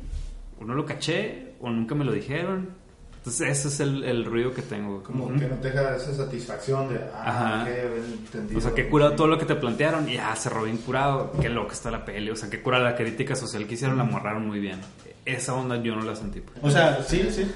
o 0.61 0.63
no 0.63 0.73
lo 0.75 0.85
caché, 0.85 1.55
o 1.59 1.69
nunca 1.69 1.93
me 1.93 2.05
lo 2.05 2.13
dijeron. 2.13 2.69
Entonces 3.17 3.49
ese 3.59 3.67
es 3.67 3.79
el, 3.81 4.03
el 4.05 4.23
ruido 4.25 4.53
que 4.53 4.61
tengo. 4.61 5.03
Como 5.03 5.27
que 5.37 5.45
no 5.47 5.55
te 5.57 5.71
deja 5.71 5.95
esa 5.95 6.13
satisfacción 6.13 6.87
de, 6.89 6.99
ah, 7.13 7.65
entendido. 7.67 8.57
O 8.59 8.61
sea, 8.61 8.73
qué 8.73 8.87
curado 8.89 9.11
todo 9.13 9.27
lo 9.27 9.37
que 9.37 9.43
te 9.45 9.55
plantearon 9.55 10.07
y 10.07 10.13
ya 10.15 10.33
cerró 10.37 10.63
bien 10.63 10.77
curado. 10.77 11.33
Qué 11.41 11.49
loco 11.49 11.73
está 11.73 11.91
la 11.91 12.05
peli. 12.05 12.29
O 12.31 12.35
sea, 12.37 12.49
qué 12.49 12.61
curada 12.61 12.83
la 12.83 12.95
crítica 12.95 13.35
social 13.35 13.67
que 13.67 13.73
hicieron, 13.75 13.97
la 13.97 14.03
amarraron 14.03 14.47
muy 14.47 14.59
bien. 14.61 14.79
Esa 15.25 15.53
onda 15.53 15.81
yo 15.83 15.95
no 15.95 16.01
la 16.03 16.15
sentí. 16.15 16.39
pues. 16.39 16.57
O 16.61 16.69
sea, 16.71 17.03
sí, 17.03 17.27
sí. 17.29 17.49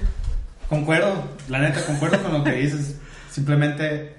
Concuerdo, 0.68 1.22
la 1.48 1.60
neta, 1.60 1.84
concuerdo 1.86 2.22
con 2.22 2.32
lo 2.32 2.44
que 2.44 2.52
dices. 2.52 2.98
Simplemente 3.30 4.16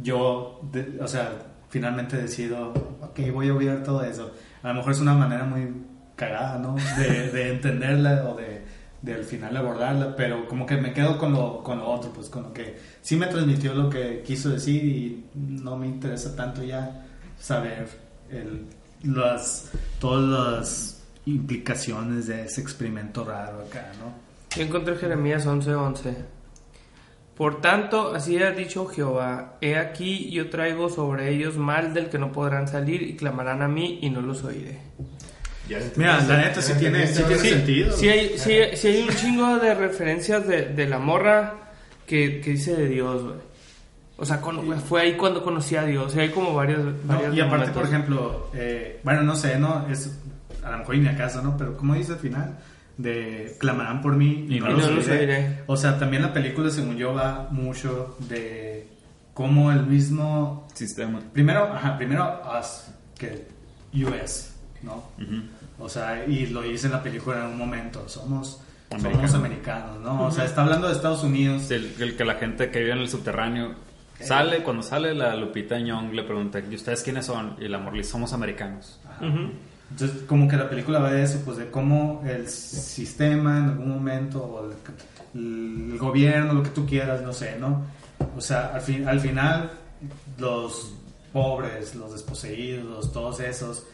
yo, 0.00 0.60
de- 0.72 0.98
o 1.00 1.06
sea, 1.08 1.32
finalmente 1.68 2.16
decido, 2.16 2.72
ok, 3.00 3.20
voy 3.32 3.48
a 3.48 3.54
olvidar 3.54 3.82
todo 3.82 4.02
eso. 4.04 4.32
A 4.62 4.68
lo 4.68 4.74
mejor 4.74 4.92
es 4.92 5.00
una 5.00 5.14
manera 5.14 5.44
muy 5.44 5.72
cagada, 6.16 6.58
¿no? 6.58 6.76
De, 6.98 7.30
de 7.30 7.52
entenderla 7.52 8.28
o 8.28 8.36
de, 8.36 8.62
de 9.02 9.14
al 9.14 9.24
final 9.24 9.56
abordarla, 9.56 10.16
pero 10.16 10.48
como 10.48 10.66
que 10.66 10.76
me 10.76 10.92
quedo 10.92 11.18
con 11.18 11.32
lo, 11.32 11.62
con 11.62 11.78
lo 11.78 11.88
otro, 11.88 12.12
pues 12.12 12.28
con 12.28 12.44
lo 12.44 12.52
que 12.52 12.76
sí 13.00 13.16
me 13.16 13.26
transmitió 13.26 13.74
lo 13.74 13.88
que 13.88 14.22
quiso 14.26 14.50
decir 14.50 14.84
y 14.84 15.24
no 15.34 15.76
me 15.76 15.86
interesa 15.86 16.34
tanto 16.34 16.62
ya 16.64 17.06
saber 17.38 17.88
el, 18.30 18.66
las, 19.04 19.70
todas 20.00 20.24
las 20.28 21.02
implicaciones 21.26 22.26
de 22.26 22.44
ese 22.44 22.60
experimento 22.60 23.24
raro 23.24 23.60
acá, 23.60 23.92
¿no? 24.00 24.28
Encontré 24.60 24.96
Jeremías 24.96 25.46
11:11. 25.46 26.16
Por 27.38 27.60
tanto, 27.60 28.14
así 28.14 28.36
ha 28.42 28.50
dicho 28.50 28.84
Jehová, 28.86 29.54
he 29.60 29.76
aquí 29.76 30.28
yo 30.30 30.50
traigo 30.50 30.90
sobre 30.90 31.30
ellos 31.30 31.56
mal 31.56 31.94
del 31.94 32.08
que 32.10 32.18
no 32.18 32.32
podrán 32.32 32.66
salir 32.68 33.00
y 33.02 33.14
clamarán 33.16 33.62
a 33.62 33.68
mí 33.68 34.00
y 34.02 34.10
no 34.10 34.20
los 34.20 34.42
oiré. 34.44 34.78
Mira, 35.96 36.20
la 36.22 36.38
neta 36.38 36.60
sí 36.62 36.72
tiene, 36.78 37.06
sí 37.06 37.22
tiene 37.22 37.42
sí. 37.42 37.48
sentido. 37.50 37.96
Sí 37.96 38.08
hay, 38.08 38.38
sí, 38.38 38.58
sí 38.74 38.88
hay 38.88 39.02
un 39.08 39.14
chingo 39.14 39.58
de 39.58 39.74
referencias 39.74 40.46
de, 40.48 40.66
de 40.66 40.86
la 40.88 40.98
morra 40.98 41.54
que, 42.06 42.40
que 42.40 42.50
dice 42.52 42.74
de 42.74 42.88
Dios, 42.88 43.22
güey. 43.22 43.36
O 44.16 44.24
sea, 44.24 44.40
con- 44.40 44.80
fue 44.80 45.02
ahí 45.02 45.12
cuando 45.12 45.44
conocí 45.44 45.76
a 45.76 45.84
Dios. 45.84 46.16
Y 46.16 46.20
hay 46.20 46.30
como 46.30 46.54
varios, 46.54 46.80
No, 46.80 46.92
varios 47.04 47.36
y 47.36 47.40
aparte, 47.40 47.66
momentos. 47.66 47.76
por 47.82 47.84
ejemplo, 47.86 48.50
eh, 48.54 48.98
bueno, 49.04 49.22
no 49.22 49.36
sé, 49.36 49.58
¿no? 49.58 49.86
Es 49.88 50.10
a 50.64 50.70
lo 50.72 50.78
mejor 50.78 50.96
ni 50.96 51.06
acaso, 51.06 51.40
¿no? 51.42 51.56
Pero 51.56 51.76
como 51.76 51.94
dice 51.94 52.12
al 52.14 52.18
final, 52.18 52.58
de 52.98 53.56
clamarán 53.58 54.02
por 54.02 54.14
mí 54.16 54.46
y, 54.48 54.56
Y 54.56 54.60
no, 54.60 54.68
no 54.70 54.86
oiré. 54.86 55.18
oiré. 55.18 55.62
O 55.66 55.76
sea, 55.76 55.98
también 55.98 56.22
la 56.22 56.32
película, 56.32 56.68
según 56.70 56.96
yo, 56.96 57.14
va 57.14 57.48
mucho 57.50 58.16
de 58.28 58.86
cómo 59.34 59.72
el 59.72 59.86
mismo... 59.86 60.66
Sistema. 60.74 61.20
Primero, 61.32 61.72
ajá, 61.72 61.96
primero 61.96 62.40
us, 62.60 62.88
que 63.16 63.46
US, 63.94 64.52
¿no? 64.82 65.04
O 65.78 65.88
sea, 65.88 66.24
y 66.26 66.46
lo 66.48 66.62
dice 66.62 66.86
en 66.86 66.92
la 66.92 67.02
película 67.02 67.38
en 67.38 67.52
un 67.52 67.58
momento, 67.58 68.06
somos... 68.08 68.60
Somos 68.90 69.34
Americanos. 69.34 70.00
¿no? 70.00 70.24
O 70.26 70.30
sea, 70.30 70.44
está 70.46 70.62
hablando 70.62 70.88
de 70.88 70.94
Estados 70.94 71.22
Unidos. 71.22 71.70
El, 71.70 71.94
el 72.00 72.16
que 72.16 72.24
la 72.24 72.34
gente 72.36 72.70
que 72.70 72.78
vive 72.80 72.92
en 72.92 72.98
el 73.00 73.08
subterráneo 73.08 73.74
sale, 74.18 74.62
cuando 74.62 74.82
sale 74.82 75.14
la 75.14 75.36
Lupita 75.36 75.78
Nyong 75.78 76.12
le 76.14 76.22
pregunta, 76.22 76.58
¿y 76.60 76.74
ustedes 76.74 77.02
quiénes 77.02 77.26
son? 77.26 77.54
Y 77.60 77.66
el 77.66 77.74
amor 77.74 77.94
le 77.94 78.02
somos 78.02 78.32
americanos. 78.32 78.98
Ujú. 79.20 79.50
Entonces, 79.90 80.22
como 80.26 80.46
que 80.48 80.56
la 80.56 80.68
película 80.68 80.98
va 80.98 81.10
de 81.10 81.22
eso, 81.22 81.40
pues 81.44 81.56
de 81.56 81.70
cómo 81.70 82.22
el 82.26 82.48
sistema 82.48 83.58
en 83.58 83.64
algún 83.64 83.88
momento, 83.90 84.42
o 84.44 84.70
el, 84.70 85.92
el 85.92 85.98
gobierno, 85.98 86.52
lo 86.52 86.62
que 86.62 86.70
tú 86.70 86.84
quieras, 86.86 87.22
no 87.22 87.32
sé, 87.32 87.56
¿no? 87.58 87.82
O 88.36 88.40
sea, 88.40 88.72
al, 88.74 88.80
fin, 88.82 89.08
al 89.08 89.18
final, 89.20 89.70
los 90.38 90.92
pobres, 91.32 91.94
los 91.94 92.12
desposeídos, 92.12 93.12
todos 93.12 93.40
esos, 93.40 93.84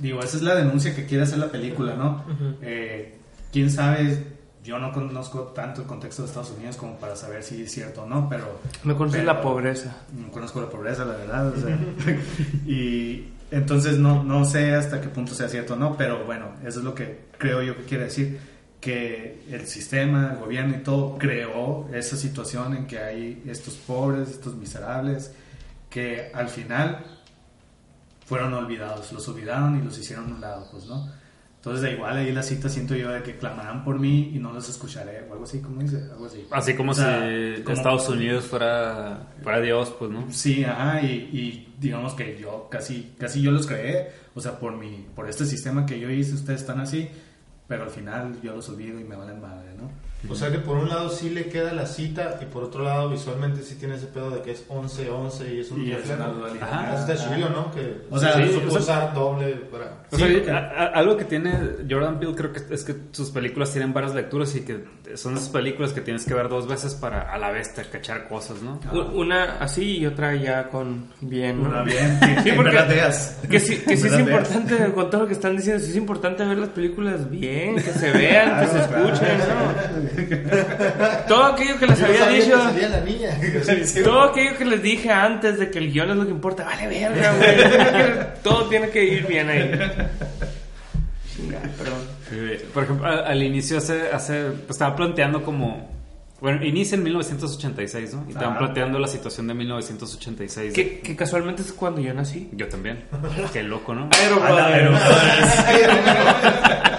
digo, 0.00 0.20
esa 0.20 0.36
es 0.38 0.42
la 0.42 0.54
denuncia 0.54 0.94
que 0.94 1.04
quiere 1.06 1.24
hacer 1.24 1.38
la 1.38 1.48
película, 1.50 1.94
¿no? 1.96 2.24
Eh, 2.62 3.18
Quién 3.52 3.70
sabe, 3.70 4.24
yo 4.64 4.78
no 4.80 4.90
conozco 4.92 5.40
tanto 5.54 5.82
el 5.82 5.86
contexto 5.86 6.22
de 6.22 6.28
Estados 6.28 6.50
Unidos 6.56 6.76
como 6.76 6.96
para 6.96 7.14
saber 7.14 7.42
si 7.44 7.62
es 7.62 7.70
cierto 7.72 8.02
o 8.02 8.06
no, 8.06 8.28
pero... 8.28 8.58
Me 8.82 8.94
conocí 8.96 9.18
pero- 9.18 9.26
la 9.32 9.40
pobreza. 9.40 9.96
no 10.16 10.30
conozco 10.32 10.60
la 10.60 10.68
pobreza, 10.68 11.04
la 11.04 11.16
verdad. 11.16 11.48
o 11.48 11.56
sea, 11.56 11.78
y 12.66 13.28
entonces 13.50 13.98
no, 13.98 14.22
no 14.24 14.44
sé 14.44 14.74
hasta 14.74 15.00
qué 15.00 15.08
punto 15.08 15.34
sea 15.34 15.48
cierto 15.48 15.74
o 15.74 15.76
no, 15.76 15.96
pero 15.96 16.24
bueno, 16.24 16.54
eso 16.64 16.78
es 16.80 16.84
lo 16.84 16.94
que 16.94 17.26
creo 17.38 17.62
yo 17.62 17.76
que 17.76 17.84
quiere 17.84 18.04
decir. 18.04 18.54
Que 18.80 19.42
el 19.50 19.66
sistema, 19.66 20.32
el 20.32 20.38
gobierno 20.38 20.76
y 20.76 20.82
todo 20.82 21.16
creó 21.16 21.88
esa 21.94 22.16
situación 22.16 22.76
en 22.76 22.86
que 22.86 22.98
hay 22.98 23.42
estos 23.46 23.74
pobres, 23.74 24.28
estos 24.28 24.54
miserables, 24.56 25.32
que 25.88 26.30
al 26.34 26.48
final 26.48 27.02
fueron 28.26 28.52
olvidados, 28.52 29.10
los 29.12 29.26
olvidaron 29.28 29.78
y 29.78 29.82
los 29.82 29.98
hicieron 29.98 30.32
un 30.32 30.40
lado, 30.40 30.68
pues, 30.70 30.84
¿no? 30.84 31.10
Entonces, 31.64 31.82
da 31.82 31.90
igual 31.90 32.16
ahí 32.18 32.30
la 32.32 32.42
cita 32.42 32.68
siento 32.68 32.94
yo 32.94 33.10
de 33.10 33.22
que 33.22 33.36
clamarán 33.38 33.84
por 33.84 33.98
mí 33.98 34.32
y 34.34 34.38
no 34.38 34.52
los 34.52 34.68
escucharé, 34.68 35.26
o 35.28 35.32
algo 35.32 35.44
así, 35.44 35.60
como 35.60 35.80
dice? 35.80 35.96
Algo 36.12 36.26
así. 36.26 36.46
Así 36.50 36.74
como 36.74 36.92
O 36.92 36.94
sea, 36.94 37.26
si 37.56 37.62
como- 37.62 37.76
Estados 37.76 38.08
Unidos 38.10 38.44
fuera, 38.44 39.28
fuera 39.42 39.60
Dios, 39.60 39.94
pues, 39.98 40.10
¿no? 40.10 40.26
Sí, 40.30 40.62
ajá, 40.64 41.00
y, 41.02 41.06
y 41.32 41.74
digamos 41.80 42.12
que 42.14 42.38
yo 42.38 42.68
casi, 42.70 43.14
casi 43.18 43.40
yo 43.40 43.50
los 43.50 43.66
creé, 43.66 44.10
o 44.34 44.40
sea, 44.40 44.58
por 44.58 44.76
mi, 44.76 45.06
por 45.14 45.28
este 45.28 45.46
sistema 45.46 45.86
que 45.86 45.98
yo 45.98 46.10
hice, 46.10 46.34
ustedes 46.34 46.60
están 46.60 46.80
así, 46.80 47.08
pero 47.66 47.84
al 47.84 47.90
final 47.90 48.38
yo 48.42 48.54
los 48.54 48.68
olvido 48.68 49.00
y 49.00 49.04
me 49.04 49.16
valen 49.16 49.40
madre, 49.40 49.70
¿no? 49.78 49.90
O 50.26 50.34
sea 50.34 50.50
que 50.50 50.56
por 50.58 50.78
un 50.78 50.88
lado 50.88 51.10
sí 51.10 51.28
le 51.28 51.50
queda 51.50 51.74
la 51.74 51.84
cita 51.86 52.38
y 52.40 52.46
por 52.46 52.64
otro 52.64 52.82
lado 52.82 53.10
visualmente 53.10 53.60
sí 53.62 53.74
tiene 53.74 53.96
ese 53.96 54.06
pedo 54.06 54.30
de 54.30 54.40
que 54.40 54.52
es 54.52 54.64
11-11 54.70 55.54
y 55.54 55.60
es 55.60 55.70
un 55.70 55.84
Y 55.86 55.90
es 55.92 55.98
reflejo. 55.98 56.22
una 56.22 56.32
dualidad. 56.32 56.68
Ajá. 56.72 56.94
Está 56.98 57.14
chido, 57.34 57.50
¿no? 57.50 57.70
Que 57.70 58.06
O 58.10 58.18
sea, 58.18 58.34
sí, 58.36 58.44
sí, 58.46 58.54
supo 58.54 58.68
o 58.68 58.70
sea- 58.70 58.80
usar 58.80 59.14
doble 59.14 59.52
para... 59.70 60.02
O 60.14 60.16
Sí, 60.16 60.22
sea, 60.22 60.32
porque- 60.32 60.50
a- 60.50 60.56
a- 60.58 60.86
algo 60.94 61.16
que 61.16 61.24
tiene 61.24 61.52
Jordan 61.90 62.18
Peele 62.20 62.34
creo 62.34 62.52
que 62.52 62.60
es 62.74 62.84
que 62.84 62.94
sus 63.10 63.30
películas 63.30 63.72
tienen 63.72 63.92
varias 63.92 64.14
lecturas 64.14 64.54
y 64.54 64.60
que 64.60 64.84
son 65.16 65.34
esas 65.36 65.48
películas 65.48 65.92
que 65.92 66.00
tienes 66.00 66.24
que 66.24 66.34
ver 66.34 66.48
dos 66.48 66.66
veces 66.68 66.94
para 66.94 67.32
a 67.32 67.38
la 67.38 67.50
vez 67.50 67.74
te 67.74 67.82
cachar 67.84 68.28
cosas, 68.28 68.62
¿no? 68.62 68.80
Una 69.14 69.58
así 69.58 69.98
y 69.98 70.06
otra 70.06 70.34
ya 70.36 70.68
con 70.68 71.08
bien, 71.20 71.62
¿no? 71.62 71.68
Una 71.68 71.82
bien, 71.82 72.18
que, 72.20 72.26
Sí, 72.26 72.42
que 72.44 72.50
en 72.50 72.56
porque- 72.56 72.70
verdad 72.72 72.88
veas. 72.88 73.38
Que 73.50 73.60
sí, 73.60 73.76
que 73.78 73.96
sí 73.96 74.06
es 74.08 74.18
importante, 74.18 74.76
con 74.94 75.10
todo 75.10 75.22
lo 75.22 75.26
que 75.26 75.34
están 75.34 75.56
diciendo, 75.56 75.82
sí 75.82 75.90
es 75.90 75.96
importante 75.96 76.44
ver 76.44 76.58
las 76.58 76.70
películas 76.70 77.28
bien, 77.30 77.76
que 77.76 77.82
se 77.92 78.10
vean, 78.12 78.60
que 78.60 78.66
se 78.68 78.78
escuchen, 78.78 79.38
¿no? 79.38 81.26
Todo 81.28 81.44
aquello 81.44 81.78
que 81.78 81.86
les 81.86 81.98
Yo 81.98 82.06
había 82.06 82.18
sabía 82.20 82.38
que 82.38 82.44
dicho, 82.44 82.58
salía 82.62 82.88
la 82.88 83.00
niña. 83.00 83.38
todo 84.04 84.22
aquello 84.22 84.56
que 84.58 84.64
les 84.64 84.82
dije 84.82 85.10
antes 85.10 85.58
de 85.58 85.70
que 85.70 85.78
el 85.78 85.92
guion 85.92 86.10
es 86.10 86.16
lo 86.16 86.24
que 86.24 86.30
importa, 86.30 86.64
vale 86.64 86.86
verga, 86.88 87.32
güey. 87.36 88.26
Todo 88.42 88.64
tiene 88.68 88.90
que 88.90 89.04
ir 89.04 89.26
bien 89.26 89.48
ahí. 89.48 89.70
Por 92.72 92.84
ejemplo, 92.84 93.06
al, 93.06 93.24
al 93.26 93.42
inicio 93.42 93.78
hace, 93.78 94.10
hace 94.12 94.44
pues, 94.44 94.70
estaba 94.70 94.94
planteando 94.96 95.42
como 95.42 95.92
bueno, 96.40 96.62
inicia 96.64 96.96
en 96.96 97.02
1986, 97.04 98.14
¿no? 98.14 98.24
Y 98.28 98.32
estaban 98.32 98.54
Ah. 98.56 98.58
planteando 98.58 98.98
la 98.98 99.08
situación 99.08 99.46
de 99.48 99.54
1986. 99.54 100.74
Que, 100.74 101.00
que 101.00 101.16
casualmente 101.16 101.62
es 101.62 101.72
cuando 101.72 102.00
yo 102.02 102.12
nací. 102.12 102.50
Yo 102.52 102.68
también. 102.68 103.04
Qué 103.52 103.62
loco, 103.62 103.94
¿no? 103.94 104.10
A 104.44 104.50
la 104.52 104.68
verdad. 104.68 105.00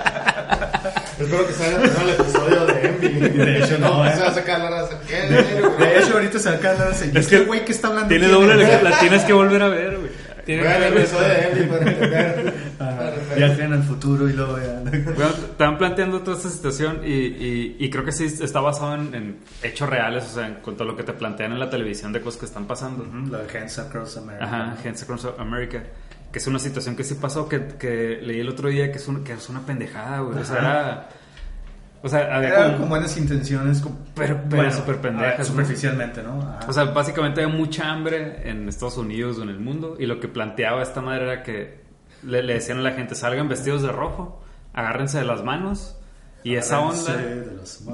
Espero 1.19 1.47
que 1.47 1.53
salga 1.53 1.77
el 2.01 2.09
episodio 2.09 2.65
de 2.65 2.87
Envy. 2.87 3.07
De 3.37 3.59
hecho, 3.63 3.77
no, 3.79 4.05
¿eh? 4.05 4.13
Se 4.15 4.21
va 4.21 4.27
a 4.27 4.33
sacar 4.33 4.59
la 4.59 4.69
raza. 4.69 4.99
¿Qué? 5.07 5.15
De 5.15 5.99
hecho, 5.99 6.13
ahorita 6.13 6.39
se 6.39 6.49
acaba 6.49 6.85
de 6.85 6.91
Es 6.91 7.01
Este 7.15 7.37
que 7.37 7.45
güey 7.45 7.63
que 7.65 7.71
está 7.71 7.87
hablando. 7.87 8.09
Tiene 8.09 8.27
¿quién 8.27 8.37
doble, 8.39 8.63
es? 8.75 8.83
la 8.83 8.99
tienes 8.99 9.23
que 9.23 9.33
volver 9.33 9.61
a 9.63 9.69
ver, 9.69 9.97
güey. 9.97 10.11
Tiene 10.45 10.63
Vean 10.63 10.79
que 10.81 10.87
el 10.87 10.97
episodio 10.97 11.27
de 11.27 11.41
Envy 11.49 11.63
para 11.65 11.91
entender. 11.91 12.53
Viajen 13.35 13.73
al 13.73 13.83
futuro 13.83 14.29
y 14.29 14.33
luego 14.33 14.57
ya. 14.59 14.79
Bueno, 14.81 15.29
estaban 15.29 15.77
planteando 15.77 16.21
toda 16.21 16.37
esta 16.37 16.49
situación 16.49 17.01
y, 17.03 17.11
y- 17.13 17.75
y 17.79 17.89
creo 17.89 18.05
que 18.05 18.11
sí 18.11 18.25
está 18.25 18.59
basado 18.61 18.95
en, 18.95 19.13
en 19.15 19.37
hechos 19.63 19.89
reales, 19.89 20.23
o 20.25 20.35
sea, 20.35 20.47
en 20.47 20.55
cuanto 20.55 20.83
a 20.83 20.85
lo 20.87 20.95
que 20.95 21.03
te 21.03 21.13
plantean 21.13 21.51
en 21.53 21.59
la 21.59 21.69
televisión 21.69 22.13
de 22.13 22.21
cosas 22.21 22.39
que 22.39 22.45
están 22.45 22.65
pasando. 22.65 23.03
Ujú, 23.03 23.31
Lo 23.31 23.39
de 23.43 23.57
Hands 23.59 23.79
Across 23.79 24.17
America. 24.17 24.45
Ajá, 24.45 24.77
Hands 24.85 25.03
Across 25.03 25.27
America. 25.39 25.83
Que 26.31 26.39
es 26.39 26.47
una 26.47 26.59
situación 26.59 26.95
que 26.95 27.03
sí 27.03 27.15
pasó, 27.15 27.47
que, 27.49 27.65
que 27.79 28.19
leí 28.21 28.39
el 28.41 28.49
otro 28.49 28.69
día 28.69 28.91
que 28.91 28.97
es, 28.97 29.07
un- 29.07 29.23
que 29.23 29.33
es 29.33 29.49
una 29.49 29.65
pendejada, 29.65 30.19
güey. 30.19 30.37
O 30.39 30.43
sea, 30.45 30.57
era... 30.59 31.09
O 32.05 32.09
sea, 32.09 32.35
había 32.35 32.55
como- 32.67 32.77
con 32.77 32.89
buenas 32.89 33.17
intenciones, 33.17 33.83
Pero- 34.13 34.39
pero 34.49 34.71
súper 34.71 34.97
pendejas, 35.01 35.33
ah, 35.35 35.39
¿no? 35.39 35.45
Superficialmente, 35.45 36.21
¿no? 36.23 36.39
Ajá. 36.39 36.59
O 36.67 36.71
sea, 36.73 36.83
básicamente 36.85 37.41
hay 37.41 37.51
mucha 37.51 37.89
hambre 37.91 38.47
en 38.49 38.69
Estados 38.69 38.97
Unidos 38.97 39.39
o 39.39 39.43
en 39.43 39.49
el 39.49 39.59
mundo. 39.59 39.95
Y 39.99 40.05
lo 40.05 40.19
que 40.19 40.27
planteaba 40.27 40.81
esta 40.83 41.01
madre 41.01 41.23
era 41.23 41.43
que 41.43 41.83
le, 42.23 42.43
le 42.43 42.53
decían 42.53 42.77
a 42.77 42.81
la 42.81 42.91
gente: 42.91 43.15
salgan 43.15 43.49
vestidos 43.49 43.81
de 43.81 43.91
rojo, 43.91 44.41
agárrense 44.73 45.17
de 45.17 45.25
las 45.25 45.43
manos. 45.43 45.97
Y 46.43 46.53
esa 46.55 46.79
onda 46.79 47.11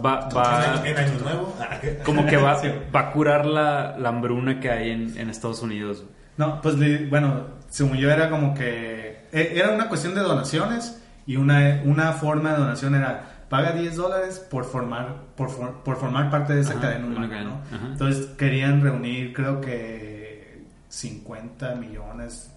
va, 0.06 0.28
va- 0.36 0.82
En 0.86 0.98
Año 0.98 1.20
Nuevo. 1.24 1.56
como 2.04 2.26
que 2.26 2.36
va, 2.36 2.62
va 2.96 3.00
a 3.00 3.12
curar 3.14 3.46
la, 3.46 3.96
la 3.98 4.10
hambruna 4.10 4.60
que 4.60 4.70
hay 4.70 4.92
en, 4.92 5.18
en 5.18 5.30
Estados 5.30 5.62
Unidos. 5.62 6.04
No, 6.36 6.62
pues 6.62 6.76
bueno, 7.10 7.46
según 7.70 7.96
yo 7.98 8.12
era 8.12 8.30
como 8.30 8.54
que 8.54 9.26
e- 9.32 9.54
era 9.56 9.70
una 9.72 9.88
cuestión 9.88 10.16
de 10.16 10.22
donaciones 10.22 11.02
y 11.26 11.38
una, 11.38 11.82
una 11.86 12.12
forma 12.12 12.52
de 12.52 12.58
donación 12.58 12.96
era 12.96 13.41
paga 13.52 13.74
10 13.74 13.96
dólares 13.98 14.40
por 14.40 14.66
formar, 14.66 15.16
por, 15.36 15.52
for- 15.52 15.84
por 15.84 15.98
formar 15.98 16.32
parte 16.32 16.54
de 16.54 16.62
esa 16.62 16.72
Ajá, 16.72 16.82
cadena 16.82 17.06
humana, 17.06 17.30
cadena, 17.30 17.50
¿no? 17.52 17.76
ajá. 17.78 17.88
Entonces 17.92 18.26
querían 18.38 18.82
reunir, 18.82 19.34
creo 19.34 19.62
que 19.62 20.64
50 20.90 21.76
millones 21.76 22.50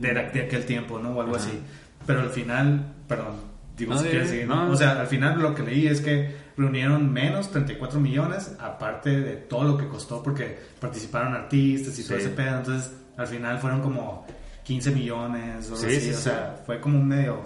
de, 0.00 0.14
de 0.14 0.42
aquel 0.42 0.64
tiempo, 0.66 0.98
¿no? 0.98 1.10
O 1.10 1.20
algo 1.20 1.36
Ajá. 1.36 1.44
así. 1.46 1.58
Pero 2.06 2.20
al 2.22 2.30
final, 2.30 2.92
perdón, 3.06 3.34
digo 3.76 3.94
No, 3.94 4.00
si 4.00 4.08
quieres 4.08 4.28
seguir, 4.30 4.48
¿no? 4.48 4.66
no. 4.66 4.72
O 4.72 4.76
sea, 4.76 5.00
al 5.00 5.06
final 5.06 5.40
lo 5.40 5.54
que 5.54 5.62
leí 5.62 5.86
es 5.86 6.00
que 6.00 6.34
reunieron 6.56 7.12
menos 7.12 7.50
34 7.50 8.00
millones, 8.00 8.56
aparte 8.60 9.20
de 9.20 9.36
todo 9.36 9.64
lo 9.64 9.76
que 9.78 9.88
costó, 9.88 10.22
porque 10.22 10.58
participaron 10.80 11.34
artistas 11.34 11.98
y 11.98 12.04
todo 12.04 12.16
Sí. 12.18 12.24
ese 12.24 12.30
pedo. 12.34 12.58
Entonces, 12.58 12.92
al 13.16 13.26
final 13.26 13.58
fueron 13.58 13.80
como 13.82 14.26
15 14.64 14.90
millones 14.90 15.70
o 15.70 15.74
algo 15.74 15.88
Sí, 15.88 15.96
así. 15.96 16.00
sí, 16.00 16.10
o 16.12 16.16
sea, 16.18 16.62
fue 16.64 16.80
como 16.80 16.98
un 16.98 17.08
medio 17.08 17.42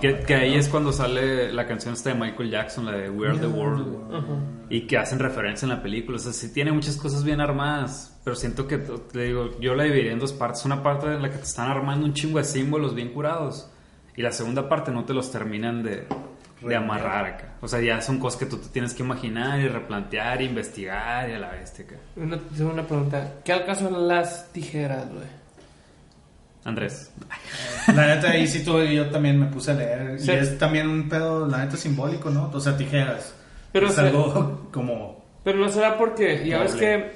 Que, 0.00 0.20
que 0.20 0.34
ahí 0.34 0.52
¿no? 0.52 0.60
es 0.60 0.68
cuando 0.68 0.92
sale 0.92 1.52
la 1.52 1.66
canción 1.66 1.94
esta 1.94 2.10
de 2.10 2.16
Michael 2.16 2.50
Jackson, 2.50 2.86
la 2.86 2.92
de 2.92 3.10
We 3.10 3.28
Are 3.28 3.38
the 3.38 3.46
World. 3.46 4.66
Y 4.70 4.86
que 4.86 4.96
hacen 4.96 5.18
referencia 5.18 5.66
en 5.66 5.70
la 5.70 5.82
película. 5.82 6.16
O 6.16 6.20
sea, 6.20 6.32
sí 6.32 6.52
tiene 6.52 6.72
muchas 6.72 6.96
cosas 6.96 7.24
bien 7.24 7.40
armadas. 7.40 8.18
Pero 8.24 8.36
siento 8.36 8.66
que, 8.66 8.78
te 8.78 9.24
digo, 9.24 9.58
yo 9.60 9.74
la 9.74 9.84
dividiría 9.84 10.12
en 10.12 10.18
dos 10.18 10.32
partes. 10.32 10.64
Una 10.64 10.82
parte 10.82 11.06
en 11.06 11.22
la 11.22 11.30
que 11.30 11.38
te 11.38 11.44
están 11.44 11.70
armando 11.70 12.06
un 12.06 12.14
chingo 12.14 12.38
de 12.38 12.44
símbolos 12.44 12.94
bien 12.94 13.10
curados. 13.10 13.70
Y 14.16 14.22
la 14.22 14.32
segunda 14.32 14.68
parte 14.68 14.90
no 14.90 15.04
te 15.04 15.12
los 15.12 15.30
terminan 15.30 15.82
de, 15.82 16.06
de 16.60 16.76
amarrar 16.76 17.24
acá. 17.26 17.54
O 17.60 17.68
sea, 17.68 17.80
ya 17.80 18.00
son 18.00 18.18
cosas 18.18 18.38
que 18.38 18.46
tú 18.46 18.58
te 18.58 18.68
tienes 18.68 18.94
que 18.94 19.02
imaginar 19.02 19.60
y 19.60 19.68
replantear, 19.68 20.40
investigar 20.42 21.28
y 21.28 21.32
a 21.32 21.38
la 21.38 21.50
bestia 21.50 21.84
acá. 21.84 21.96
Una, 22.16 22.38
tengo 22.38 22.72
una 22.72 22.84
pregunta. 22.84 23.40
¿Qué 23.44 23.52
al 23.52 23.64
caso 23.64 23.90
las 23.90 24.50
tijeras, 24.52 25.10
güey? 25.10 25.43
Andrés. 26.64 27.12
La 27.94 28.06
neta, 28.14 28.30
ahí 28.30 28.46
sí 28.46 28.64
tuve, 28.64 28.94
yo 28.94 29.10
también 29.10 29.38
me 29.38 29.46
puse 29.46 29.72
a 29.72 29.74
leer. 29.74 30.18
Sí. 30.18 30.30
Y 30.30 30.34
es 30.34 30.58
también 30.58 30.88
un 30.88 31.08
pedo, 31.08 31.46
la 31.46 31.58
neta, 31.64 31.76
simbólico, 31.76 32.30
¿no? 32.30 32.50
O 32.52 32.60
sea, 32.60 32.76
tijeras. 32.76 33.34
Pero, 33.72 33.88
es 33.88 33.98
algo 33.98 34.68
como. 34.72 35.22
Pero 35.44 35.58
no 35.58 35.68
será 35.68 35.98
porque, 35.98 36.46
ya 36.46 36.60
ves 36.60 36.74
que 36.74 37.12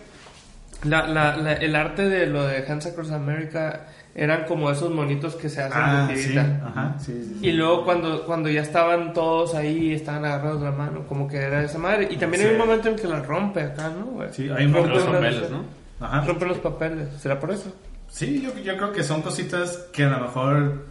la, 0.84 1.06
la, 1.06 1.37
la- 1.37 1.54
el 1.54 1.74
arte 1.74 2.08
de 2.08 2.26
lo 2.26 2.46
de 2.46 2.64
Hands 2.68 2.84
Across 2.87 3.11
America 3.12 3.87
eran 4.14 4.44
como 4.44 4.70
esos 4.70 4.90
monitos 4.92 5.34
que 5.37 5.48
se 5.48 5.62
hacen 5.62 5.80
Ah, 5.82 6.06
de 6.08 6.16
sí. 6.16 6.22
tirita. 6.24 6.61
Ajá, 6.66 6.94
sí, 6.98 7.12
sí, 7.24 7.37
sí. 7.40 7.46
Y 7.48 7.52
luego 7.52 7.84
cuando, 7.84 8.24
cuando 8.26 8.48
ya 8.50 8.61
estaban 8.62 9.12
todos 9.14 9.54
ahí, 9.54 9.92
estaban 9.94 10.24
agarrados 10.24 10.61
de 10.61 10.66
la 10.66 10.72
mano, 10.72 11.06
como 11.06 11.26
que 11.28 11.37
era 11.38 11.62
esa 11.62 11.78
madre. 11.78 12.08
Y 12.11 12.16
también 12.16 12.42
hay 12.42 12.48
Sí. 12.48 12.54
un 12.54 12.58
momento 12.58 12.88
en 12.88 12.96
que 12.96 13.06
la 13.06 13.20
rompe 13.20 13.62
acá, 13.62 13.90
¿no? 13.90 14.06
güey? 14.06 14.28
Sí, 14.32 14.50
hay 14.50 14.66
un 14.66 14.74
Rompe 14.74 14.88
momento- 14.90 14.94
Los 14.94 15.04
papeles, 15.22 15.50
¿no? 15.50 15.64
Ajá. 16.04 16.20
Rompe 16.26 16.46
los 16.46 16.58
papeles. 16.58 17.08
¿Será 17.20 17.40
por 17.40 17.50
eso? 17.52 17.72
Sí, 18.09 18.40
yo, 18.42 18.57
yo 18.59 18.77
creo 18.77 18.92
que 18.92 19.03
son 19.05 19.23
cositas 19.23 19.77
que 19.92 20.05
a 20.05 20.09
lo 20.11 20.21
mejor, 20.21 20.87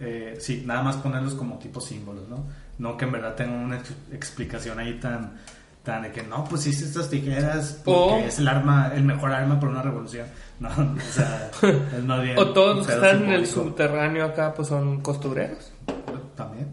eh, 0.00 0.36
sí, 0.40 0.62
nada 0.66 0.82
más 0.82 0.96
ponerlos 0.96 1.34
como 1.34 1.58
tipo 1.58 1.80
símbolos, 1.80 2.28
¿no? 2.28 2.44
No 2.78 2.96
que 2.96 3.04
en 3.04 3.12
verdad 3.12 3.34
tengan 3.34 3.60
una 3.60 3.76
ex- 3.78 3.94
explicación 4.12 4.78
ahí 4.78 4.98
tan, 4.98 5.34
tan 5.82 6.02
de 6.02 6.10
que 6.12 6.22
no, 6.22 6.44
pues 6.44 6.66
hice 6.66 6.84
estas 6.86 7.08
tijeras 7.10 7.80
porque 7.84 8.14
O- 8.14 8.18
es 8.18 8.38
el 8.38 8.48
arma, 8.48 8.90
el 8.94 9.04
mejor 9.04 9.32
arma 9.32 9.60
por 9.60 9.68
una 9.68 9.82
revolución. 9.82 10.26
No, 10.60 10.68
o 10.68 11.00
sea, 11.12 11.50
es 11.62 12.04
más 12.04 12.22
bien 12.22 12.38
O 12.38 12.50
todos 12.52 12.76
los 12.76 12.86
que 12.86 12.92
están 12.94 13.24
en 13.24 13.30
el 13.30 13.46
subterráneo 13.46 14.24
acá, 14.24 14.54
pues 14.54 14.68
son 14.68 15.00
costureros. 15.00 15.72
También. 16.36 16.68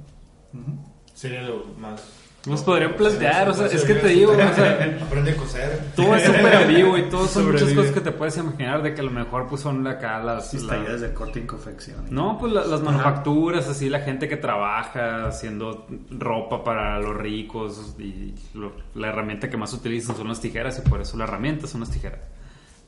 Ujú. 0.54 0.78
Sería 1.16 1.42
lo 1.42 1.66
más. 1.80 2.00
Nos 2.48 2.64
podrían 2.64 2.96
plantear, 2.96 3.50
o 3.50 3.54
sea, 3.54 3.68
es 3.68 3.84
que 3.84 3.94
te 3.94 4.08
digo, 4.08 4.32
o 4.32 4.36
sea, 4.36 4.98
Aprende 5.04 5.32
a 5.32 5.36
coser. 5.38 5.80
todo 5.96 6.16
es 6.16 6.24
súper 6.24 6.56
ambiguo 6.56 6.98
y 6.98 7.04
todo 7.04 7.28
son 7.28 7.52
muchas 7.52 7.72
cosas 7.74 7.92
que 7.92 8.02
te 8.02 8.12
puedes 8.12 8.36
imaginar 8.38 8.82
de 8.82 8.96
que 8.96 9.02
a 9.02 9.04
lo 9.04 9.12
mejor 9.12 9.46
pues 9.48 9.62
son 9.62 9.86
acá 9.86 10.18
las... 10.24 10.52
Las- 10.56 10.66
talleres 10.68 11.02
de 11.02 11.14
corte 11.14 11.40
y 11.40 11.44
confección. 11.44 12.06
No, 12.10 12.40
pues 12.40 12.52
la- 12.52 12.66
las 12.66 12.82
manufacturas, 12.82 13.68
así 13.68 13.90
la 13.90 14.00
gente 14.00 14.28
que 14.28 14.38
trabaja 14.38 15.28
haciendo 15.28 15.86
ropa 16.10 16.64
para 16.64 17.00
los 17.00 17.16
ricos 17.16 17.96
y 18.00 18.34
lo- 18.56 18.74
la 18.96 19.10
herramienta 19.10 19.48
que 19.48 19.58
más 19.58 19.72
utilizan 19.74 20.16
son 20.16 20.28
las 20.28 20.42
tijeras 20.42 20.82
y 20.84 20.90
por 20.90 21.00
eso 21.00 21.18
la 21.18 21.26
herramienta 21.26 21.68
son 21.68 21.82
las 21.82 21.92
tijeras. 21.92 22.22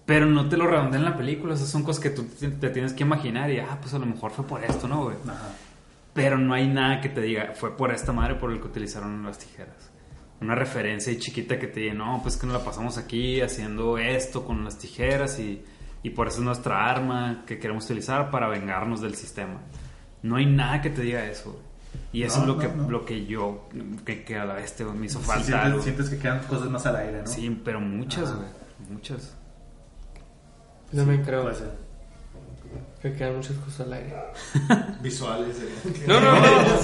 Pero 0.08 0.26
no 0.26 0.50
te 0.50 0.58
lo 0.58 0.66
redondean 0.66 1.04
en 1.04 1.10
la 1.12 1.16
película, 1.16 1.54
esas 1.54 1.70
son 1.70 1.84
cosas 1.84 2.02
que 2.02 2.10
tú 2.10 2.24
te, 2.39 2.48
te 2.50 2.70
tienes 2.72 2.94
que 2.94 3.04
imaginar 3.04 3.52
y, 3.52 3.60
ah, 3.60 3.78
pues 3.80 3.94
a 3.94 4.00
lo 4.00 4.06
mejor 4.08 4.32
fue 4.32 4.46
por 4.46 4.63
esto, 4.63 4.88
¿no, 4.88 5.04
güey? 5.04 5.16
Ajá. 5.28 5.50
Pero 6.13 6.38
no 6.38 6.54
hay 6.54 6.67
nada 6.67 7.02
que 7.02 7.10
te 7.10 7.21
diga, 7.21 7.54
fue 7.56 7.76
por 7.76 7.91
esta 7.91 8.12
madre 8.13 8.36
por 8.36 8.52
el 8.52 8.60
que 8.60 8.67
utilizaron 8.67 9.23
las 9.23 9.39
tijeras. 9.39 9.91
Una 10.41 10.56
referencia 10.56 11.17
chiquita 11.17 11.58
que 11.58 11.67
te 11.67 11.80
diga, 11.80 11.93
no, 11.95 12.19
pues 12.21 12.38
que 12.38 12.45
nos 12.45 12.58
la 12.58 12.63
pasamos 12.65 12.97
aquí 12.97 13.41
haciendo 13.41 13.97
esto 13.97 14.45
con 14.45 14.63
las 14.63 14.78
tijeras 14.78 15.39
y, 15.39 15.63
y 16.04 16.10
por 16.12 16.28
eso 16.28 16.38
es 16.39 16.43
nuestra 16.43 16.89
arma 16.89 17.43
que 17.47 17.58
queremos 17.60 17.86
utilizar 17.86 18.30
para 18.30 18.47
vengarnos 18.49 19.02
del 19.02 19.15
sistema. 19.15 19.62
No 20.21 20.36
hay 20.36 20.45
nada 20.45 20.82
que 20.82 20.89
te 20.89 21.02
diga 21.02 21.26
eso. 21.26 21.60
Y 22.12 22.23
eso 22.23 22.38
No, 22.38 22.41
es 22.43 22.47
lo 22.47 22.54
no, 22.56 22.60
que, 22.60 22.67
no. 22.78 22.89
lo 22.89 23.06
que 23.06 23.26
yo, 23.26 23.69
que, 24.06 24.23
que 24.23 24.38
a 24.38 24.45
la 24.45 24.56
vez 24.56 24.76
me 24.95 25.06
hizo 25.06 25.19
Sí, 25.19 25.26
falta 25.26 25.43
sientes, 25.45 25.65
algo. 25.65 25.82
sientes 25.82 26.10
que 26.10 26.17
quedan 26.17 26.39
cosas 26.43 26.69
más 26.69 26.86
al 26.86 26.95
aire, 26.97 27.21
¿no? 27.21 27.28
Sí, 27.28 27.62
pero 27.63 27.80
muchas, 27.80 28.36
güey. 28.36 28.47
Muchas. 28.89 29.36
Yo 30.91 30.99
también 30.99 31.23
creo 31.23 31.43
Puede 31.43 31.56
ser. 31.56 31.83
Que 33.04 33.13
quedan 33.13 33.36
muchas 33.36 33.56
cosas 33.58 33.82
al 33.82 33.94
aire. 33.94 34.16
Visuales. 35.02 35.58
eh. 35.60 36.04
No, 36.08 36.20
no, 36.20 36.32
no. 36.32 36.42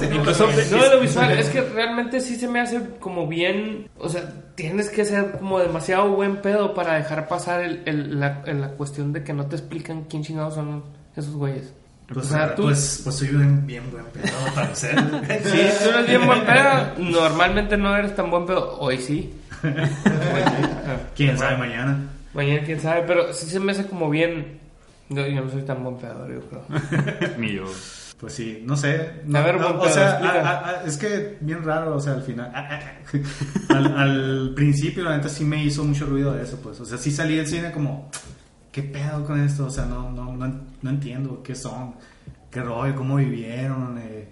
No, 0.10 0.24
no 0.24 0.84
de 0.84 0.90
lo 0.96 1.00
visual, 1.02 1.32
es 1.32 1.50
que 1.50 1.62
realmente 1.62 2.20
sí 2.22 2.36
se 2.36 2.48
me 2.48 2.60
hace 2.60 2.80
como 3.00 3.26
bien. 3.28 3.90
O 3.98 4.08
sea, 4.10 4.24
tienes 4.56 4.90
que 4.90 5.04
ser 5.06 5.32
como 5.40 5.60
demasiado 5.60 6.10
buen 6.12 6.38
pedo 6.42 6.74
para 6.74 6.96
dejar 6.96 7.28
pasar 7.28 7.62
el, 7.64 7.82
el- 7.86 8.20
la, 8.20 8.44
el- 8.46 8.62
la 8.62 8.70
cuestión 8.72 9.12
de 9.14 9.24
que 9.24 9.34
no 9.34 9.46
te 9.48 9.56
explican 9.56 10.04
quién 10.04 10.24
chingados 10.24 10.56
son 10.56 10.84
esos 11.16 11.34
güeyes. 11.34 11.74
Pues, 12.14 12.26
O 12.26 12.30
sea, 12.30 12.56
tú- 12.56 12.64
pues, 12.64 13.02
pues 13.04 13.16
soy 13.18 13.30
un 13.30 13.66
bien 13.66 13.84
buen 13.92 14.06
pedo 14.06 14.34
para 14.56 14.74
ser. 14.76 14.96
Sí, 15.44 15.70
tú 15.84 15.90
eres 15.90 16.08
bien 16.08 16.26
buen 16.26 16.42
pedo. 16.46 16.94
Normalmente 16.98 17.78
no 17.78 17.96
eres 17.96 18.16
tan 18.16 18.30
buen 18.30 18.46
pedo. 18.46 18.78
Hoy 18.80 18.98
sí. 18.98 19.34
¿Quién 21.16 21.38
sabe 21.38 21.58
mañana? 21.58 22.00
Mañana 22.34 22.62
quién 22.66 22.80
sabe, 22.80 23.04
pero 23.08 23.34
sí 23.34 23.48
se 23.48 23.60
me 23.60 23.72
hace 23.72 23.86
como 23.86 24.10
bien. 24.10 24.60
Yo, 25.10 25.26
yo 25.28 25.44
no 25.44 25.50
soy 25.50 25.64
tan 25.64 25.84
buen 25.84 25.98
yo 25.98 26.42
creo. 26.50 26.64
Ni 27.38 27.54
yo. 27.54 27.64
Pues 28.20 28.34
sí, 28.34 28.62
no 28.66 28.76
sé. 28.76 29.22
No, 29.26 29.40
A 29.40 29.42
ver, 29.44 29.60
no, 29.60 29.80
o 29.80 29.90
sea, 29.90 30.10
explica. 30.12 30.42
a- 30.42 30.52
a- 30.60 30.70
a- 30.70 30.84
es 30.84 30.98
que 30.98 31.38
bien 31.40 31.64
raro, 31.64 31.96
o 31.96 32.00
sea, 32.02 32.14
al 32.14 32.22
final. 32.24 32.52
al, 33.70 33.98
al 33.98 34.54
principio, 34.56 35.04
la 35.04 35.16
neta, 35.18 35.30
sí 35.30 35.46
me 35.46 35.64
hizo 35.64 35.84
mucho 35.86 36.06
ruido 36.06 36.38
eso, 36.38 36.60
pues. 36.62 36.80
O 36.82 36.86
sea, 36.86 36.98
sí 36.98 37.12
salí 37.12 37.36
del 37.38 37.48
cine 37.48 37.72
como, 37.72 38.12
¿qué 38.72 38.84
pedo 38.84 39.24
con 39.26 39.40
esto? 39.40 39.68
O 39.68 39.70
sea, 39.70 39.86
no, 39.86 40.12
no, 40.12 40.34
no, 40.36 40.62
no 40.82 40.90
entiendo 40.90 41.42
qué 41.44 41.56
son, 41.56 41.96
qué 42.52 42.62
rollo, 42.62 42.94
cómo 42.96 43.16
vivieron. 43.16 43.98
eh. 44.00 44.28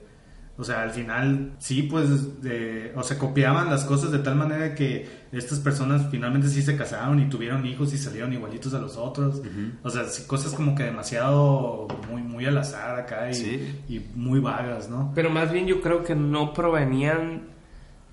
O 0.60 0.64
sea, 0.64 0.82
al 0.82 0.90
final, 0.90 1.52
sí, 1.60 1.84
pues, 1.84 2.42
de- 2.42 2.92
o 2.96 3.04
sea, 3.04 3.20
copiaban 3.20 3.70
las 3.70 3.84
cosas 3.86 4.12
de 4.12 4.18
tal 4.20 4.36
manera 4.36 4.74
que 4.74 5.08
estas 5.32 5.60
personas 5.60 6.08
finalmente 6.10 6.50
sí 6.50 6.64
se 6.64 6.76
casaron 6.76 7.20
y 7.20 7.30
tuvieron 7.30 7.64
hijos 7.68 7.94
y 7.94 7.98
salieron 8.00 8.34
igualitos 8.34 8.74
a 8.74 8.80
los 8.80 8.98
otros. 8.98 9.42
O 9.84 9.90
sea, 9.92 10.06
sí, 10.06 10.24
cosas 10.26 10.54
como 10.54 10.74
que 10.74 10.84
demasiado, 10.84 11.88
muy, 12.10 12.24
muy 12.24 12.46
al 12.46 12.58
azar 12.58 13.00
acá 13.00 13.30
y, 13.30 13.34
Sí. 13.36 13.82
y 13.88 14.02
muy 14.16 14.40
vagas, 14.40 14.90
¿no? 14.90 15.12
Pero 15.14 15.30
más 15.30 15.52
bien 15.52 15.68
yo 15.68 15.80
creo 15.80 16.04
que 16.04 16.16
no 16.16 16.54
provenían 16.54 17.44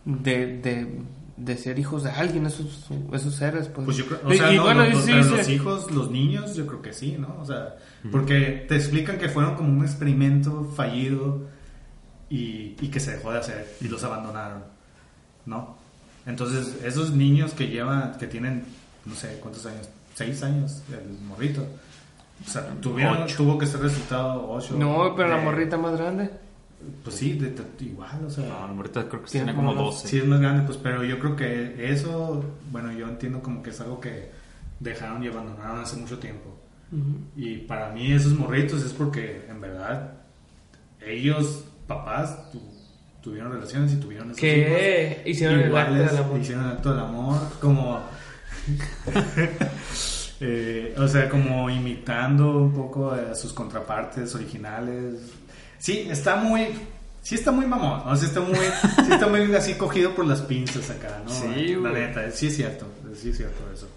de, 0.04 0.58
de, 0.58 1.00
de 1.38 1.56
ser 1.56 1.78
hijos 1.78 2.02
de 2.04 2.10
alguien, 2.10 2.44
esos, 2.44 2.88
esos 3.12 3.34
seres. 3.36 3.68
Pues, 3.68 3.86
Pues 3.86 3.96
yo 3.96 4.06
creo, 4.06 4.20
o 4.22 4.32
sea, 4.34 4.52
y 4.52 4.56
no, 4.56 4.64
bueno, 4.64 4.84
los, 4.84 5.02
sí, 5.02 5.12
pero 5.12 5.24
sí. 5.24 5.30
los 5.30 5.48
hijos, 5.48 5.90
los 5.92 6.10
niños, 6.10 6.54
yo 6.56 6.66
creo 6.66 6.82
que 6.82 6.92
sí, 6.92 7.16
¿no? 7.18 7.36
O 7.40 7.44
sea, 7.46 7.76
porque 8.12 8.66
te 8.68 8.76
explican 8.76 9.16
que 9.16 9.30
fueron 9.30 9.54
como 9.54 9.70
un 9.70 9.82
experimento 9.82 10.64
fallido 10.76 11.53
y, 12.34 12.76
y 12.80 12.88
que 12.88 13.00
se 13.00 13.12
dejó 13.16 13.32
de 13.32 13.38
hacer 13.38 13.76
y 13.80 13.88
los 13.88 14.02
abandonaron, 14.04 14.64
¿no? 15.46 15.76
Entonces, 16.26 16.82
esos 16.84 17.10
niños 17.10 17.52
que 17.52 17.68
llevan, 17.68 18.16
que 18.18 18.26
tienen, 18.26 18.64
no 19.04 19.14
sé, 19.14 19.38
¿cuántos 19.40 19.66
años? 19.66 19.88
Seis 20.14 20.42
años, 20.42 20.82
el 20.90 21.18
morrito. 21.26 21.66
O 22.46 22.50
sea, 22.50 22.66
tuvieron, 22.80 23.26
tuvo 23.36 23.58
que 23.58 23.66
ser 23.66 23.80
resultado 23.80 24.50
ocho. 24.50 24.74
No, 24.76 25.14
pero 25.16 25.28
la 25.28 25.36
de- 25.38 25.44
morrita 25.44 25.76
más 25.76 25.96
grande. 25.98 26.30
Pues 27.02 27.16
sí, 27.16 27.34
de- 27.34 27.50
de- 27.50 27.84
igual, 27.84 28.24
o 28.26 28.30
sea. 28.30 28.44
No, 28.46 28.54
ahorita 28.76 29.08
creo 29.08 29.22
que 29.22 29.30
Tiene 29.30 29.46
tiene 29.52 29.56
como 29.56 29.74
como 29.74 29.84
12. 29.86 30.08
Sí, 30.08 30.18
es 30.18 30.26
más 30.26 30.40
grande, 30.40 30.64
pues, 30.66 30.78
pero 30.78 31.04
yo 31.04 31.18
creo 31.18 31.36
que 31.36 31.90
eso, 31.92 32.44
bueno, 32.70 32.92
yo 32.92 33.08
entiendo 33.08 33.40
como 33.42 33.62
que 33.62 33.70
es 33.70 33.80
algo 33.80 34.00
que 34.00 34.30
dejaron 34.80 35.22
y 35.22 35.28
abandonaron 35.28 35.80
hace 35.80 35.96
mucho 35.96 36.18
tiempo. 36.18 36.50
Y 37.36 37.56
para 37.58 37.90
mí 37.90 38.12
esos 38.12 38.32
morritos 38.38 38.82
es 38.84 38.92
porque, 38.92 39.46
en 39.48 39.60
verdad, 39.60 40.12
ellos, 41.04 41.64
papás, 41.86 42.50
tu- 42.50 42.60
tuvieron 43.22 43.52
relaciones 43.52 43.92
y 43.92 43.96
tuvieron 43.96 44.28
esos 44.30 44.40
Que 44.40 45.16
hijos. 45.18 45.28
hicieron 45.28 45.60
el 45.60 45.64
acto 45.76 45.92
Iguales, 45.92 46.10
del 46.12 46.20
amor. 46.24 46.38
Hicieron 46.40 46.64
el 46.64 46.70
acto 46.72 46.90
del 46.90 47.00
amor, 47.00 47.38
como... 47.60 48.00
eh, 50.40 50.94
o 50.98 51.08
sea, 51.08 51.28
como 51.28 51.70
imitando 51.70 52.58
un 52.58 52.72
poco 52.72 53.10
a 53.12 53.34
sus 53.34 53.52
contrapartes 53.52 54.34
originales. 54.34 55.14
Sí, 55.78 56.06
está 56.10 56.36
muy... 56.36 56.68
Sí 57.22 57.36
está 57.36 57.50
muy 57.52 57.64
mamón, 57.64 58.02
¿no? 58.04 58.14
Sí 58.16 58.26
está 58.26 58.40
muy, 58.40 58.54
sí 58.56 59.12
está 59.12 59.26
muy 59.28 59.54
así 59.54 59.74
cogido 59.74 60.14
por 60.14 60.26
las 60.26 60.42
pinzas 60.42 60.90
acá, 60.90 61.22
¿no? 61.24 61.30
Sí, 61.30 61.74
La 61.76 61.90
neta, 61.90 62.30
sí 62.30 62.48
es 62.48 62.56
cierto, 62.56 62.86
sí 63.14 63.30
es 63.30 63.38
cierto 63.38 63.62
eso. 63.72 63.88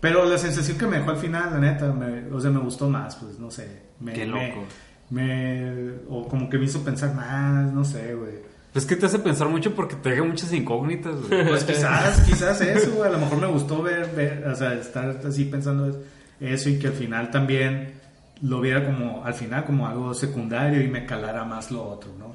Pero 0.00 0.24
la 0.24 0.38
sensación 0.38 0.78
que 0.78 0.86
me 0.86 0.98
dejó 0.98 1.10
al 1.10 1.16
final, 1.16 1.50
la 1.54 1.58
neta, 1.58 1.92
me, 1.92 2.32
o 2.32 2.40
sea, 2.40 2.52
me 2.52 2.60
gustó 2.60 2.88
más, 2.88 3.16
pues, 3.16 3.40
no 3.40 3.50
sé. 3.50 3.82
Me, 3.98 4.12
Qué 4.12 4.24
loco. 4.24 4.38
Me, 4.40 4.66
o 5.10 6.28
como 6.28 6.48
que 6.48 6.58
me 6.58 6.64
hizo 6.64 6.82
pensar 6.82 7.14
más, 7.14 7.72
no 7.72 7.84
sé, 7.84 8.14
güey. 8.14 8.48
Pues 8.72 8.84
que 8.84 8.96
te 8.96 9.06
hace 9.06 9.18
pensar 9.18 9.48
mucho 9.48 9.74
porque 9.74 9.96
te 9.96 10.10
deja 10.10 10.22
muchas 10.22 10.52
incógnitas, 10.52 11.14
güey. 11.22 11.44
Pues 11.48 11.64
quizás, 11.64 12.20
quizás 12.20 12.60
eso, 12.60 12.92
güey. 12.92 13.08
A 13.08 13.12
lo 13.12 13.18
mejor 13.18 13.40
me 13.40 13.46
gustó 13.46 13.82
ver, 13.82 14.14
ver, 14.14 14.46
o 14.46 14.54
sea, 14.54 14.74
estar 14.74 15.20
así 15.26 15.46
pensando 15.46 16.00
eso 16.40 16.68
y 16.68 16.78
que 16.78 16.88
al 16.88 16.92
final 16.92 17.30
también 17.30 17.94
lo 18.42 18.60
viera 18.60 18.84
como, 18.84 19.24
al 19.24 19.34
final 19.34 19.64
como 19.64 19.88
algo 19.88 20.14
secundario 20.14 20.82
y 20.82 20.88
me 20.88 21.06
calara 21.06 21.44
más 21.44 21.70
lo 21.70 21.82
otro, 21.82 22.12
¿no? 22.18 22.34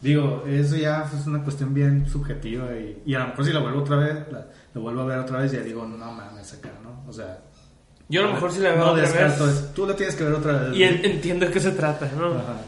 Digo, 0.00 0.44
eso 0.46 0.76
ya 0.76 1.08
es 1.12 1.26
una 1.26 1.42
cuestión 1.42 1.74
bien 1.74 2.08
subjetiva 2.08 2.72
y, 2.76 3.02
y 3.04 3.14
a 3.14 3.20
lo 3.20 3.26
mejor 3.28 3.44
si 3.44 3.52
la 3.52 3.60
vuelvo 3.60 3.80
otra 3.80 3.96
vez, 3.96 4.14
la, 4.32 4.46
lo 4.74 4.80
vuelvo 4.80 5.02
a 5.02 5.06
ver 5.06 5.18
otra 5.18 5.40
vez 5.40 5.52
y 5.52 5.56
ya 5.56 5.62
digo, 5.62 5.86
no 5.86 5.96
mames, 5.96 6.52
acá, 6.54 6.70
¿no? 6.82 7.04
O 7.08 7.12
sea... 7.12 7.38
Yo 8.08 8.22
a 8.22 8.26
lo 8.26 8.32
mejor 8.34 8.52
sí 8.52 8.60
la 8.60 8.70
veo 8.70 8.84
no 8.84 8.90
otra 8.92 9.02
descarto 9.02 9.46
vez. 9.46 9.74
Tú 9.74 9.86
la 9.86 9.94
tienes 9.96 10.14
que 10.16 10.24
ver 10.24 10.32
otra 10.34 10.52
vez. 10.52 10.76
Y 10.76 10.82
en- 10.82 11.04
entiendo 11.04 11.46
de 11.46 11.52
qué 11.52 11.60
se 11.60 11.72
trata, 11.72 12.10
¿no? 12.16 12.26
Ajá. 12.34 12.62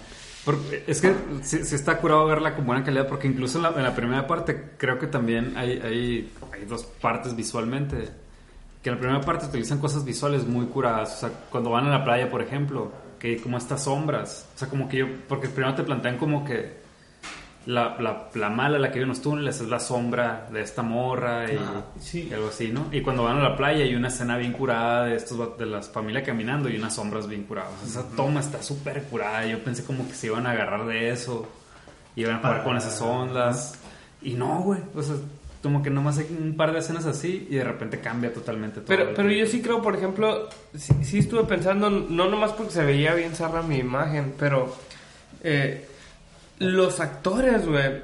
Porque 0.44 0.84
es 0.86 1.00
que 1.00 1.14
sí, 1.42 1.64
sí 1.64 1.74
está 1.74 1.98
curado 1.98 2.26
verla 2.26 2.54
con 2.56 2.66
buena 2.66 2.82
calidad 2.82 3.06
porque 3.06 3.26
incluso 3.28 3.58
en 3.58 3.64
la, 3.64 3.70
en 3.70 3.82
la 3.82 3.94
primera 3.94 4.26
parte 4.26 4.72
creo 4.78 4.98
que 4.98 5.06
también 5.06 5.54
hay, 5.56 5.72
hay, 5.82 6.32
hay 6.52 6.64
dos 6.66 6.84
partes 6.84 7.34
visualmente. 7.36 8.08
Que 8.82 8.88
en 8.88 8.94
la 8.96 9.00
primera 9.00 9.20
parte 9.20 9.46
utilizan 9.46 9.78
cosas 9.78 10.04
visuales 10.04 10.46
muy 10.46 10.66
curadas. 10.66 11.16
O 11.16 11.20
sea, 11.20 11.30
cuando 11.50 11.70
van 11.70 11.86
a 11.86 11.90
la 11.90 12.04
playa, 12.04 12.30
por 12.30 12.40
ejemplo, 12.40 12.90
que 13.18 13.28
hay 13.28 13.36
como 13.36 13.58
estas 13.58 13.84
sombras. 13.84 14.48
O 14.56 14.58
sea, 14.58 14.68
como 14.68 14.88
que 14.88 14.96
yo... 14.98 15.06
Porque 15.28 15.48
primero 15.48 15.74
te 15.74 15.82
plantean 15.82 16.16
como 16.16 16.42
que 16.44 16.79
la, 17.66 17.96
la, 18.00 18.28
la 18.34 18.48
mala, 18.50 18.78
la 18.78 18.88
que 18.88 18.94
vive 18.94 19.02
en 19.04 19.08
los 19.10 19.20
túneles, 19.22 19.60
es 19.60 19.68
la 19.68 19.78
sombra 19.80 20.48
de 20.50 20.62
esta 20.62 20.82
morra 20.82 21.44
y, 21.52 21.58
Sí. 22.00 22.28
y 22.30 22.34
algo 22.34 22.48
así, 22.48 22.68
¿no? 22.68 22.86
Y 22.90 23.02
cuando 23.02 23.24
van 23.24 23.36
a 23.38 23.42
la 23.50 23.56
playa 23.56 23.84
hay 23.84 23.94
una 23.94 24.08
escena 24.08 24.36
bien 24.38 24.52
curada 24.52 25.04
de 25.04 25.16
estos 25.16 25.58
de 25.58 25.66
las 25.66 25.88
familias 25.90 26.24
caminando 26.24 26.68
y 26.68 26.76
unas 26.76 26.94
sombras 26.94 27.28
bien 27.28 27.44
curadas. 27.44 27.70
Esa 27.86 28.04
toma 28.16 28.40
está 28.40 28.62
súper 28.62 29.02
curada. 29.04 29.44
Yo 29.46 29.58
pensé 29.62 29.84
como 29.84 30.06
que 30.08 30.14
se 30.14 30.28
iban 30.28 30.46
a 30.46 30.52
agarrar 30.52 30.86
de 30.86 31.10
eso, 31.10 31.46
iban 32.16 32.36
a 32.36 32.38
jugar 32.38 32.64
con 32.64 32.76
esas 32.76 33.00
ondas. 33.02 33.74
Y 34.22 34.32
no, 34.34 34.60
güey. 34.62 34.80
O 34.94 35.02
sea, 35.02 35.16
como 35.62 35.82
que 35.82 35.90
nomás 35.90 36.16
hay 36.16 36.26
un 36.40 36.56
par 36.56 36.72
de 36.72 36.78
escenas 36.78 37.04
así 37.04 37.46
y 37.50 37.56
de 37.56 37.64
repente 37.64 38.00
cambia 38.00 38.32
totalmente 38.32 38.80
todo. 38.80 38.86
Pero, 38.86 39.12
pero 39.14 39.30
yo 39.30 39.44
sí 39.46 39.60
creo, 39.60 39.82
por 39.82 39.94
ejemplo, 39.94 40.48
sí, 40.74 40.94
sí 41.02 41.18
estuve 41.18 41.44
pensando, 41.44 41.90
no 41.90 42.28
nomás 42.30 42.52
porque 42.52 42.72
se 42.72 42.82
veía 42.84 43.12
bien 43.14 43.34
zarra 43.36 43.60
mi 43.60 43.76
imagen, 43.76 44.32
pero 44.38 44.74
eh, 45.42 45.86
los 46.60 47.00
actores, 47.00 47.66
güey, 47.66 48.02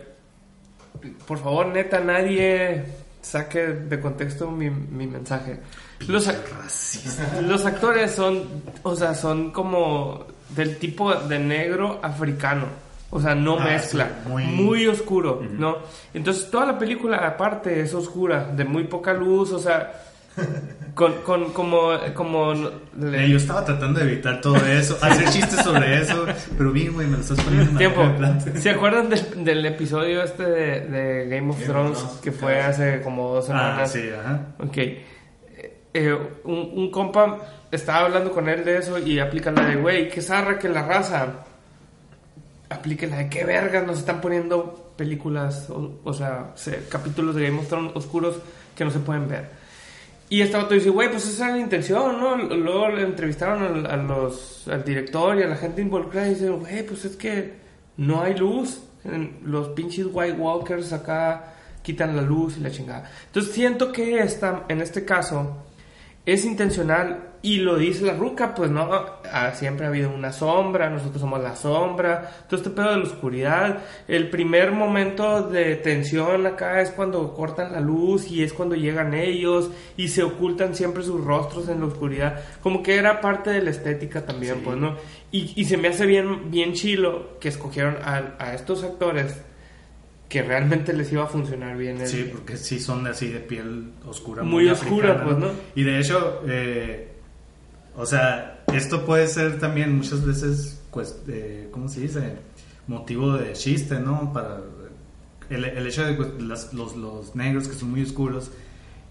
por 1.26 1.38
favor, 1.38 1.66
neta, 1.68 2.00
nadie 2.00 2.84
saque 3.22 3.60
de 3.68 4.00
contexto 4.00 4.50
mi, 4.50 4.70
mi 4.70 5.06
mensaje. 5.06 5.60
Los, 6.08 6.28
ac- 6.28 7.42
los 7.42 7.64
actores 7.64 8.10
son, 8.12 8.44
o 8.82 8.94
sea, 8.96 9.14
son 9.14 9.50
como 9.50 10.26
del 10.50 10.76
tipo 10.78 11.14
de 11.14 11.38
negro 11.38 12.00
africano. 12.02 12.66
O 13.10 13.20
sea, 13.20 13.34
no 13.36 13.56
Ah, 13.60 13.64
mezcla. 13.64 14.08
sí, 14.24 14.28
muy- 14.28 14.44
muy 14.46 14.86
oscuro, 14.88 15.40
¿no? 15.48 15.76
Entonces 16.12 16.50
toda 16.50 16.66
la 16.66 16.78
película 16.78 17.18
aparte 17.18 17.80
es 17.80 17.94
oscura, 17.94 18.44
de 18.46 18.64
muy 18.64 18.84
poca 18.84 19.12
luz, 19.14 19.52
o 19.52 19.58
sea, 19.60 19.92
con, 20.94 21.12
con 21.22 21.52
como, 21.52 21.90
como 22.14 22.54
le- 22.98 23.28
yo 23.28 23.36
estaba 23.36 23.64
tratando 23.64 24.00
de 24.00 24.12
evitar 24.12 24.40
todo 24.40 24.56
eso, 24.66 24.98
hacer 25.02 25.28
chistes 25.30 25.62
sobre 25.62 26.00
eso, 26.00 26.26
pero 26.56 26.72
bien, 26.72 26.92
güey, 26.94 27.06
me 27.06 27.16
lo 27.16 27.22
estás 27.22 27.40
poniendo 27.40 27.70
en 27.72 27.76
tiempo. 27.78 28.02
¿Se 28.58 28.70
acuerdan 28.70 29.08
del, 29.10 29.44
del 29.44 29.66
episodio 29.66 30.22
este 30.22 30.44
de, 30.44 30.80
de 30.88 31.28
Game 31.28 31.50
of 31.50 31.56
Game 31.60 31.66
Thrones 31.72 31.98
que 32.22 32.32
fue 32.32 32.60
hace 32.60 33.00
como 33.02 33.34
dos 33.34 33.44
Ah, 33.44 33.48
semanas? 33.48 33.92
sí, 33.92 34.08
ajá. 34.18 34.40
Ok. 34.58 34.76
Eh, 34.78 35.02
eh, 35.94 36.18
un, 36.44 36.70
un 36.74 36.90
compa 36.90 37.38
estaba 37.70 38.06
hablando 38.06 38.30
con 38.30 38.48
él 38.48 38.64
de 38.64 38.78
eso 38.78 38.98
y 38.98 39.18
aplica 39.18 39.50
la 39.50 39.66
de, 39.66 39.76
güey, 39.76 40.08
qué 40.08 40.20
zarra 40.22 40.58
que 40.58 40.68
la 40.68 40.82
raza. 40.86 41.44
Aplique 42.68 43.06
la 43.06 43.18
de 43.18 43.28
qué 43.28 43.44
vergas 43.44 43.86
nos 43.86 43.98
están 43.98 44.20
poniendo 44.20 44.92
películas, 44.96 45.70
o, 45.70 46.00
o 46.02 46.12
sea, 46.12 46.50
se- 46.56 46.84
capítulos 46.88 47.36
de 47.36 47.44
Game 47.44 47.58
of 47.60 47.68
Thrones 47.68 47.92
oscuros 47.94 48.36
que 48.74 48.84
no 48.84 48.90
se 48.90 48.98
pueden 48.98 49.28
ver. 49.28 49.55
Y 50.28 50.40
este 50.40 50.56
vato 50.56 50.74
dice, 50.74 50.90
güey, 50.90 51.10
pues 51.10 51.24
esa 51.28 51.46
es 51.48 51.52
la 51.52 51.58
intención, 51.60 52.20
¿no? 52.20 52.36
Luego 52.36 52.88
le 52.88 53.02
entrevistaron 53.02 53.86
al, 53.86 54.10
al 54.10 54.84
director 54.84 55.38
y 55.38 55.42
a 55.42 55.46
la 55.46 55.56
gente 55.56 55.82
involucrada 55.82 56.26
y 56.26 56.30
dice, 56.34 56.50
güey, 56.50 56.84
pues 56.84 57.04
es 57.04 57.16
que 57.16 57.54
no 57.96 58.22
hay 58.22 58.34
luz. 58.34 58.82
Los 59.44 59.68
pinches 59.68 60.06
White 60.12 60.36
Walkers 60.36 60.92
acá 60.92 61.54
quitan 61.82 62.16
la 62.16 62.22
luz 62.22 62.56
y 62.56 62.60
la 62.60 62.70
chingada. 62.70 63.08
Entonces 63.26 63.52
siento 63.54 63.92
que 63.92 64.18
esta, 64.18 64.64
en 64.68 64.80
este 64.80 65.04
caso 65.04 65.65
es 66.26 66.44
intencional 66.44 67.36
y 67.40 67.58
lo 67.58 67.76
dice 67.78 68.04
la 68.04 68.14
ruca, 68.14 68.52
pues 68.56 68.68
no, 68.68 68.90
ah, 68.90 69.52
siempre 69.54 69.86
ha 69.86 69.88
habido 69.88 70.10
una 70.10 70.32
sombra, 70.32 70.90
nosotros 70.90 71.20
somos 71.20 71.40
la 71.40 71.54
sombra, 71.54 72.28
todo 72.48 72.56
este 72.56 72.70
pedo 72.70 72.90
de 72.90 72.96
la 72.96 73.04
oscuridad. 73.04 73.78
El 74.08 74.28
primer 74.28 74.72
momento 74.72 75.48
de 75.48 75.76
tensión 75.76 76.44
acá 76.44 76.80
es 76.80 76.90
cuando 76.90 77.32
cortan 77.32 77.72
la 77.72 77.78
luz 77.78 78.28
y 78.28 78.42
es 78.42 78.52
cuando 78.52 78.74
llegan 78.74 79.14
ellos 79.14 79.70
y 79.96 80.08
se 80.08 80.24
ocultan 80.24 80.74
siempre 80.74 81.04
sus 81.04 81.24
rostros 81.24 81.68
en 81.68 81.78
la 81.78 81.86
oscuridad, 81.86 82.40
como 82.60 82.82
que 82.82 82.96
era 82.96 83.20
parte 83.20 83.50
de 83.50 83.62
la 83.62 83.70
estética 83.70 84.26
también, 84.26 84.62
pues, 84.64 84.76
¿no? 84.76 84.96
Y, 85.30 85.52
y 85.54 85.66
se 85.66 85.76
me 85.76 85.88
hace 85.88 86.06
bien, 86.06 86.50
bien 86.50 86.72
chilo 86.72 87.38
que 87.38 87.50
escogieron 87.50 87.98
a, 88.02 88.34
a 88.40 88.54
estos 88.54 88.82
actores 88.82 89.40
que 90.28 90.42
realmente 90.42 90.92
les 90.92 91.12
iba 91.12 91.24
a 91.24 91.26
funcionar 91.28 91.76
bien. 91.76 92.00
el- 92.00 92.08
Sí, 92.08 92.28
porque 92.32 92.56
sí 92.56 92.80
son 92.80 93.06
así 93.06 93.28
de 93.28 93.40
piel 93.40 93.90
oscura. 94.06 94.42
Muy 94.42 94.68
oscura, 94.68 95.12
africana, 95.12 95.24
pues, 95.24 95.38
¿no? 95.38 95.50
Y 95.74 95.84
de 95.84 95.98
hecho, 96.00 96.42
eh, 96.48 97.08
o 97.96 98.04
sea, 98.06 98.64
esto 98.72 99.04
puede 99.06 99.28
ser 99.28 99.58
también 99.58 99.96
muchas 99.96 100.24
veces, 100.26 100.80
pues, 100.90 101.16
eh, 101.28 101.68
¿cómo 101.70 101.88
se 101.88 102.00
dice? 102.00 102.20
Motivo 102.88 103.32
de 103.34 103.52
chiste, 103.52 104.00
¿no? 104.00 104.32
Para 104.32 104.60
el, 105.50 105.64
el 105.64 105.86
hecho 105.86 106.04
de 106.04 106.14
pues, 106.14 106.28
las- 106.42 106.72
los, 106.74 106.96
los 106.96 107.34
negros 107.36 107.68
que 107.68 107.74
son 107.74 107.90
muy 107.92 108.02
oscuros 108.02 108.50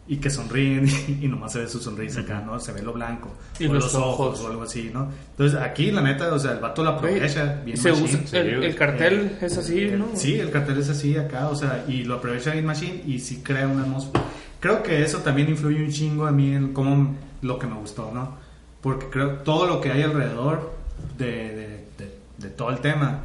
y 0.08 0.18
que 0.18 0.30
sonríen 0.30 0.88
y, 1.22 1.28
nomás 1.28 1.54
se 1.54 1.60
ve 1.60 1.68
su 1.68 1.80
sonrisa 1.80 2.22
acá, 2.22 2.42
¿no? 2.46 2.60
Se 2.60 2.72
ve 2.72 2.82
lo 2.84 2.94
blanco. 2.94 3.34
Y 3.60 3.66
o 3.68 3.74
los 3.74 3.86
los 3.86 3.96
ojos, 3.96 4.28
ojos. 4.40 4.42
o 4.42 4.48
algo 4.52 4.64
así, 4.64 4.92
¿no? 4.94 5.10
Entonces 5.32 5.60
aquí, 5.60 5.90
la 5.92 6.02
neta, 6.02 6.34
o 6.34 6.38
sea, 6.40 6.52
el 6.52 6.60
vato 6.60 6.84
la 6.84 6.92
aprovecha 6.92 7.62
bien 7.66 7.76
Se 7.78 7.92
usa- 7.92 8.20
el, 8.40 8.64
el 8.64 8.76
cartel 8.76 9.38
es 9.42 9.58
así, 9.58 9.90
¿no? 9.98 10.08
Sí, 10.14 10.36
el 10.40 10.52
cartel 10.52 10.78
es 10.78 10.90
así 10.90 11.18
acá, 11.18 11.48
o 11.50 11.56
sea, 11.56 11.86
y 11.88 12.04
lo 12.04 12.16
aprovecha 12.16 12.52
Game 12.52 12.62
Machine 12.64 13.02
y 13.08 13.20
sí 13.20 13.42
crea 13.44 13.68
una 13.68 13.82
atmósfera. 13.84 14.24
Creo 14.60 14.84
que 14.84 15.02
eso 15.04 15.20
también 15.20 15.50
influye 15.50 15.84
un 15.84 15.92
chingo 15.92 16.26
a 16.28 16.32
mí 16.32 16.54
en 16.54 16.72
cómo 16.74 17.16
lo 17.42 17.58
que 17.60 17.68
me 17.68 17.76
gustó, 17.76 18.12
¿no? 18.14 18.38
Porque 18.82 19.08
creo 19.10 19.30
todo 19.40 19.66
lo 19.66 19.82
que 19.82 19.92
hay 19.92 20.04
alrededor 20.04 20.72
de, 21.18 21.26
de- 21.26 21.86
de- 21.98 22.16
de 22.38 22.50
todo 22.50 22.70
el 22.70 22.78
tema, 22.80 23.22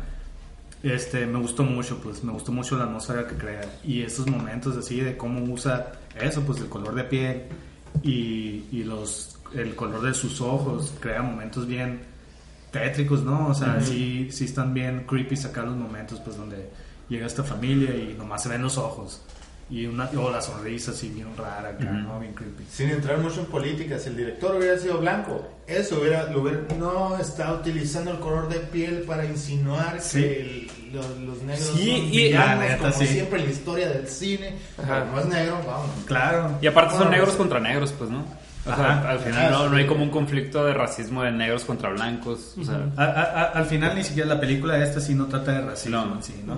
este, 0.82 1.26
me 1.26 1.38
gustó 1.38 1.62
mucho, 1.62 1.98
pues 2.02 2.24
me 2.24 2.32
gustó 2.32 2.52
mucho 2.52 2.76
la 2.78 2.84
atmósfera 2.84 3.26
que 3.26 3.34
crea 3.34 3.60
y 3.84 4.02
esos 4.02 4.26
momentos 4.26 4.76
así 4.78 5.00
de 5.00 5.16
cómo 5.16 5.42
usa 5.52 5.92
eso, 6.18 6.42
pues 6.42 6.60
el 6.60 6.68
color 6.68 6.94
de 6.94 7.04
piel 7.04 7.42
y, 8.02 8.64
y 8.72 8.84
los, 8.84 9.38
el 9.54 9.74
color 9.74 10.02
de 10.02 10.14
sus 10.14 10.40
ojos, 10.40 10.94
crea 11.00 11.22
momentos 11.22 11.66
bien 11.66 12.00
tétricos, 12.70 13.22
¿no? 13.22 13.48
O 13.48 13.54
sea, 13.54 13.80
sí, 13.80 14.28
sí 14.30 14.44
están 14.44 14.72
bien 14.72 15.04
creepy 15.06 15.36
sacar 15.36 15.64
los 15.64 15.76
momentos, 15.76 16.20
pues, 16.20 16.36
donde 16.36 16.70
llega 17.08 17.26
esta 17.26 17.42
familia 17.42 17.94
y 17.94 18.14
nomás 18.16 18.42
se 18.42 18.48
ven 18.48 18.62
los 18.62 18.78
ojos. 18.78 19.22
Y 19.70 19.86
una, 19.86 20.10
o 20.18 20.30
la 20.32 20.40
sonrisa 20.42 20.90
así 20.90 21.08
bien 21.10 21.28
rara 21.36 21.68
acá, 21.70 21.84
¿no? 21.84 22.18
Bien 22.18 22.32
creepy. 22.34 22.64
Sin 22.68 22.90
entrar 22.90 23.18
mucho 23.18 23.40
en 23.40 23.46
política, 23.46 23.98
si 24.00 24.08
el 24.08 24.16
director 24.16 24.56
hubiera 24.56 24.76
sido 24.76 24.98
blanco, 24.98 25.46
eso 25.68 26.00
hubiera, 26.00 26.24
lo 26.24 26.42
hubiera 26.42 26.58
no 26.76 27.16
está 27.18 27.52
utilizando 27.54 28.10
el 28.10 28.18
color 28.18 28.48
de 28.48 28.58
piel 28.58 29.02
para 29.06 29.24
insinuar 29.24 30.00
Sí. 30.00 30.20
que 30.20 30.40
el- 30.40 30.70
los, 30.92 31.06
los 31.20 31.42
negros 31.42 31.66
Sí, 31.76 31.86
son 31.88 31.96
y- 31.98 32.10
villanos, 32.10 32.48
la 32.48 32.68
neta, 32.68 32.78
como 32.90 32.92
sí. 32.94 33.06
siempre 33.06 33.38
en 33.38 33.44
la 33.46 33.52
historia 33.52 33.88
del 33.90 34.08
cine. 34.08 34.54
Ajá. 34.82 35.04
No 35.04 35.20
es 35.20 35.26
negro, 35.26 35.60
vamos. 35.64 35.90
Claro. 36.04 36.58
Y 36.60 36.66
aparte 36.66 36.90
son 36.90 36.98
Bueno, 36.98 37.10
negros 37.12 37.28
pues- 37.28 37.38
contra 37.38 37.60
negros, 37.60 37.92
pues, 37.96 38.10
¿no? 38.10 38.24
O 38.62 38.74
sea, 38.74 38.74
Ajá. 38.74 39.08
al 39.10 39.18
final 39.20 39.52
no, 39.52 39.68
no 39.70 39.76
hay 39.76 39.86
como 39.86 40.02
un 40.02 40.10
conflicto 40.10 40.64
de 40.66 40.74
racismo 40.74 41.22
de 41.22 41.30
negros 41.30 41.64
contra 41.64 41.90
blancos. 41.90 42.56
O 42.60 42.64
sea, 42.64 42.88
A- 42.96 43.04
a- 43.04 43.22
a- 43.22 43.44
al 43.52 43.66
final 43.66 43.94
ni 43.94 44.02
siquiera 44.04 44.28
la 44.34 44.40
película 44.40 44.82
esta 44.84 45.00
sí 45.00 45.14
no 45.14 45.26
trata 45.26 45.52
de 45.52 45.60
racismo 45.62 46.04
No. 46.04 46.16
en 46.16 46.22
sí, 46.24 46.42
¿no? 46.44 46.56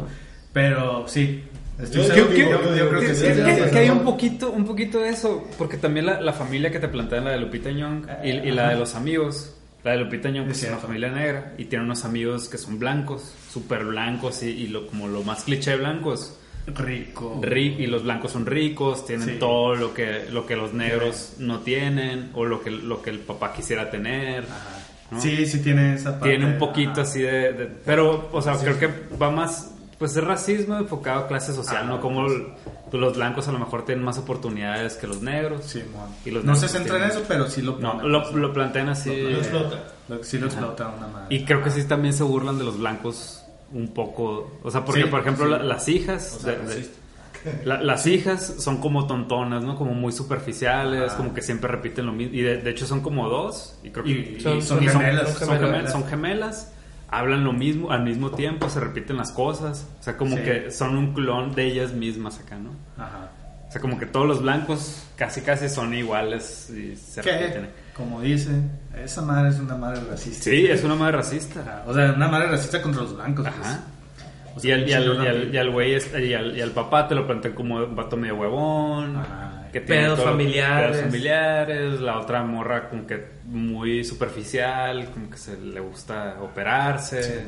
Pero 0.53 1.07
sí. 1.07 1.44
Yo- 1.79 2.05
seguro- 2.05 2.15
yo- 2.15 2.29
yo, 2.33 2.51
yo- 2.51 2.63
yo 2.63 2.77
yo- 2.77 2.89
creo 2.91 3.01
que 3.01 3.15
sí. 3.15 3.23
Que, 3.27 3.71
que 3.71 3.79
hay 3.79 3.91
un 3.91 4.01
poquito, 4.05 4.51
un 4.53 4.65
poquito 4.65 4.99
de 5.01 5.09
eso, 5.09 5.49
porque 5.59 5.77
también 5.79 6.07
la, 6.07 6.21
la 6.21 6.33
familia 6.33 6.71
que 6.71 6.79
te 6.79 6.89
plantean, 6.89 7.25
la 7.25 7.31
de 7.33 7.39
Lupita 7.39 7.71
Nyong 7.71 8.07
y, 8.25 8.29
y 8.31 8.51
la 8.53 8.71
de 8.71 8.77
los 8.77 8.95
amigos, 8.95 9.57
la 9.83 9.93
de 9.93 9.99
Lupita 9.99 10.29
Nyong 10.31 10.46
pues, 10.46 10.63
Es 10.63 10.69
una 10.69 10.79
familia 10.79 11.11
negra 11.11 11.55
y 11.59 11.65
tiene 11.65 11.85
unos 11.85 12.05
amigos 12.05 12.49
que 12.49 12.59
son 12.59 12.79
blancos, 12.79 13.35
súper 13.51 13.85
blancos 13.85 14.42
y, 14.42 14.51
y 14.51 14.67
lo, 14.69 14.87
como 14.87 15.09
lo 15.09 15.23
más 15.23 15.44
cliché 15.44 15.75
blancos. 15.77 16.38
Rico. 16.65 17.40
Ri- 17.42 17.77
y 17.81 17.88
los 17.88 18.05
blancos 18.05 18.31
son 18.31 18.46
ricos, 18.46 19.05
tienen 19.05 19.29
Sí. 19.31 19.37
todo 19.40 19.75
lo 19.75 19.92
que, 19.94 20.27
lo 20.31 20.46
que 20.46 20.55
los 20.55 20.73
negros 20.73 21.33
no 21.38 21.59
tienen 21.61 22.31
o 22.35 22.44
lo 22.44 22.63
que, 22.63 22.71
lo 22.71 23.03
que 23.03 23.11
el 23.11 23.19
papá 23.19 23.53
quisiera 23.53 23.90
tener. 23.90 24.44
Ajá. 24.44 24.79
¿no? 25.11 25.21
Sí, 25.21 25.44
sí 25.46 25.61
tiene 25.61 25.94
esa 25.94 26.13
parte. 26.13 26.29
Tiene 26.31 26.46
un 26.46 26.59
poquito 26.59 26.92
ajá. 26.92 27.03
así 27.03 27.21
de, 27.21 27.53
de- 27.53 27.67
Pero, 27.67 28.29
o 28.33 28.40
sea, 28.40 28.57
creo 28.59 28.79
que 28.79 28.88
va 29.21 29.31
más... 29.31 29.71
Pues 30.03 30.17
es 30.17 30.25
racismo 30.25 30.77
enfocado 30.79 31.21
a 31.21 31.29
clase 31.29 31.53
social, 31.53 31.83
Ah, 31.85 31.87
¿no? 31.87 32.00
Como 32.00 32.27
pues 32.27 33.00
los 33.00 33.15
blancos 33.17 33.46
a 33.46 33.53
lo 33.53 33.61
mejor 33.61 33.85
tienen 33.85 34.05
más 34.05 34.19
oportunidades 34.19 34.94
que 34.94 35.07
los 35.07 35.23
negros. 35.23 35.65
Sí. 35.65 35.81
Y 36.25 36.33
los 36.33 36.42
no 36.42 36.57
se 36.57 36.67
centra 36.67 36.96
en 36.96 37.03
tienen- 37.03 37.17
eso, 37.19 37.25
pero 37.29 37.46
sí 37.48 37.63
lo 37.63 37.79
No, 37.79 37.92
pone, 37.98 38.09
lo, 38.09 38.37
lo 38.37 38.53
plantean 38.53 38.88
así. 38.88 39.15
Lo 39.23 39.38
explota. 39.38 39.85
Lo- 40.09 40.25
sí 40.25 40.38
lo 40.38 40.46
explota 40.46 40.88
una 40.88 41.07
madre. 41.07 41.27
Y 41.37 41.44
creo 41.44 41.63
que 41.63 41.71
sí 41.71 41.85
también 41.85 42.15
se 42.15 42.25
burlan 42.25 42.59
de 42.59 42.65
los 42.65 42.79
blancos 42.81 43.44
un 43.73 43.94
poco, 43.94 44.59
o 44.65 44.71
sea, 44.73 44.85
porque 44.85 45.05
Sí, 45.05 45.09
por 45.09 45.21
ejemplo 45.21 45.44
sí. 45.44 45.50
la- 45.53 45.59
las 45.63 45.88
hijas, 45.88 46.37
O 46.37 46.40
sea, 46.42 46.55
de- 46.55 46.90
la- 47.65 47.81
las 47.81 48.05
hijas 48.09 48.55
son 48.59 48.79
como 48.79 49.07
tontonas, 49.07 49.63
¿no? 49.63 49.77
Como 49.77 49.94
muy 49.94 50.11
superficiales, 50.13 51.13
Ah. 51.15 51.17
como 51.17 51.33
que 51.33 51.42
siempre 51.42 51.71
repiten 51.71 52.07
lo 52.07 52.13
mismo. 52.13 52.35
Y 52.35 52.42
de, 52.42 52.57
de 52.57 52.71
hecho 52.71 52.87
son 52.87 53.03
como 53.03 53.29
dos. 53.29 53.79
Y 53.85 53.90
creo 53.90 54.05
que 54.05 54.11
Y, 54.11 54.35
y 54.38 54.40
Son- 54.40 54.61
son, 54.63 54.79
son 54.81 54.88
gemelas. 55.00 55.29
son 55.31 55.46
son, 55.46 55.59
gemelas. 55.61 55.85
gemel- 55.85 55.92
son 55.92 56.07
gemelas, 56.09 56.73
hablan 57.13 57.44
lo 57.44 57.52
mismo 57.52 57.92
al 57.92 58.02
mismo 58.02 58.31
tiempo, 58.31 58.69
se 58.69 58.81
repiten 58.81 59.17
las 59.19 59.31
cosas. 59.31 59.87
O 60.00 60.02
sea, 60.02 60.17
como 60.17 60.37
Sí. 60.37 60.42
que 60.42 60.71
son 60.71 60.96
un 60.96 61.13
clon 61.15 61.54
de 61.54 61.67
ellas 61.67 61.92
mismas 61.92 62.40
acá, 62.40 62.56
¿no? 62.58 62.71
Ajá. 62.96 63.31
O 63.69 63.73
sea, 63.73 63.81
como 63.81 63.98
que 63.98 64.06
todos 64.06 64.27
los 64.27 64.42
blancos 64.42 65.04
casi 65.17 65.40
casi 65.42 65.69
son 65.69 65.94
iguales 65.94 66.69
y 66.71 66.96
se 66.96 67.21
Que, 67.23 67.33
repiten. 67.38 67.69
como 67.94 68.21
dice, 68.21 68.50
esa 69.02 69.23
madre 69.23 69.50
es 69.50 69.58
una 69.60 69.77
madre 69.77 70.02
racista. 70.10 70.44
Sí, 70.44 70.67
es 70.67 70.83
una 70.85 70.94
madre 70.94 71.19
racista. 71.19 71.85
O 71.87 71.94
sea, 71.94 72.13
una 72.13 72.29
madre 72.29 72.48
racista 72.48 72.83
contra 72.83 73.02
los 73.02 73.15
blancos. 73.17 73.46
pues. 73.46 73.67
Ajá. 73.67 73.81
Y 74.63 74.71
al, 74.71 74.87
y 74.87 74.92
al- 74.92 75.04
y 75.04 75.08
al- 75.08 75.17
Peele. 75.23 75.50
y 75.54 75.56
al 75.56 75.71
güey 75.71 75.94
este- 75.94 76.27
y 76.27 76.35
al, 76.35 76.54
y 76.56 76.60
al 76.60 76.73
papá 76.73 77.08
te 77.08 77.15
lo 77.15 77.27
plantean 77.27 77.54
como 77.54 77.77
un 77.77 77.96
vato 77.96 78.19
medio 78.19 78.35
huevón. 78.37 79.17
Ajá. 79.17 79.52
Que 79.73 79.81
tiene 79.81 80.02
Pedos 80.02 80.18
todo- 80.18 80.29
familiares. 80.29 80.90
pedos 80.98 81.02
familiares. 81.06 82.00
La 82.00 82.18
otra 82.18 82.42
morra 82.42 82.88
como 82.90 83.06
que 83.06 83.25
muy 83.46 84.04
superficial, 84.04 85.08
como 85.14 85.31
que 85.31 85.38
se 85.38 85.56
le 85.58 85.81
gusta 85.81 86.37
operarse. 86.42 87.23
Sí, 87.23 87.46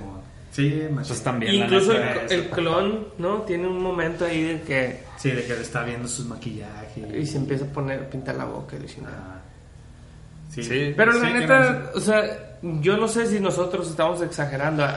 Sí. 0.53 0.83
Entonces 0.89 1.21
también 1.25 1.53
Incluso 1.57 1.93
el, 1.93 2.31
el 2.31 2.49
clon, 2.51 3.09
¿no? 3.19 3.39
Tiene 3.43 3.67
un 3.67 3.83
momento 3.83 4.25
ahí 4.25 4.41
de 4.45 4.61
que... 4.63 5.01
Sí, 5.17 5.33
de 5.33 5.43
que 5.45 5.53
le 5.55 5.63
está 5.63 5.83
viendo 5.83 6.07
sus 6.07 6.27
maquillajes. 6.27 7.13
Y 7.13 7.27
se 7.27 7.39
empieza 7.39 7.65
a 7.65 7.69
poner, 7.69 7.99
a 8.05 8.09
pintar 8.09 8.37
la 8.37 8.45
boca 8.45 8.77
y 8.77 8.79
decir, 8.79 9.03
Ajá. 9.05 9.41
Sí. 10.51 10.63
Sí. 10.63 10.95
Pero 10.97 11.13
la 11.13 11.27
Sí, 11.27 11.33
neta, 11.33 11.91
o 11.97 11.99
sea, 12.01 12.23
yo 12.63 12.97
no 12.97 13.09
sé 13.09 13.27
si 13.27 13.41
nosotros 13.41 13.91
estamos 13.91 14.23
exagerando 14.23 14.85
a, 14.85 14.91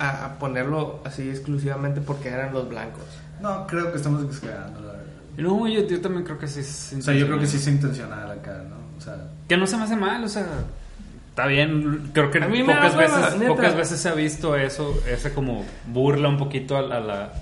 a- 0.00 0.24
a 0.24 0.38
ponerlo 0.40 1.00
así 1.04 1.30
exclusivamente 1.30 2.00
porque 2.00 2.30
eran 2.30 2.52
los 2.52 2.68
blancos. 2.68 3.04
No, 3.40 3.66
creo 3.68 3.92
que 3.92 3.98
estamos 3.98 4.24
exagerando, 4.24 4.80
la 4.80 4.86
verdad. 4.93 4.93
No, 5.36 5.66
yo, 5.68 5.86
yo 5.86 6.00
también 6.00 6.24
creo 6.24 6.38
que 6.38 6.46
sí 6.48 6.60
es 6.60 6.94
O 6.98 7.02
sea, 7.02 7.14
yo 7.14 7.26
creo 7.26 7.38
que 7.38 7.46
sí 7.46 7.56
intencional. 7.56 7.58
es 7.58 7.66
intencional 8.28 8.30
acá, 8.38 8.64
¿no? 8.68 8.76
O 8.96 9.00
sea, 9.00 9.16
Que 9.48 9.56
no 9.56 9.66
se 9.66 9.76
me 9.76 9.82
hace 9.84 9.96
mal, 9.96 10.22
o 10.24 10.28
sea, 10.28 10.46
está 11.30 11.46
bien. 11.46 12.10
Creo 12.12 12.30
que 12.30 12.40
pocas 12.40 12.96
veces, 12.96 13.34
pocas 13.48 13.76
veces 13.76 14.00
se 14.00 14.08
ha 14.08 14.14
visto 14.14 14.56
eso, 14.56 14.94
ese 15.08 15.32
como 15.34 15.64
burla 15.88 16.28
un 16.28 16.38
poquito 16.38 16.76
a, 16.76 16.82
la- 16.82 16.96
a 16.96 17.00
la, 17.00 17.32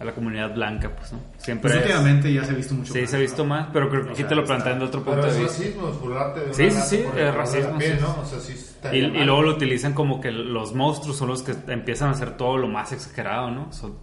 a 0.00 0.04
la 0.04 0.12
comunidad 0.12 0.54
blanca, 0.54 0.90
pues, 0.96 1.12
¿no? 1.12 1.18
Siempre 1.38 1.70
pues 1.70 1.74
es- 1.74 1.82
últimamente 1.82 2.32
ya 2.32 2.44
se 2.44 2.52
ha 2.52 2.54
visto 2.54 2.74
mucho 2.74 2.92
Sí, 2.92 3.00
más, 3.02 3.10
se 3.10 3.16
ha 3.16 3.20
visto 3.20 3.42
¿no? 3.42 3.48
más, 3.50 3.68
pero 3.72 3.88
creo 3.88 4.02
que 4.02 4.08
O 4.08 4.12
aquí 4.12 4.20
sea, 4.22 4.28
te 4.28 4.34
lo 4.36 4.44
plantean 4.44 4.78
de 4.78 4.84
otro 4.84 5.02
punto 5.04 5.20
Pero 5.20 5.32
de 5.32 5.38
es 5.42 5.48
vista. 5.48 5.58
racismo, 5.64 5.88
es 5.88 5.98
burlarte 6.00 6.40
de 6.40 6.54
Sí, 6.54 6.70
sí, 6.70 6.80
sí, 6.96 7.04
es 7.16 7.34
racismo, 7.34 7.78
piel, 7.78 7.96
sí. 7.98 8.02
¿no? 8.02 8.20
O 8.20 8.24
sea, 8.24 8.40
sí 8.40 8.52
está 8.52 8.94
Y, 8.94 9.00
luego 9.02 9.42
lo 9.42 9.50
utilizan 9.56 9.92
como 9.94 10.20
que 10.20 10.30
los 10.30 10.74
monstruos 10.74 11.16
son 11.16 11.28
los 11.28 11.42
que 11.42 11.54
empiezan 11.68 12.08
a 12.08 12.12
hacer 12.12 12.36
todo 12.36 12.56
lo 12.58 12.68
más 12.68 12.92
exagerado, 12.92 13.50
¿no? 13.50 13.72
Son- 13.72 13.94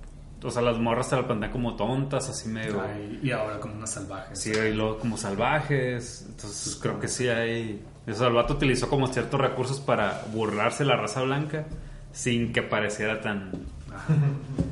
o 0.43 0.51
sea, 0.51 0.61
las 0.61 0.77
morras 0.77 1.09
te 1.09 1.15
lo 1.15 1.25
plantean 1.27 1.51
como 1.51 1.75
tontas, 1.75 2.29
así 2.29 2.47
medio... 2.49 2.81
Ay, 2.81 3.19
y 3.23 3.31
ahora 3.31 3.59
como 3.59 3.75
unas 3.75 3.91
salvajes. 3.91 4.39
Sí, 4.39 4.51
y 4.51 4.73
luego 4.73 4.97
como 4.99 5.17
salvajes. 5.17 6.25
Entonces 6.29 6.77
creo 6.81 6.99
que 6.99 7.07
sí 7.07 7.27
hay. 7.27 7.81
O 8.07 8.13
sea, 8.13 8.27
el 8.27 8.33
vato 8.33 8.53
utilizó 8.53 8.87
como 8.89 9.07
ciertos 9.07 9.39
recursos 9.39 9.79
para 9.79 10.23
burlarse 10.33 10.85
la 10.85 10.95
raza 10.95 11.21
blanca 11.21 11.65
sin 12.11 12.53
que 12.53 12.61
pareciera 12.63 13.21
tan. 13.21 13.51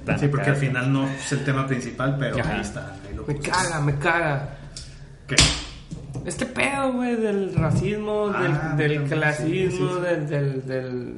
tan 0.06 0.20
Sí, 0.20 0.28
porque 0.28 0.50
al 0.52 0.56
final 0.56 0.92
no 0.94 1.08
es 1.08 1.32
el 1.34 1.44
tema 1.44 1.68
principal, 1.68 2.16
pero 2.18 2.40
Ajá. 2.40 2.56
ahí 2.56 2.62
está. 2.62 2.96
ahí 3.08 3.14
lo 3.16 3.26
Me 3.26 3.38
caga, 3.40 3.82
me 3.82 3.96
caga. 4.00 4.58
¿Qué? 5.28 5.36
Este 6.26 6.46
pedo, 6.46 6.94
güey, 6.94 7.16
del 7.16 7.54
racismo, 7.56 8.32
Ah, 8.34 8.74
del, 8.78 8.90
del 8.98 9.04
sí, 9.08 9.14
clasismo, 9.14 9.88
sí, 9.90 9.94
sí. 9.96 10.02
Del, 10.02 10.28
del, 10.30 10.66
del- 10.66 11.16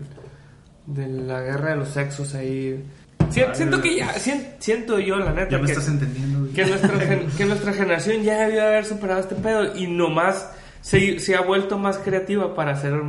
de 0.87 1.07
la 1.07 1.41
guerra 1.41 1.69
de 1.71 1.75
los 1.77 1.89
sexos 1.89 2.33
ahí. 2.35 2.83
Siento 3.31 3.81
que 3.81 3.95
ya, 3.97 4.13
sien- 4.19 4.47
siento 4.59 4.99
yo, 4.99 5.17
la 5.17 5.31
neta, 5.31 5.51
Ya 5.51 5.57
me 5.59 5.65
que, 5.65 5.71
estás 5.73 5.87
entendiendo. 5.87 6.39
güey. 6.39 6.53
que, 6.53 6.65
nuestra, 6.65 6.99
gen- 6.99 7.27
que 7.37 7.45
nuestra 7.45 7.73
generación 7.73 8.23
ya 8.23 8.39
debió 8.47 8.63
haber 8.63 8.85
superado 8.85 9.19
este 9.19 9.35
pedo 9.35 9.75
y 9.75 9.87
nomás 9.87 10.51
se, 10.81 11.19
se 11.19 11.35
ha 11.35 11.41
vuelto 11.41 11.77
más 11.77 11.97
creativa 11.97 12.53
para 12.55 12.71
hacer, 12.71 12.99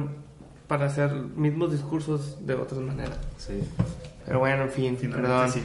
para 0.67 0.87
hacer 0.87 1.13
mismos 1.13 1.73
discursos 1.73 2.45
de 2.47 2.55
otras 2.55 2.81
maneras. 2.81 3.17
Sí. 3.39 3.55
Pero 4.27 4.39
bueno, 4.41 4.65
en 4.65 4.71
fin, 4.71 4.97
Finalmente 5.01 5.29
perdón 5.29 5.51
sí. 5.53 5.63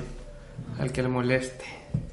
al 0.80 0.91
que 0.91 1.01
le 1.03 1.10
moleste. 1.10 1.66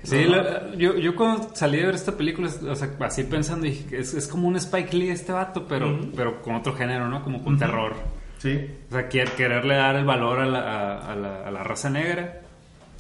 Sí, 0.05 0.25
No. 0.29 0.37
la- 0.37 0.75
yo, 0.77 0.97
yo 0.97 1.15
cuando 1.17 1.51
salí 1.55 1.79
de 1.79 1.87
ver 1.87 1.95
esta 1.95 2.13
película, 2.13 2.49
o 2.69 2.75
sea, 2.75 2.91
así 3.01 3.25
pensando, 3.25 3.65
dije, 3.67 3.85
que 3.87 3.99
es, 4.01 4.15
es 4.15 4.27
como 4.29 4.49
un 4.49 4.57
Spike 4.57 4.97
Lee 4.97 5.11
este 5.11 5.33
vato, 5.33 5.67
pero, 5.69 5.99
pero 6.17 6.41
con 6.43 6.55
otro 6.57 6.73
género, 6.75 7.09
¿no? 7.09 7.23
Como 7.25 7.43
con 7.43 7.59
terror. 7.59 7.95
Sí. 8.43 8.69
O 8.91 8.93
sea, 8.93 9.09
quer- 9.09 9.31
quererle 9.37 9.77
dar 9.77 9.95
el 9.95 10.05
valor 10.05 10.41
a 10.41 10.47
la, 10.47 10.59
a, 10.61 11.13
a 11.13 11.17
la, 11.17 11.47
a 11.47 11.51
la 11.53 11.63
raza 11.63 11.89
negra 11.91 12.41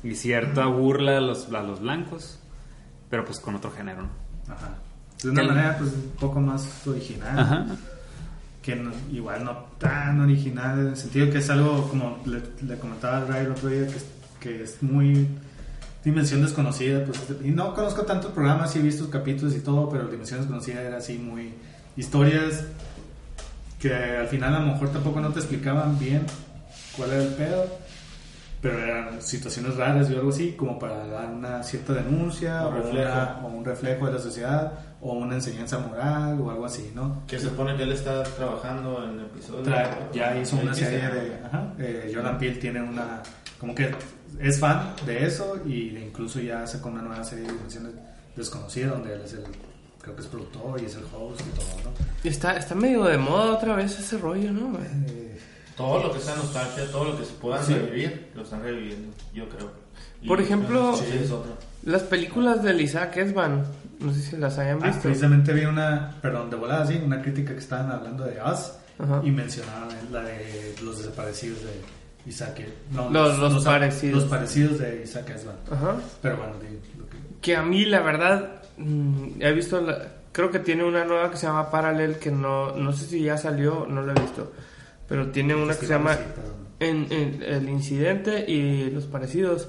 y 0.05 0.15
cierta 0.15 0.67
burla 0.67 1.19
a 1.19 1.21
los, 1.21 1.53
a 1.53 1.63
los 1.63 1.81
blancos, 1.81 2.39
pero 3.11 3.25
pues 3.25 3.41
con 3.41 3.57
otro 3.57 3.73
género, 3.73 4.03
¿no? 4.03 4.09
Ajá. 4.55 4.75
De 5.23 5.31
una 5.31 5.43
El- 5.43 5.49
manera, 5.49 5.77
pues, 5.79 5.93
un 5.93 6.13
poco 6.21 6.41
más 6.41 6.87
original. 6.87 7.39
Ajá. 7.39 7.67
Que 8.63 8.77
no- 8.77 8.93
igual 9.11 9.45
no 9.45 9.53
tan 9.79 10.21
original, 10.21 10.79
en 10.79 10.87
el 10.89 10.97
sentido 10.97 11.29
que 11.31 11.39
es 11.39 11.51
algo, 11.51 11.89
como 11.89 12.23
le, 12.27 12.41
le 12.65 12.79
comentaba 12.79 13.19
a 13.19 13.25
Ray 13.25 13.47
el 13.47 13.51
otro 13.53 13.69
día, 13.69 13.87
que, 13.89 13.97
que 14.41 14.63
es 14.63 14.81
muy 14.83 15.27
Dimensión 16.05 16.43
Desconocida. 16.43 17.05
Pues, 17.05 17.21
y 17.45 17.51
no 17.51 17.75
conozco 17.75 18.03
tantos 18.03 18.31
programas, 18.31 18.71
sí 18.73 18.79
he 18.79 18.83
visto 18.83 19.11
capítulos 19.11 19.57
y 19.57 19.61
todo, 19.61 19.89
pero 19.89 20.07
Dimensión 20.07 20.39
Desconocida 20.41 20.81
era 20.83 20.99
así 20.99 21.19
muy... 21.19 21.53
Historias 21.97 22.65
que 23.83 23.93
al 23.95 24.29
final 24.29 24.55
a 24.55 24.61
lo 24.61 24.67
mejor 24.73 24.91
tampoco 24.93 25.21
no 25.21 25.31
te 25.31 25.41
explicaban 25.41 25.99
bien 25.99 26.25
cuál 26.97 27.11
era 27.11 27.23
el 27.25 27.35
pedo, 27.35 27.67
pero 28.61 28.79
eran 28.79 29.21
situaciones 29.21 29.75
raras 29.77 30.09
y 30.09 30.15
algo 30.15 30.31
así, 30.31 30.53
como 30.53 30.79
para 30.79 31.05
dar 31.09 31.27
una 31.31 31.63
cierta 31.65 31.95
denuncia 31.95 32.65
Un 32.69 32.75
o, 32.75 32.77
reflejo. 32.77 33.11
una- 33.13 33.41
o 33.43 33.47
un 33.49 33.65
reflejo 33.65 34.07
de 34.07 34.13
la 34.13 34.19
sociedad 34.21 34.73
o 35.01 35.15
una 35.15 35.35
enseñanza 35.35 35.79
moral 35.81 36.41
o 36.41 36.49
algo 36.49 36.65
así, 36.65 36.93
¿no? 36.95 37.23
Que 37.27 37.41
se 37.41 37.49
supone 37.49 37.77
que 37.77 37.83
él 37.83 37.91
está 37.91 38.23
trabajando 38.23 39.03
en 39.05 39.19
episodios. 39.19 39.67
Tra- 39.67 40.13
ya 40.13 40.37
hizo 40.39 40.57
una 40.59 40.73
serie 40.75 41.09
de... 41.09 41.41
Ajá, 41.45 41.75
eh, 41.81 42.13
Jordan 42.15 42.39
Peele 42.39 42.57
tiene 42.57 42.81
una... 42.83 43.21
Como 43.59 43.75
que 43.75 43.91
es 44.41 44.61
fan 44.61 44.95
de 45.05 45.27
eso 45.27 45.61
y 45.67 45.91
de 45.91 46.07
incluso 46.07 46.39
ya 46.41 46.65
sacó 46.69 46.89
una 46.89 47.03
nueva 47.03 47.25
serie 47.25 47.47
de 47.47 47.53
Dimensiones 47.53 47.93
Desconocidas 48.37 48.93
donde 48.93 49.15
él 49.15 49.23
es 49.25 49.33
el... 49.33 49.43
Creo 50.03 50.17
que 50.17 50.23
es 50.23 50.29
productor 50.29 50.81
y 50.83 50.85
es 50.87 50.97
el 50.97 51.05
host 51.05 51.41
y 51.41 51.51
todo, 51.57 51.67
¿no? 51.85 51.91
Y 52.25 52.29
Está, 52.29 52.57
está 52.57 52.75
medio 52.75 53.05
de 53.05 53.17
moda 53.19 53.53
otra 53.55 53.75
vez 53.77 53.99
ese 53.99 54.19
rollo, 54.19 54.53
¿no? 54.53 54.77
Eh, 54.79 55.39
Todo 55.77 56.03
lo 56.03 56.13
que 56.13 56.19
sea 56.21 56.35
nostalgia, 56.37 56.91
todo 56.91 57.05
lo 57.07 57.19
que 57.19 57.25
se 57.25 57.33
pueda 57.35 57.63
Sí. 57.63 57.73
revivir, 57.75 58.31
lo 58.35 58.43
están 58.43 58.63
reviviendo, 58.63 59.15
yo 59.33 59.49
creo. 59.49 59.71
Y, 60.21 60.29
Por 60.29 60.41
ejemplo- 60.41 60.97
sí, 60.97 61.05
es 61.23 61.31
otro. 61.31 61.57
Las 61.85 62.03
películas 62.03 62.63
de 62.63 62.81
Isaac 62.83 63.17
Esban, 63.17 63.65
no 64.01 64.13
sé 64.13 64.21
si 64.21 64.37
las 64.37 64.59
hayan 64.59 64.79
ah, 64.83 64.87
visto. 64.89 65.03
precisamente 65.03 65.53
vi 65.53 65.65
una, 65.65 66.17
perdón, 66.21 66.51
de 66.51 66.57
volada, 66.57 66.87
sí, 66.87 67.01
una 67.05 67.23
crítica 67.23 67.53
que 67.53 67.59
estaban 67.61 67.91
hablando 67.91 68.25
de 68.25 68.39
Us 68.43 68.73
Ajá. 68.99 69.21
y 69.25 69.31
mencionaban 69.31 69.89
la 70.13 70.23
de 70.23 70.75
los 70.85 70.99
desaparecidos 70.99 71.61
de 71.63 71.81
Isaac. 72.27 72.61
No, 72.93 73.11
Los- 73.11 73.39
los 73.39 73.65
parecidos. 73.65 74.23
Los 74.23 74.31
parecidos 74.31 74.79
de 74.79 75.03
Isaac 75.05 75.31
Esban. 75.31 75.57
Ajá. 75.71 75.97
Pero 76.21 76.37
bueno, 76.37 76.53
di 76.61 76.99
lo 76.99 77.09
que... 77.09 77.17
Que 77.41 77.57
a 77.57 77.63
mí, 77.63 77.85
la 77.85 78.01
verdad, 78.01 78.63
mm, 78.77 79.41
he 79.41 79.53
visto, 79.53 79.81
la- 79.81 80.09
creo 80.33 80.51
que 80.51 80.59
tiene 80.61 80.85
una 80.85 81.05
nueva 81.05 81.31
que 81.31 81.37
se 81.37 81.47
llama 81.47 81.71
Parallel, 81.71 82.17
que 82.19 82.31
no, 82.31 82.75
no 82.77 82.93
sé 82.93 83.07
si 83.07 83.23
ya 83.23 83.37
salió, 83.37 83.87
no 83.89 84.03
la 84.03 84.13
he 84.13 84.21
visto. 84.21 84.53
Pero 85.09 85.31
tiene 85.31 85.55
una 85.55 85.75
que 85.75 85.87
se 85.87 85.93
llama 85.93 86.17
en, 86.81 87.07
en- 87.11 87.43
El 87.43 87.69
Incidente 87.69 88.45
y 88.49 88.91
Los 88.91 89.05
Parecidos. 89.07 89.69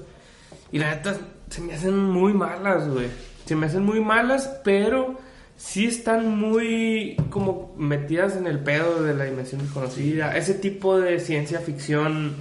Y 0.72 0.80
la 0.80 0.91
neta, 0.95 1.16
se 1.49 1.62
me 1.62 1.74
hacen 1.74 1.97
muy 1.97 2.34
malas, 2.34 2.88
güey. 2.88 3.08
Se 3.45 3.56
me 3.56 3.66
hacen 3.66 3.84
muy 3.84 3.99
malas, 3.99 4.49
pero 4.64 5.20
sí 5.58 5.86
están 5.86 6.38
muy 6.38 7.16
como 7.30 7.74
metidas 7.78 8.36
en 8.36 8.47
el 8.47 8.60
pedo 8.60 9.04
de 9.04 9.14
la 9.14 9.26
dimensión 9.26 9.62
desconocida. 9.62 10.36
Ese 10.38 10.54
tipo 10.56 10.99
de 10.99 11.20
ciencia 11.20 11.60
ficción 11.60 12.36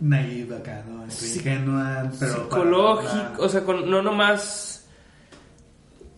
naive 0.00 0.56
acá, 0.56 0.84
¿no? 0.88 1.04
Ingenua, 1.04 2.10
pero... 2.20 2.32
psicológico, 2.34 3.12
para- 3.32 3.38
o 3.40 3.48
sea, 3.48 3.64
con, 3.64 3.90
no 3.90 4.02
nomás... 4.02 4.86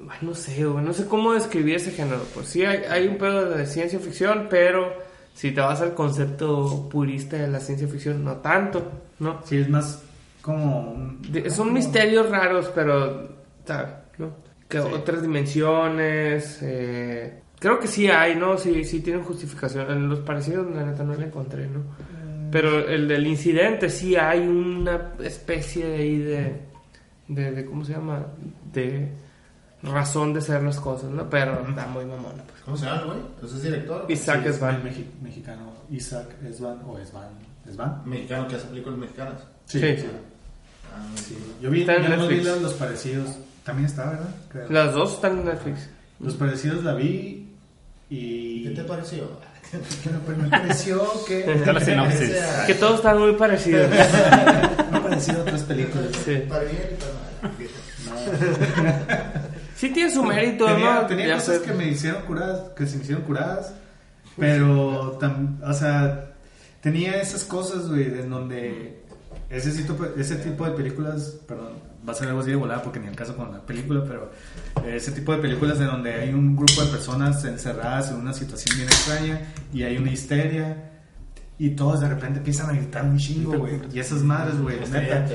Ay, 0.09 0.19
No 0.23 0.35
sé, 0.35 0.65
güey, 0.65 0.85
no 0.85 0.93
sé 0.93 1.07
cómo 1.07 1.33
describir 1.33 1.77
ese 1.77 1.91
género. 1.93 2.23
Pues 2.35 2.49
sí, 2.49 2.65
hay, 2.65 2.83
hay 2.91 3.07
un 3.09 3.17
pedo 3.19 3.49
de 3.51 3.67
ciencia 3.67 3.99
ficción, 3.99 4.49
pero 4.51 4.93
si 5.35 5.53
te 5.53 5.61
vas 5.61 5.81
al 5.81 5.95
concepto 5.95 6.89
purista 6.91 7.37
de 7.37 7.49
la 7.49 7.61
ciencia 7.61 7.87
ficción, 7.89 8.25
no 8.25 8.37
tanto, 8.37 8.91
¿no? 9.19 9.41
Sí, 9.45 9.57
es 9.59 9.69
más 9.69 10.03
como... 10.43 11.17
De- 11.29 11.49
son 11.51 11.69
como- 11.69 11.73
misterios 11.73 12.29
raros, 12.29 12.71
pero, 12.75 13.29
¿sabes? 13.67 13.89
¿No? 14.19 14.50
Que 14.71 14.81
Sí. 14.81 14.89
otras 14.93 15.21
dimensiones. 15.23 16.59
eh, 16.63 17.43
creo 17.59 17.79
que 17.79 17.89
sí 17.89 18.09
hay, 18.09 18.37
¿no? 18.37 18.57
Sí, 18.57 18.85
sí 18.85 19.01
tienen 19.01 19.23
justificación. 19.25 19.91
En 19.91 20.09
los 20.09 20.21
parecidos, 20.21 20.75
la 20.75 20.85
neta, 20.85 21.03
no 21.05 21.15
la 21.15 21.27
encontré, 21.27 21.67
¿no? 21.67 21.83
Pero 22.51 22.89
el 22.89 23.07
del 23.07 23.27
incidente, 23.27 23.91
sí 23.91 24.17
hay 24.17 24.41
una 24.41 25.13
especie 25.23 25.87
de 25.87 25.95
ahí 25.97 26.19
de, 26.19 26.61
de, 27.29 27.53
de- 27.53 27.65
¿Cómo 27.65 27.85
se 27.85 27.93
llama? 27.93 28.27
De 28.73 29.13
razón 29.83 30.33
de 30.35 30.41
ser 30.41 30.63
las 30.63 30.79
cosas, 30.81 31.11
¿no? 31.11 31.29
Pero 31.31 31.65
está 31.69 31.87
muy 31.87 32.05
mamona, 32.05 32.43
pues. 32.45 32.61
¿Cómo 32.65 32.77
se 32.77 32.87
llama, 32.87 33.03
güey? 33.05 33.19
¿Entonces 33.35 33.59
es 33.59 33.65
director? 33.65 34.05
Isaac 34.09 34.41
Sí, 34.43 34.49
es 34.49 34.55
Esban. 34.57 34.83
mexi- 34.83 35.21
mexicano. 35.23 35.73
Isaac 35.91 36.27
Esban 36.49 36.81
o 36.87 36.99
Esban. 36.99 37.29
¿Les 37.67 37.79
va? 37.79 38.03
Mexicano 38.05 38.49
que 38.49 38.57
hace 38.57 38.67
películas 38.69 38.99
mexicanas. 38.99 39.43
Sí. 39.67 39.81
Ah, 40.93 41.07
sí. 41.15 41.37
Yo 41.61 41.71
vi, 41.71 41.85
yo 41.85 42.17
no 42.17 42.27
vi 42.27 42.41
los 42.41 42.75
parecidos. 42.75 43.37
También 43.71 43.87
está, 43.87 44.11
¿verdad? 44.11 44.29
Creo. 44.51 44.67
Las 44.71 44.95
dos 44.95 45.15
están 45.15 45.39
en 45.39 45.45
Netflix. 45.47 45.89
Los 46.21 46.35
parecidos 46.35 46.85
la 46.85 46.95
vi 46.95 47.49
y... 48.11 48.65
¿Qué 48.65 48.71
te 48.75 48.85
pareció? 48.85 49.29
Bueno, 50.05 50.19
pues 50.27 50.37
me 50.39 50.49
pareció 50.49 51.01
que... 51.29 51.45
Que 52.67 52.75
todos 52.75 52.97
están 52.97 53.19
muy 53.21 53.33
parecidos. 53.35 53.89
me 53.89 54.01
ha 54.99 55.01
parecido 55.03 55.43
otras 55.43 55.63
películas. 55.63 56.09
Sí. 56.25 56.43
Para 56.49 56.65
bien 56.65 56.89
y 56.91 56.97
para 56.97 57.13
mal. 58.17 59.51
Sí 59.77 59.91
tiene 59.91 60.11
su 60.11 60.23
mérito, 60.25 60.67
tenía, 60.67 60.95
¿no? 61.03 61.07
tenía 61.07 61.27
Ya 61.29 61.35
cosas 61.37 61.59
sé. 61.59 61.63
que 61.63 61.73
me 61.73 61.87
hicieron 61.89 62.23
curadas, 62.23 62.61
que 62.77 62.87
se 62.87 62.97
me 62.97 63.03
hicieron 63.05 63.23
curadas, 63.25 63.73
pero, 64.37 65.19
tam- 65.21 65.59
o 65.63 65.73
sea, 65.73 66.33
tenía 66.83 67.21
esas 67.21 67.45
cosas, 67.45 67.89
güey, 67.89 68.07
en 68.07 68.29
donde 68.29 69.01
ese 69.49 69.71
tipo, 69.71 70.05
ese 70.19 70.37
tipo 70.37 70.65
de 70.67 70.73
películas, 70.73 71.37
perdón, 71.47 71.75
va 72.07 72.13
a 72.13 72.15
ser 72.15 72.29
algo 72.29 72.41
así 72.41 72.51
de 72.51 72.57
volada 72.57 72.83
porque 72.83 72.99
ni 73.01 73.07
el 73.09 73.17
caso 73.17 73.37
con 73.37 73.53
la 73.53 73.61
película, 73.61 74.03
pero 74.07 74.31
eh, 74.85 74.97
ese 74.97 75.13
tipo 75.13 75.33
de 75.35 75.39
películas 75.43 75.79
en 75.81 75.87
donde 75.87 76.15
hay 76.15 76.33
un 76.33 76.57
grupo 76.57 76.83
de 76.85 76.91
personas 76.91 77.45
encerradas 77.45 78.11
en 78.11 78.17
una 78.17 78.33
situación 78.33 78.77
bien 78.77 78.89
extraña 78.89 79.41
y 79.73 79.83
hay 79.83 79.97
una 79.97 80.11
histeria. 80.11 80.87
Y 81.59 81.71
todos 81.71 82.01
de 82.01 82.09
repente 82.09 82.39
empiezan 82.39 82.71
a 82.71 82.73
gritar 82.73 83.05
un 83.05 83.19
chingo, 83.19 83.53
güey. 83.59 83.79
Y 83.93 84.01
esas 84.01 84.23
madres, 84.23 84.59
güey, 84.59 84.79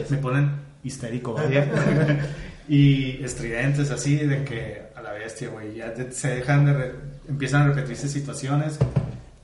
me 0.09 0.18
ponen 0.18 0.51
histérico, 0.84 1.34
vaya. 1.34 1.70
y 2.68 3.24
estridentes 3.24 3.91
así 3.91 4.16
de 4.18 4.43
que 4.43 4.82
a 4.95 5.01
la 5.03 5.11
bestia, 5.11 5.49
güey, 5.49 5.76
ya 5.76 5.93
se 6.11 6.30
dejan 6.38 6.66
de 6.66 6.74
re- 6.74 6.95
empiezan 7.30 7.61
a 7.61 7.68
repetirse 7.68 8.07
situaciones 8.07 8.80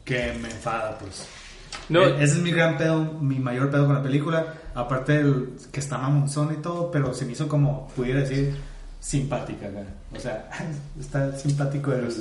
que 0.04 0.34
me 0.42 0.50
enfada, 0.50 0.98
pues. 0.98 1.28
No. 1.92 2.04
E- 2.04 2.24
ese 2.24 2.36
es 2.36 2.42
mi 2.42 2.52
gran 2.52 2.78
pedo, 2.78 3.04
mi 3.20 3.38
mayor 3.40 3.70
pedo 3.70 3.86
con 3.86 3.96
la 3.96 4.04
película, 4.04 4.54
aparte 4.74 5.24
del 5.24 5.50
que 5.72 5.80
está 5.82 5.98
mamonzón 5.98 6.54
y 6.54 6.62
todo, 6.62 6.90
pero 6.90 7.14
se 7.14 7.26
me 7.26 7.34
hizo 7.34 7.48
como 7.48 7.90
pudiera 7.90 8.22
decir 8.22 8.56
simpática. 9.00 9.68
O 10.16 10.20
sea, 10.20 10.50
está 11.00 11.38
simpático 11.38 11.92
el, 11.92 12.06
el, 12.06 12.12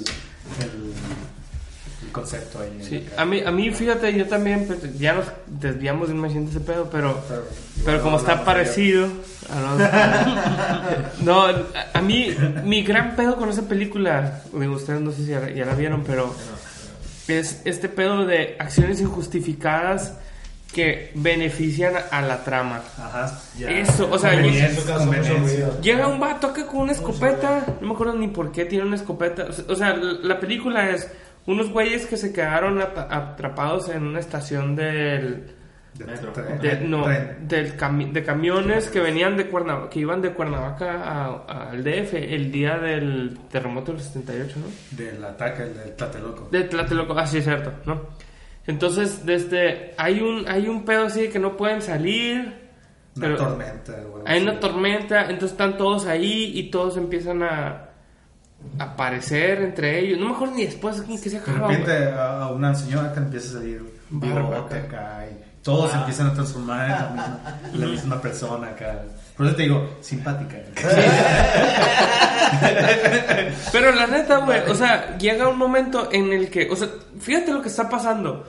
el 2.02 2.12
concepto 2.12 2.60
ahí. 2.60 2.78
Sí, 2.82 3.06
a 3.16 3.24
mí, 3.24 3.40
a 3.40 3.50
mí, 3.52 3.70
fíjate, 3.70 4.12
yo 4.12 4.26
también, 4.26 4.66
pues, 4.66 4.98
ya 4.98 5.12
nos 5.12 5.26
desviamos 5.46 6.08
de 6.08 6.14
un 6.14 6.20
machín 6.20 6.46
de 6.46 6.50
ese 6.50 6.60
pedo, 6.60 6.88
pero, 6.90 7.22
pero 7.84 8.02
como 8.02 8.18
está 8.18 8.44
parecido, 8.44 9.06
no, 11.22 11.44
a, 11.92 12.00
mí, 12.00 12.34
mi 12.64 12.82
gran 12.82 13.14
pedo 13.14 13.36
con 13.36 13.50
esa 13.50 13.62
película, 13.62 14.42
digo, 14.52 14.74
ustedes 14.74 15.00
no 15.00 15.12
sé 15.12 15.18
si 15.18 15.26
ya, 15.26 15.48
ya 15.50 15.64
la 15.64 15.74
vieron, 15.74 16.02
pero 16.04 16.34
es 17.38 17.62
este 17.64 17.88
pedo 17.88 18.26
de 18.26 18.56
acciones 18.58 19.00
injustificadas 19.00 20.14
que 20.72 21.10
benefician 21.14 21.94
a 22.10 22.22
la 22.22 22.44
trama. 22.44 22.80
Ajá. 22.96 23.40
Eso, 23.58 24.08
o 24.10 24.18
sea, 24.18 24.30
ruido. 24.40 25.80
Llega 25.80 26.06
un 26.06 26.20
vato 26.20 26.48
acá 26.48 26.66
con 26.66 26.80
una 26.82 26.92
escopeta, 26.92 27.64
no 27.80 27.88
me 27.88 27.94
acuerdo 27.94 28.14
ni 28.14 28.28
por 28.28 28.52
qué 28.52 28.64
tiene 28.66 28.84
una 28.84 28.96
escopeta. 28.96 29.48
O 29.68 29.74
sea- 29.74 29.96
la 29.96 30.38
película 30.38 30.90
es 30.90 31.10
unos 31.46 31.70
güeyes 31.70 32.06
que 32.06 32.16
se 32.16 32.32
quedaron 32.32 32.80
atrapados 32.80 33.88
en 33.88 34.04
una 34.04 34.20
estación 34.20 34.76
del... 34.76 35.56
De- 36.00 36.06
Metro. 36.12 36.32
de- 36.60 36.80
no, 36.80 37.06
del 37.06 37.76
cami- 37.76 38.10
de 38.12 38.22
camiones 38.24 38.88
que 38.88 39.00
venían 39.00 39.36
de 39.36 39.46
Cuernavaca, 39.48 39.90
que 39.90 40.00
iban 40.00 40.22
de 40.22 40.32
Cuernavaca 40.32 41.26
al 41.46 41.84
DF 41.84 42.14
el 42.34 42.50
día 42.50 42.78
del 42.78 43.38
terremoto 43.50 43.92
del 43.92 44.00
78, 44.00 44.56
¿no? 44.60 44.96
Del 44.96 45.22
ataque, 45.24 45.62
el 45.64 45.74
del 45.76 45.94
Tlatelolco. 45.96 46.48
De 46.50 46.62
Tlatelolco, 46.64 47.18
ah, 47.18 47.26
sí, 47.26 47.38
es 47.38 47.44
cierto, 47.44 47.72
¿no? 47.84 48.00
Entonces, 48.66 49.26
desde, 49.26 49.94
hay 49.98 50.20
un, 50.20 50.48
hay 50.48 50.68
un 50.68 50.84
pedo 50.84 51.06
así 51.06 51.22
de 51.22 51.28
que 51.30 51.38
no 51.38 51.56
pueden 51.56 51.82
salir. 51.82 52.40
Una 53.16 53.26
pero- 53.26 53.36
tormenta, 53.36 53.92
güey. 54.08 54.22
hay 54.26 54.42
una 54.42 54.60
tormenta, 54.60 55.20
entonces 55.22 55.50
están 55.52 55.76
todos 55.76 56.06
ahí 56.06 56.52
y 56.54 56.70
todos 56.70 56.96
empiezan 56.96 57.42
a 57.42 57.86
aparecer 58.78 59.62
entre 59.62 59.98
ellos. 59.98 60.18
No 60.18 60.28
me 60.28 60.34
acuerdo 60.34 60.54
ni 60.54 60.64
después 60.66 61.00
qué 61.02 61.18
se 61.18 61.30
De 61.30 61.36
acaba. 61.38 61.68
repente 61.68 61.96
güey. 61.98 62.12
a, 62.16 62.48
una 62.48 62.74
señora 62.74 63.12
que 63.12 63.18
empieza 63.20 63.56
a 63.58 63.60
salir 63.60 63.82
Barba 64.10 64.58
acá 64.66 65.24
y 65.30 65.49
todos 65.62 65.90
se 65.90 65.96
empiezan 65.98 66.28
a 66.28 66.34
transformar 66.34 66.84
en 66.86 66.90
la 66.90 67.08
misma, 67.10 67.60
la 67.74 67.86
misma 67.86 68.20
persona 68.22 68.68
acá. 68.68 69.02
Por 69.36 69.46
eso 69.46 69.56
te 69.56 69.62
digo, 69.64 69.96
simpática. 70.00 70.56
Pero 73.72 73.92
la 73.92 74.06
neta, 74.06 74.38
güey, 74.38 74.60
o 74.68 74.74
sea, 74.74 75.16
llega 75.18 75.48
un 75.48 75.58
momento 75.58 76.08
en 76.12 76.32
el 76.32 76.50
que, 76.50 76.68
o 76.70 76.76
sea, 76.76 76.88
fíjate 77.20 77.52
lo 77.52 77.62
que 77.62 77.68
está 77.68 77.88
pasando. 77.88 78.46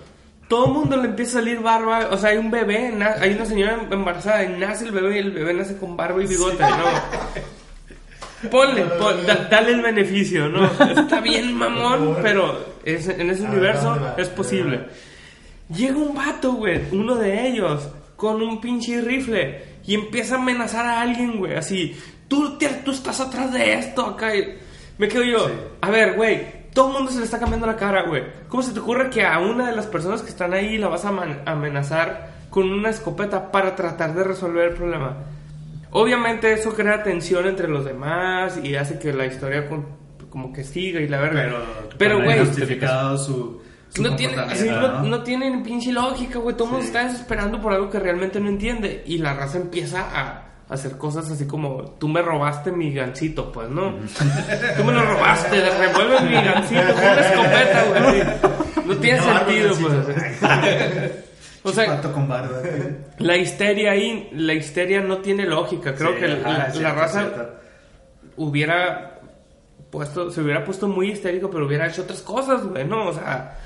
Todo 0.47 0.65
el 0.67 0.73
mundo 0.73 0.97
le 0.97 1.07
empieza 1.09 1.37
a 1.37 1.41
salir 1.41 1.59
barba, 1.61 2.07
o 2.11 2.17
sea, 2.17 2.31
hay 2.31 2.37
un 2.37 2.51
bebé, 2.51 2.91
na- 2.91 3.15
hay 3.21 3.33
una 3.33 3.45
señora 3.45 3.77
embarazada, 3.89 4.43
y 4.43 4.49
nace 4.59 4.83
el 4.85 4.91
bebé 4.91 5.15
y 5.15 5.19
el 5.19 5.31
bebé 5.31 5.53
nace 5.53 5.77
con 5.77 5.95
barba 5.95 6.21
y 6.21 6.27
bigote, 6.27 6.61
¿no? 6.61 8.49
Ponle, 8.49 8.81
pon- 8.99 9.25
da- 9.25 9.47
dale 9.49 9.71
el 9.71 9.81
beneficio, 9.81 10.49
¿no? 10.49 10.65
Está 10.99 11.21
bien 11.21 11.53
mamón, 11.55 12.17
pero 12.21 12.65
es- 12.83 13.07
en 13.07 13.29
ese 13.29 13.43
universo 13.43 14.13
es 14.17 14.27
posible. 14.27 14.87
Llega 15.73 15.97
un 15.97 16.13
vato, 16.15 16.53
güey, 16.53 16.81
uno 16.91 17.15
de 17.15 17.47
ellos, 17.47 17.87
con 18.15 18.41
un 18.41 18.59
pinche 18.61 19.01
rifle 19.01 19.63
y 19.85 19.95
empieza 19.95 20.35
a 20.35 20.39
amenazar 20.39 20.85
a 20.85 21.01
alguien, 21.01 21.37
güey, 21.37 21.55
así, 21.55 21.95
tú, 22.27 22.57
te- 22.57 22.81
tú 22.85 22.91
estás 22.91 23.19
atrás 23.19 23.51
de 23.53 23.73
esto, 23.73 24.05
acá. 24.05 24.35
y 24.35 24.57
me 24.97 25.07
quedo 25.07 25.23
yo, 25.23 25.47
a 25.81 25.89
ver, 25.89 26.15
güey, 26.15 26.61
todo 26.73 26.87
el 26.89 26.93
mundo 26.93 27.11
se 27.11 27.19
le 27.19 27.25
está 27.25 27.39
cambiando 27.39 27.67
la 27.67 27.75
cara, 27.75 28.03
güey. 28.03 28.23
¿Cómo 28.47 28.63
se 28.63 28.71
te 28.73 28.79
ocurre 28.79 29.09
que 29.09 29.25
a 29.25 29.39
una 29.39 29.69
de 29.69 29.75
las 29.75 29.87
personas 29.87 30.21
que 30.21 30.29
están 30.29 30.53
ahí 30.53 30.77
la 30.77 30.87
vas 30.87 31.03
a 31.05 31.09
amenazar 31.45 32.31
con 32.49 32.71
una 32.71 32.89
escopeta 32.89 33.51
para 33.51 33.75
tratar 33.75 34.13
de 34.13 34.23
resolver 34.23 34.69
el 34.69 34.75
problema? 34.75 35.17
Obviamente 35.91 36.53
eso 36.53 36.73
crea 36.73 37.03
tensión 37.03 37.47
entre 37.47 37.67
los 37.67 37.83
demás 37.83 38.59
y 38.63 38.75
hace 38.75 38.97
que 38.99 39.11
la 39.11 39.25
historia 39.25 39.67
con- 39.67 39.85
como 40.29 40.53
que 40.53 40.63
siga 40.63 41.01
y 41.01 41.07
la 41.09 41.19
verga. 41.19 41.49
Pero, 41.97 42.17
güey, 42.23 42.39
justificado 42.45 43.17
su, 43.17 43.61
su 43.93 44.01
no 44.03 44.15
tiene, 44.15 44.35
así 44.41 44.67
no, 44.69 44.81
¿no? 44.81 45.03
no 45.03 45.23
tiene 45.23 45.49
ni 45.49 45.63
pinche 45.63 45.91
lógica, 45.91 46.39
güey. 46.39 46.55
Todo 46.55 46.65
el 46.65 46.71
mundo 46.71 46.85
está 46.85 47.03
desesperando 47.05 47.61
por 47.61 47.73
algo 47.73 47.89
que 47.89 47.99
realmente 47.99 48.39
no 48.39 48.49
entiende. 48.49 49.03
Y 49.05 49.17
la 49.17 49.33
raza 49.33 49.57
empieza 49.57 50.01
a 50.13 50.43
hacer 50.69 50.97
cosas 50.97 51.29
así 51.29 51.45
como: 51.45 51.83
Tú 51.99 52.07
me 52.07 52.21
robaste 52.21 52.71
mi 52.71 52.93
gancito, 52.93 53.51
pues, 53.51 53.69
¿no? 53.69 53.95
Tú 54.77 54.83
me 54.83 54.93
lo 54.93 55.01
robaste, 55.05 55.59
revuelve 55.77 56.21
mi 56.21 56.33
gancito 56.33 56.81
con 56.93 57.03
una 57.03 57.19
escopeta, 57.21 57.83
güey. 57.89 58.85
No 58.87 58.95
tiene 58.97 59.19
No, 59.19 59.25
sentido, 59.39 59.75
pues. 59.81 61.11
O 61.63 61.71
sea, 61.71 62.01
con 62.01 62.27
barba. 62.27 62.57
la 63.19 63.37
histeria 63.37 63.91
ahí, 63.91 64.29
la 64.33 64.53
histeria 64.55 64.99
no 65.01 65.17
tiene 65.19 65.45
lógica. 65.45 65.93
Creo 65.93 66.13
Sí, 66.13 66.19
que 66.19 66.27
la, 66.27 66.33
ajá, 66.49 66.57
la 66.57 66.71
cierto, 66.71 66.95
raza 66.99 67.19
cierto. 67.21 67.49
hubiera 68.37 69.19
puesto, 69.91 70.31
se 70.31 70.41
hubiera 70.41 70.63
puesto 70.63 70.87
muy 70.87 71.11
histérico, 71.11 71.51
pero 71.51 71.67
hubiera 71.67 71.85
hecho 71.87 72.01
otras 72.01 72.21
cosas, 72.21 72.65
güey, 72.65 72.83
¿no? 72.87 73.09
O 73.09 73.13
sea, 73.13 73.59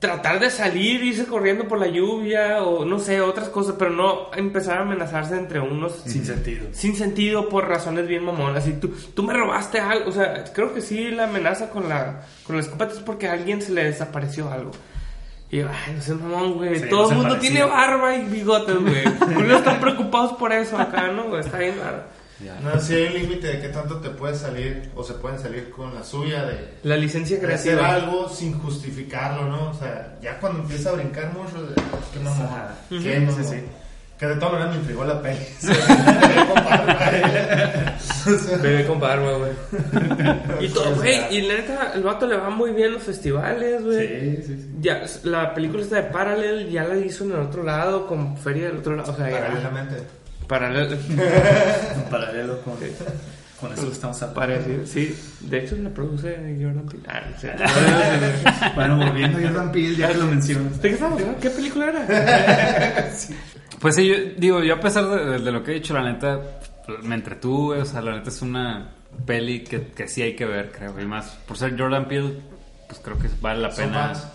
tratar 0.00 0.40
de 0.40 0.50
salir, 0.50 1.04
irse 1.04 1.26
corriendo 1.26 1.68
por 1.68 1.78
la 1.78 1.86
lluvia, 1.86 2.62
o 2.64 2.84
no 2.86 2.98
sé, 2.98 3.20
otras 3.20 3.50
cosas, 3.50 3.76
pero 3.78 3.90
no 3.90 4.32
empezar 4.34 4.78
a 4.78 4.82
amenazarse 4.82 5.36
entre 5.36 5.60
unos 5.60 5.92
Sin 6.06 6.24
sentido. 6.24 6.66
sin 6.72 6.96
sentido 6.96 7.48
por 7.50 7.68
razones 7.68 8.08
bien 8.08 8.24
mamonas. 8.24 8.66
Y 8.66 8.72
tú, 8.72 8.88
tú 9.14 9.22
me 9.22 9.34
robaste 9.34 9.78
algo, 9.78 10.08
o 10.08 10.12
sea, 10.12 10.42
creo 10.54 10.72
que 10.74 10.80
sí 10.80 11.10
la 11.10 11.24
amenaza 11.24 11.68
con 11.68 11.88
la, 11.88 12.22
con 12.46 12.56
la 12.56 12.62
escopeta 12.62 12.94
es 12.94 13.00
porque 13.00 13.28
a 13.28 13.34
alguien 13.34 13.60
se 13.60 13.72
le 13.72 13.84
desapareció 13.84 14.50
algo. 14.50 14.70
Y 15.50 15.58
yo, 15.58 15.68
ay, 15.68 15.94
no 15.94 16.00
sé, 16.00 16.14
mamón, 16.14 16.54
güey. 16.54 16.78
Sí, 16.78 16.88
Todo 16.88 17.02
el 17.10 17.16
no 17.16 17.22
se 17.22 17.28
mundo 17.28 17.38
tiene 17.38 17.62
barba 17.64 18.16
y 18.16 18.24
bigotes, 18.24 18.76
güey. 18.80 19.04
Unos 19.36 19.58
están 19.58 19.80
preocupados 19.80 20.32
por 20.34 20.52
eso 20.52 20.78
acá, 20.78 21.08
¿no? 21.08 21.24
güey? 21.24 21.40
Está 21.40 21.58
bien 21.58 21.74
raro. 21.78 22.04
No, 22.62 22.80
si 22.80 22.94
hay 22.94 23.06
un 23.08 23.14
límite 23.14 23.46
de 23.48 23.60
qué 23.60 23.68
tanto 23.68 23.96
te 23.96 24.08
puedes 24.10 24.38
salir 24.38 24.90
o 24.94 25.04
se 25.04 25.14
pueden 25.14 25.38
salir 25.38 25.70
con 25.70 25.94
la 25.94 26.02
suya 26.02 26.44
de, 26.44 26.74
La 26.84 26.96
licencia 26.96 27.38
de 27.38 27.54
hacer 27.54 27.76
creativa. 27.76 27.94
algo 27.94 28.28
sin 28.28 28.58
justificarlo, 28.58 29.46
¿no? 29.46 29.70
O 29.70 29.74
sea, 29.74 30.16
ya 30.22 30.38
cuando 30.38 30.60
empieza 30.60 30.90
a 30.90 30.92
brincar 30.94 31.32
mucho, 31.34 31.62
de, 31.62 31.74
qué 32.12 32.20
mamón, 32.20 32.46
Ajá. 32.46 32.74
qué 32.88 32.98
Sí, 33.00 33.20
mamón. 33.26 33.44
sí, 33.44 33.50
sí. 33.50 33.56
Que 34.18 34.26
de 34.26 34.34
todas 34.36 34.52
maneras 34.52 34.74
me 34.74 34.80
intrigó 34.82 35.04
la 35.04 35.22
peli. 35.22 35.38
Bebé 38.62 38.86
con 38.86 39.00
barba, 39.00 39.32
güey. 39.38 39.52
y 40.60 40.68
todo, 40.68 40.94
güey. 40.96 41.34
Y 41.34 41.42
la 41.42 41.54
neta, 41.54 41.92
el 41.94 42.02
vato 42.02 42.26
le 42.26 42.36
va 42.36 42.50
muy 42.50 42.72
bien 42.72 42.88
en 42.88 42.94
los 42.94 43.02
festivales, 43.02 43.82
güey. 43.82 44.08
Sí, 44.08 44.36
sí, 44.46 44.56
sí. 44.60 44.70
Ya, 44.80 45.02
la 45.24 45.54
película 45.54 45.82
está 45.82 45.96
de 45.96 46.02
Parallel, 46.04 46.68
ya 46.70 46.84
la 46.84 46.96
hizo 46.96 47.24
en 47.24 47.32
el 47.32 47.40
otro 47.40 47.62
lado, 47.62 48.06
con 48.06 48.36
Feria 48.36 48.66
del 48.68 48.78
otro 48.78 48.96
lado. 48.96 49.12
O 49.12 49.16
sea, 49.16 49.30
ya. 49.30 49.36
Paralelamente. 49.38 49.94
Paralel. 49.94 50.19
En 50.52 52.02
paralelo 52.10 52.60
con, 52.62 52.74
con 53.60 53.72
eso 53.72 53.86
que 53.86 53.92
estamos 53.92 54.20
hablando. 54.22 54.40
Parecido, 54.40 54.86
sí. 54.86 55.16
De 55.40 55.64
hecho, 55.64 55.76
la 55.76 55.90
produce 55.90 56.36
Jordan 56.60 56.86
Peele. 56.86 57.04
Ah. 57.08 58.72
Bueno, 58.74 58.96
volviendo 58.96 59.38
a 59.38 59.42
Jordan 59.42 59.70
Peele, 59.72 59.96
ya 59.96 60.08
que 60.08 60.14
lo 60.18 60.26
mencionas. 60.26 60.82
¿De 60.82 60.88
qué 60.88 60.94
estamos 60.94 61.20
hablando? 61.20 61.40
¿Qué 61.40 61.50
película 61.50 61.86
era? 61.88 63.10
Pues 63.80 63.94
sí, 63.94 64.06
yo, 64.06 64.14
digo, 64.36 64.62
yo 64.62 64.74
a 64.74 64.80
pesar 64.80 65.08
de, 65.08 65.38
de 65.38 65.50
lo 65.52 65.62
que 65.64 65.70
he 65.70 65.74
dicho, 65.74 65.94
la 65.94 66.02
neta, 66.02 66.38
me 67.02 67.14
entretuve, 67.14 67.80
o 67.80 67.84
sea, 67.86 68.02
la 68.02 68.14
neta 68.16 68.28
es 68.28 68.42
una 68.42 68.90
peli 69.24 69.64
que, 69.64 69.86
que 69.86 70.06
sí 70.06 70.20
hay 70.20 70.36
que 70.36 70.44
ver, 70.44 70.70
creo, 70.70 71.00
y 71.00 71.06
más, 71.06 71.30
por 71.48 71.56
ser 71.56 71.80
Jordan 71.80 72.06
Peele, 72.06 72.34
pues 72.86 73.00
creo 73.02 73.18
que 73.18 73.28
vale 73.40 73.62
la 73.62 73.70
Son 73.70 73.86
pena. 73.86 74.08
fans. 74.08 74.26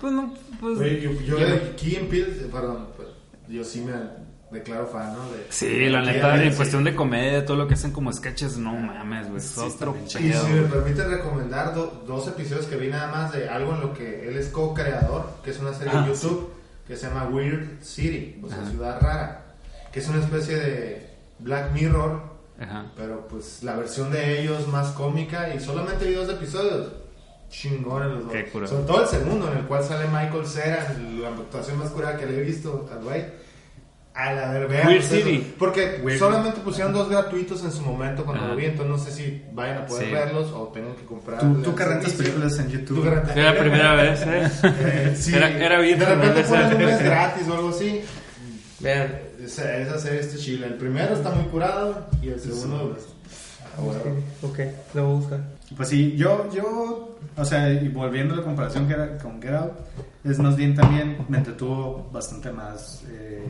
Pues 0.00 0.12
no, 0.14 0.32
pues... 0.60 0.78
Oye, 0.78 1.00
yo, 1.02 1.10
yo 1.20 1.36
de 1.36 1.74
Key 1.76 1.96
and 1.96 2.08
Peele, 2.08 2.26
perdón, 2.50 2.86
pues, 2.96 3.08
yo 3.48 3.62
sí 3.64 3.82
me 3.82 3.92
declaro 4.50 4.86
fan, 4.86 5.12
¿no? 5.14 5.30
De, 5.32 5.46
Sí, 5.50 5.88
la 5.88 6.02
neta, 6.02 6.34
en 6.34 6.40
Peele, 6.42 6.56
cuestión 6.56 6.84
sí. 6.84 6.90
de 6.90 6.96
comedia, 6.96 7.44
todo 7.44 7.56
lo 7.56 7.66
que 7.68 7.74
hacen 7.74 7.90
como 7.92 8.12
sketches, 8.12 8.56
no 8.58 8.72
mames, 8.74 9.26
güey. 9.26 9.38
Es 9.38 9.58
otro 9.58 9.96
Y 10.04 10.08
si 10.10 10.18
me 10.52 10.62
permite 10.62 11.04
recomendar 11.04 11.74
do- 11.74 12.02
dos 12.06 12.28
episodios 12.28 12.66
que 12.66 12.76
vi 12.76 12.88
nada 12.88 13.08
más 13.10 13.32
de 13.32 13.48
algo 13.48 13.74
en 13.74 13.80
lo 13.80 13.92
que 13.92 14.28
él 14.28 14.36
es 14.36 14.48
co-creador, 14.48 15.30
que 15.42 15.50
es 15.50 15.58
una 15.58 15.72
serie 15.74 15.92
Ah, 15.94 16.02
de 16.02 16.08
YouTube 16.08 16.52
que 16.86 16.96
se 16.96 17.08
llama 17.08 17.24
Weird 17.28 17.82
City, 17.82 18.40
o 18.44 18.48
sea, 18.48 18.64
Ciudad 18.70 19.00
Rara, 19.00 19.44
que 19.92 19.98
es 20.00 20.08
una 20.08 20.20
especie 20.20 20.56
de 20.56 21.10
Black 21.40 21.72
Mirror, 21.72 22.22
Ajá. 22.60 22.86
pero 22.96 23.26
pues 23.26 23.64
la 23.64 23.74
versión 23.74 24.12
de 24.12 24.40
ellos 24.40 24.68
más 24.68 24.90
cómica 24.92 25.52
y 25.52 25.58
solamente 25.60 26.06
vi 26.06 26.14
dos 26.14 26.28
episodios. 26.30 26.92
Chingones 27.48 28.08
los 28.10 28.24
dos. 28.24 28.68
Sobre 28.70 28.84
todo 28.86 29.02
el 29.02 29.08
segundo, 29.08 29.50
en 29.52 29.58
el 29.58 29.64
cual 29.66 29.82
sale 29.84 30.06
Michael 30.08 30.46
Cera, 30.46 30.96
la 31.20 31.28
actuación 31.28 31.78
más 31.78 31.90
curada 31.90 32.16
que 32.16 32.26
le 32.26 32.38
he 32.38 32.42
visto 32.42 32.88
al 32.92 33.02
güey. 33.04 33.24
A 34.16 34.32
la 34.32 34.50
ver, 34.50 34.66
vean 34.66 34.86
Weird 34.88 35.02
ustedes, 35.02 35.24
City. 35.24 35.54
Porque 35.58 36.00
Weird. 36.02 36.18
solamente 36.18 36.60
pusieron 36.60 36.92
dos 36.94 37.10
gratuitos 37.10 37.62
en 37.64 37.70
su 37.70 37.82
momento 37.82 38.24
cuando 38.24 38.44
Ajá. 38.44 38.52
lo 38.52 38.56
vi, 38.56 38.64
entonces 38.64 38.90
no 38.90 38.98
sé 38.98 39.12
si 39.12 39.42
vayan 39.52 39.78
a 39.78 39.86
poder 39.86 40.06
Sí. 40.06 40.12
verlos 40.12 40.52
o 40.52 40.68
tengan 40.68 40.94
que 40.96 41.04
comprar. 41.04 41.40
Tú, 41.40 41.62
tú 41.62 41.74
que 41.74 41.84
rentas 41.84 42.12
películas 42.14 42.58
en 42.58 42.68
YouTube. 42.70 43.04
rentas- 43.04 43.36
Es 43.36 43.44
la 43.44 43.58
primera 43.58 43.94
vez, 43.94 44.22
¿eh? 44.26 44.50
Eh, 44.64 45.14
sí. 45.18 45.34
Era- 45.34 45.50
era 45.50 45.80
bien 45.80 45.98
De 45.98 46.06
repente 46.06 46.42
ponen 46.44 46.74
un 46.76 46.84
mes 46.86 47.02
gratis 47.02 47.46
o 47.48 47.54
algo 47.54 47.68
así. 47.68 48.00
Vean. 48.80 49.14
Esa, 49.44 49.76
esa 49.76 49.98
serie 49.98 50.20
este 50.20 50.38
chile. 50.38 50.66
El 50.66 50.74
primero 50.74 51.14
está 51.14 51.30
muy 51.30 51.44
curado 51.50 52.06
y 52.22 52.28
el 52.30 52.40
segundo. 52.40 52.92
pues, 52.94 53.06
ah, 53.76 53.80
bueno. 53.82 54.00
Ok, 54.42 54.58
lo 54.94 55.04
voy 55.04 55.12
a 55.12 55.18
buscar. 55.20 55.40
Pues 55.76 55.88
sí, 55.90 56.16
yo, 56.16 56.48
yo, 56.54 57.16
o 57.36 57.44
sea, 57.44 57.70
y 57.70 57.88
volviendo 57.88 58.32
a 58.34 58.38
la 58.38 58.42
comparación 58.44 58.86
que 58.88 58.94
era 58.94 59.18
con 59.18 59.42
Get 59.42 59.52
Out, 59.54 59.72
es 60.24 60.38
más 60.38 60.56
bien 60.56 60.74
también 60.74 61.18
me 61.28 61.36
entretuvo 61.38 62.08
bastante 62.12 62.50
más. 62.50 63.02
eh, 63.10 63.44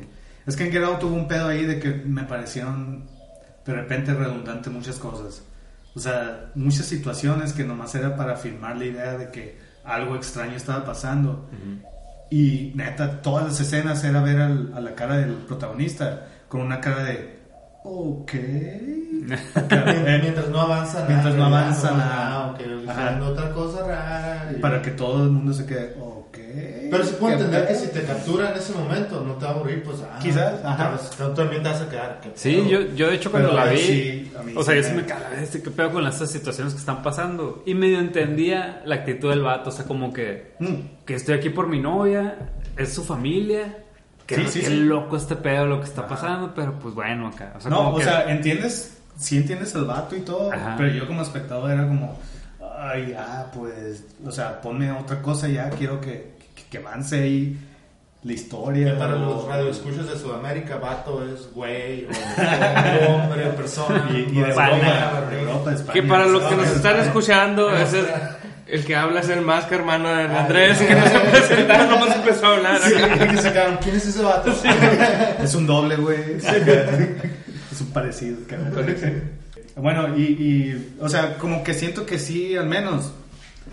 es 0.46 0.56
que 0.56 0.64
en 0.66 0.72
Get 0.72 0.82
Out 0.84 1.00
tuvo 1.00 1.14
un 1.14 1.26
pedo 1.28 1.48
ahí 1.48 1.64
de 1.64 1.78
que 1.80 1.90
me 1.92 2.22
parecieron 2.24 3.04
de 3.64 3.72
repente 3.72 4.14
redundante 4.14 4.70
muchas 4.70 4.96
cosas. 4.96 5.42
O 5.94 5.98
sea, 6.00 6.50
muchas 6.54 6.86
situaciones 6.86 7.52
que 7.52 7.64
nomás 7.64 7.94
era 7.94 8.14
para 8.16 8.36
filmar 8.36 8.76
la 8.76 8.84
idea 8.84 9.16
de 9.18 9.30
que 9.30 9.58
algo 9.84 10.14
extraño 10.16 10.56
estaba 10.56 10.84
pasando. 10.84 11.48
Y 12.30 12.72
neta, 12.74 13.22
todas 13.22 13.44
las 13.46 13.60
escenas 13.60 14.02
era 14.04 14.20
ver 14.20 14.40
al- 14.40 14.72
a 14.74 14.80
la 14.80 14.94
cara 14.94 15.16
del 15.18 15.32
protagonista 15.34 16.26
con 16.48 16.60
una 16.60 16.80
cara 16.80 17.04
de, 17.04 17.38
ok. 17.84 18.32
Mien- 18.32 19.26
Mientras 20.22 20.48
no 20.48 20.60
avanza 20.60 20.94
nada. 21.00 21.08
Mientras 21.08 21.34
no 21.34 21.44
avanza 21.46 21.88
Ah, 21.92 21.96
nada. 21.96 22.46
ok, 22.48 22.60
Ajá. 22.88 23.04
haciendo 23.06 23.26
otra 23.28 23.50
cosa 23.52 23.86
rara. 23.86 24.52
y- 24.56 24.60
para 24.60 24.82
que 24.82 24.90
todo 24.92 25.24
el 25.24 25.30
mundo 25.30 25.52
se 25.52 25.66
quede, 25.66 25.94
Pero 26.90 27.04
se 27.04 27.12
puede 27.14 27.36
¿Qué 27.36 27.42
entender 27.42 27.68
que 27.68 27.74
si 27.74 27.88
te 27.88 28.02
captura 28.04 28.52
en 28.52 28.58
ese 28.58 28.72
momento, 28.72 29.20
no 29.22 29.34
te 29.34 29.44
va 29.44 29.50
a 29.50 29.54
aburrir, 29.54 29.82
pues. 29.82 29.98
ah, 30.02 30.18
Quizás, 30.22 30.64
ajá. 30.64 30.90
pues, 30.96 31.10
Tú 31.10 31.34
también 31.34 31.62
te 31.62 31.68
vas 31.68 31.80
a 31.80 31.88
quedar. 31.88 32.20
¿qué 32.22 32.30
Sí, 32.34 32.66
yo, 32.68 32.80
yo 32.94 33.08
de 33.08 33.16
hecho 33.16 33.30
cuando 33.30 33.50
Pero 33.50 33.64
la 33.64 33.70
vi, 33.72 33.78
sí, 33.78 34.32
a 34.38 34.42
mí 34.42 34.52
o 34.56 34.62
sea, 34.62 34.74
sí 34.74 34.82
yo 34.82 34.88
sí 34.88 34.94
me- 34.94 35.04
cagaba, 35.06 35.34
este, 35.36 35.62
¿qué 35.62 35.70
pedo 35.70 35.92
con 35.92 36.06
estas 36.06 36.30
situaciones 36.30 36.74
que 36.74 36.80
están 36.80 37.02
pasando? 37.02 37.62
Y 37.66 37.74
medio 37.74 37.98
entendía 37.98 38.82
la 38.84 38.96
actitud 38.96 39.30
del 39.30 39.42
vato, 39.42 39.70
o 39.70 39.72
sea, 39.72 39.84
como 39.84 40.12
que, 40.12 40.54
Mm. 40.58 41.04
que 41.04 41.14
estoy 41.14 41.34
aquí 41.36 41.50
por 41.50 41.66
mi 41.68 41.80
novia, 41.80 42.36
es 42.76 42.92
su 42.94 43.04
familia, 43.04 43.78
que 44.26 44.36
Sí, 44.36 44.42
sí, 44.48 44.60
qué 44.60 44.66
sí. 44.68 44.76
loco 44.76 45.16
este 45.16 45.36
pedo, 45.36 45.66
lo 45.66 45.78
que 45.80 45.86
está 45.86 46.06
pasando, 46.06 46.52
pero 46.54 46.78
pues 46.78 46.94
bueno, 46.94 47.28
acá. 47.28 47.52
O 47.56 47.60
sea, 47.60 47.70
No, 47.70 47.76
como 47.78 47.90
o 47.90 47.98
que- 47.98 48.04
sea, 48.04 48.30
entiendes, 48.30 48.98
sí 49.18 49.36
entiendes 49.38 49.74
el 49.74 49.84
vato 49.84 50.14
y 50.16 50.20
todo, 50.20 50.52
Ajá. 50.52 50.74
pero 50.76 50.90
yo 50.92 51.06
como 51.06 51.22
espectador 51.22 51.70
era 51.70 51.86
como, 51.86 52.18
ay, 52.78 53.10
ya, 53.12 53.50
pues, 53.54 54.04
o 54.24 54.30
sea, 54.30 54.60
ponme 54.60 54.90
otra 54.92 55.22
cosa 55.22 55.48
ya, 55.48 55.70
quiero 55.70 56.00
que, 56.00 56.35
que, 56.76 56.82
que 56.82 56.86
avance 56.86 57.16
ahí 57.22 57.58
la 58.22 58.32
historia. 58.32 58.92
Que 58.92 58.98
para 58.98 59.14
o- 59.14 59.18
los 59.18 59.46
radioescuchos 59.46 60.08
de 60.10 60.18
Sudamérica, 60.18 60.76
vato 60.76 61.24
es 61.24 61.52
güey, 61.52 62.06
o 62.06 63.12
hombre, 63.14 63.48
o 63.48 63.54
persona. 63.54 64.08
Y, 64.12 64.16
y 64.16 64.40
de 64.42 64.50
España, 64.50 65.10
Europa, 65.10 65.30
de 65.30 65.40
Europa, 65.40 65.70
de 65.70 65.76
España. 65.76 65.92
Que 65.92 66.02
para 66.02 66.26
los 66.26 66.42
que 66.42 66.54
Ah, 66.54 66.56
nos 66.56 66.66
es- 66.68 66.76
están 66.76 67.00
escuchando, 67.00 67.76
es 67.76 67.94
el 68.68 68.84
que 68.84 68.96
habla 68.96 69.20
es 69.20 69.28
el 69.28 69.42
más 69.42 69.70
hermano 69.70 70.08
de 70.08 70.24
Andrés, 70.24 70.78
que 70.78 70.92
nos 70.94 71.06
ha 71.14 71.22
presentado, 71.22 71.88
nomás 72.00 72.16
empezó 72.16 72.46
a 72.46 72.56
hablar. 72.56 72.80
Sí, 72.82 72.94
que 73.30 73.36
se 73.38 73.52
quedaron, 73.52 73.76
¿Quién 73.80 73.94
es 73.96 74.06
ese 74.06 74.22
vato? 74.22 74.52
Es 75.42 75.54
un 75.54 75.66
doble, 75.68 75.94
güey. 75.96 76.18
es 76.36 77.80
un 77.80 77.86
parecido. 77.92 78.38
Bueno, 79.76 80.16
y, 80.16 80.22
y, 80.22 80.96
o 81.00 81.08
sea, 81.08 81.36
como 81.38 81.62
que 81.62 81.74
siento 81.74 82.04
que 82.06 82.18
sí, 82.18 82.56
al 82.56 82.66
menos, 82.66 83.12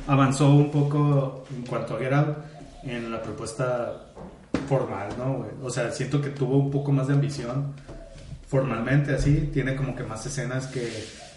avanzó 0.06 0.50
un 0.54 0.70
poco 0.70 1.46
en 1.56 1.66
cuanto 1.66 1.96
a 1.96 2.00
Get 2.00 2.14
Out 2.14 2.38
en 2.86 3.12
la 3.12 3.22
propuesta 3.22 3.94
formal, 4.68 5.10
¿no, 5.18 5.34
güey? 5.38 5.52
O 5.62 5.70
sea, 5.70 5.92
siento 5.92 6.22
que 6.22 6.30
tuvo 6.30 6.58
un 6.58 6.72
poco 6.72 6.92
más 6.92 7.08
de 7.08 7.14
ambición 7.14 7.74
formalmente, 8.48 9.16
así. 9.16 9.50
Tiene 9.54 9.76
como 9.76 9.96
que 9.96 10.04
más 10.04 10.26
escenas 10.26 10.68
que, 10.68 10.90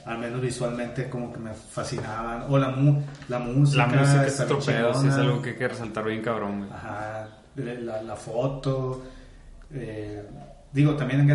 al 0.04 0.18
menos 0.18 0.40
visualmente, 0.40 1.08
como 1.08 1.32
que 1.32 1.38
me 1.38 1.54
fascinaban. 1.54 2.44
O 2.48 2.58
la, 2.58 2.70
mu 2.70 3.02
la 3.28 3.38
música. 3.38 3.86
la 3.86 4.00
música 4.00 4.26
es 4.26 4.34
pedo, 4.66 4.94
sí, 4.94 5.08
es 5.08 5.14
algo 5.14 5.40
que 5.42 5.50
hay 5.50 5.56
que 5.56 5.68
resaltar 5.68 6.04
bien 6.04 6.22
cabrón, 6.22 6.58
güey. 6.58 6.70
Ajá, 6.72 7.28
la, 7.56 8.02
la 8.02 8.16
foto. 8.16 9.02
eh, 9.72 10.22
digo, 10.72 10.94
también. 10.94 11.26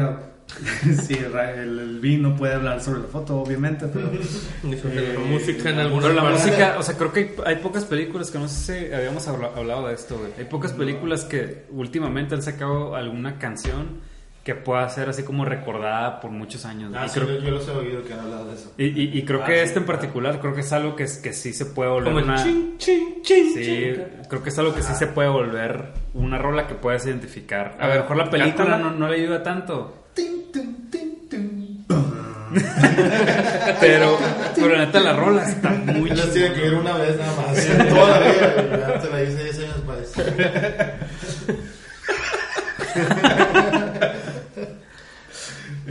sí, 1.07 1.15
el, 1.15 1.79
el 1.79 1.99
Vi 1.99 2.17
no 2.17 2.35
puede 2.35 2.53
hablar 2.53 2.81
sobre 2.81 3.01
la 3.01 3.07
foto, 3.07 3.37
obviamente, 3.39 3.87
pero. 3.87 4.11
La 4.63 4.75
eh, 5.01 5.17
música 5.27 5.69
en 5.69 5.77
la 5.77 5.83
algunas 5.83 6.09
Pero 6.09 6.21
la 6.23 6.29
música, 6.29 6.75
o 6.77 6.83
sea, 6.83 6.97
creo 6.97 7.11
que 7.11 7.19
hay, 7.19 7.35
hay 7.45 7.55
pocas 7.57 7.85
películas 7.85 8.29
que 8.31 8.37
no 8.39 8.47
sé 8.47 8.87
si 8.87 8.93
habíamos 8.93 9.27
habla- 9.27 9.51
hablado 9.55 9.87
de 9.87 9.93
esto, 9.95 10.17
güey. 10.17 10.31
Hay 10.37 10.45
pocas 10.45 10.73
películas 10.73 11.23
que 11.25 11.65
últimamente 11.71 12.35
han 12.35 12.41
sacado 12.41 12.95
alguna 12.95 13.37
canción 13.39 13.99
que 14.43 14.55
pueda 14.55 14.87
ser 14.89 15.07
así 15.07 15.21
como 15.23 15.45
recordada 15.45 16.19
por 16.19 16.31
muchos 16.31 16.65
años. 16.65 16.91
Ah, 16.95 17.07
sí, 17.07 17.19
creo, 17.19 17.37
yo, 17.39 17.45
yo 17.45 17.51
los 17.51 17.67
he 17.67 17.71
oído 17.71 18.03
que 18.03 18.13
han 18.13 18.21
hablado 18.21 18.47
de 18.47 18.55
eso. 18.55 18.73
y, 18.77 18.85
y- 18.85 19.17
y 19.19 19.23
creo 19.23 19.41
Ah, 19.43 19.45
que 19.45 19.53
sí, 19.57 19.59
este 19.65 19.79
en 19.79 19.85
particular, 19.85 20.39
creo 20.41 20.55
que 20.55 20.61
es 20.61 20.73
algo 20.73 20.95
que, 20.95 21.03
es- 21.03 21.17
que 21.19 21.31
sí 21.33 21.53
se 21.53 21.65
puede 21.67 21.91
volver 21.91 22.05
Como 22.13 22.19
el 22.19 22.25
una... 22.25 22.43
chin, 22.43 22.75
chin, 22.77 23.21
chin, 23.21 23.53
Sí, 23.53 23.93
creo 24.29 24.41
que 24.43 24.49
es 24.49 24.57
algo 24.59 24.73
que 24.73 24.81
sí 24.81 24.93
se 24.95 25.05
puede 25.07 25.29
volver 25.29 25.93
una 26.15 26.37
rola 26.39 26.65
que 26.67 26.73
puedes 26.73 27.05
identificar. 27.05 27.77
A 27.79 27.85
A 27.85 27.87
lo 27.95 28.01
mejor 28.01 28.17
la 28.17 28.29
película 28.31 28.77
no 28.79 29.07
le 29.09 29.15
ayuda 29.21 29.43
tanto, 29.43 30.00
Tin, 30.13 30.51
tin, 30.51 30.89
tin, 30.91 31.29
tin. 31.29 31.85
pero, 33.79 34.17
pero 34.55 34.75
la 34.75 34.85
neta 34.85 34.99
la 34.99 35.13
rola 35.13 35.47
está 35.47 35.69
muy 35.69 36.09
las 36.09 36.19
chingona. 36.19 36.33
tiene 36.33 36.53
que 36.53 36.65
ir 36.67 36.73
una 36.73 36.97
vez 36.97 37.17
nada 37.17 37.33
más. 37.41 37.55
Toda 37.89 38.19
la 38.19 38.27
vida. 38.31 38.99
te 39.01 39.09
la 39.09 39.23
hice 39.23 39.43
10 39.43 39.59
años 39.59 39.75
después. 39.75 40.13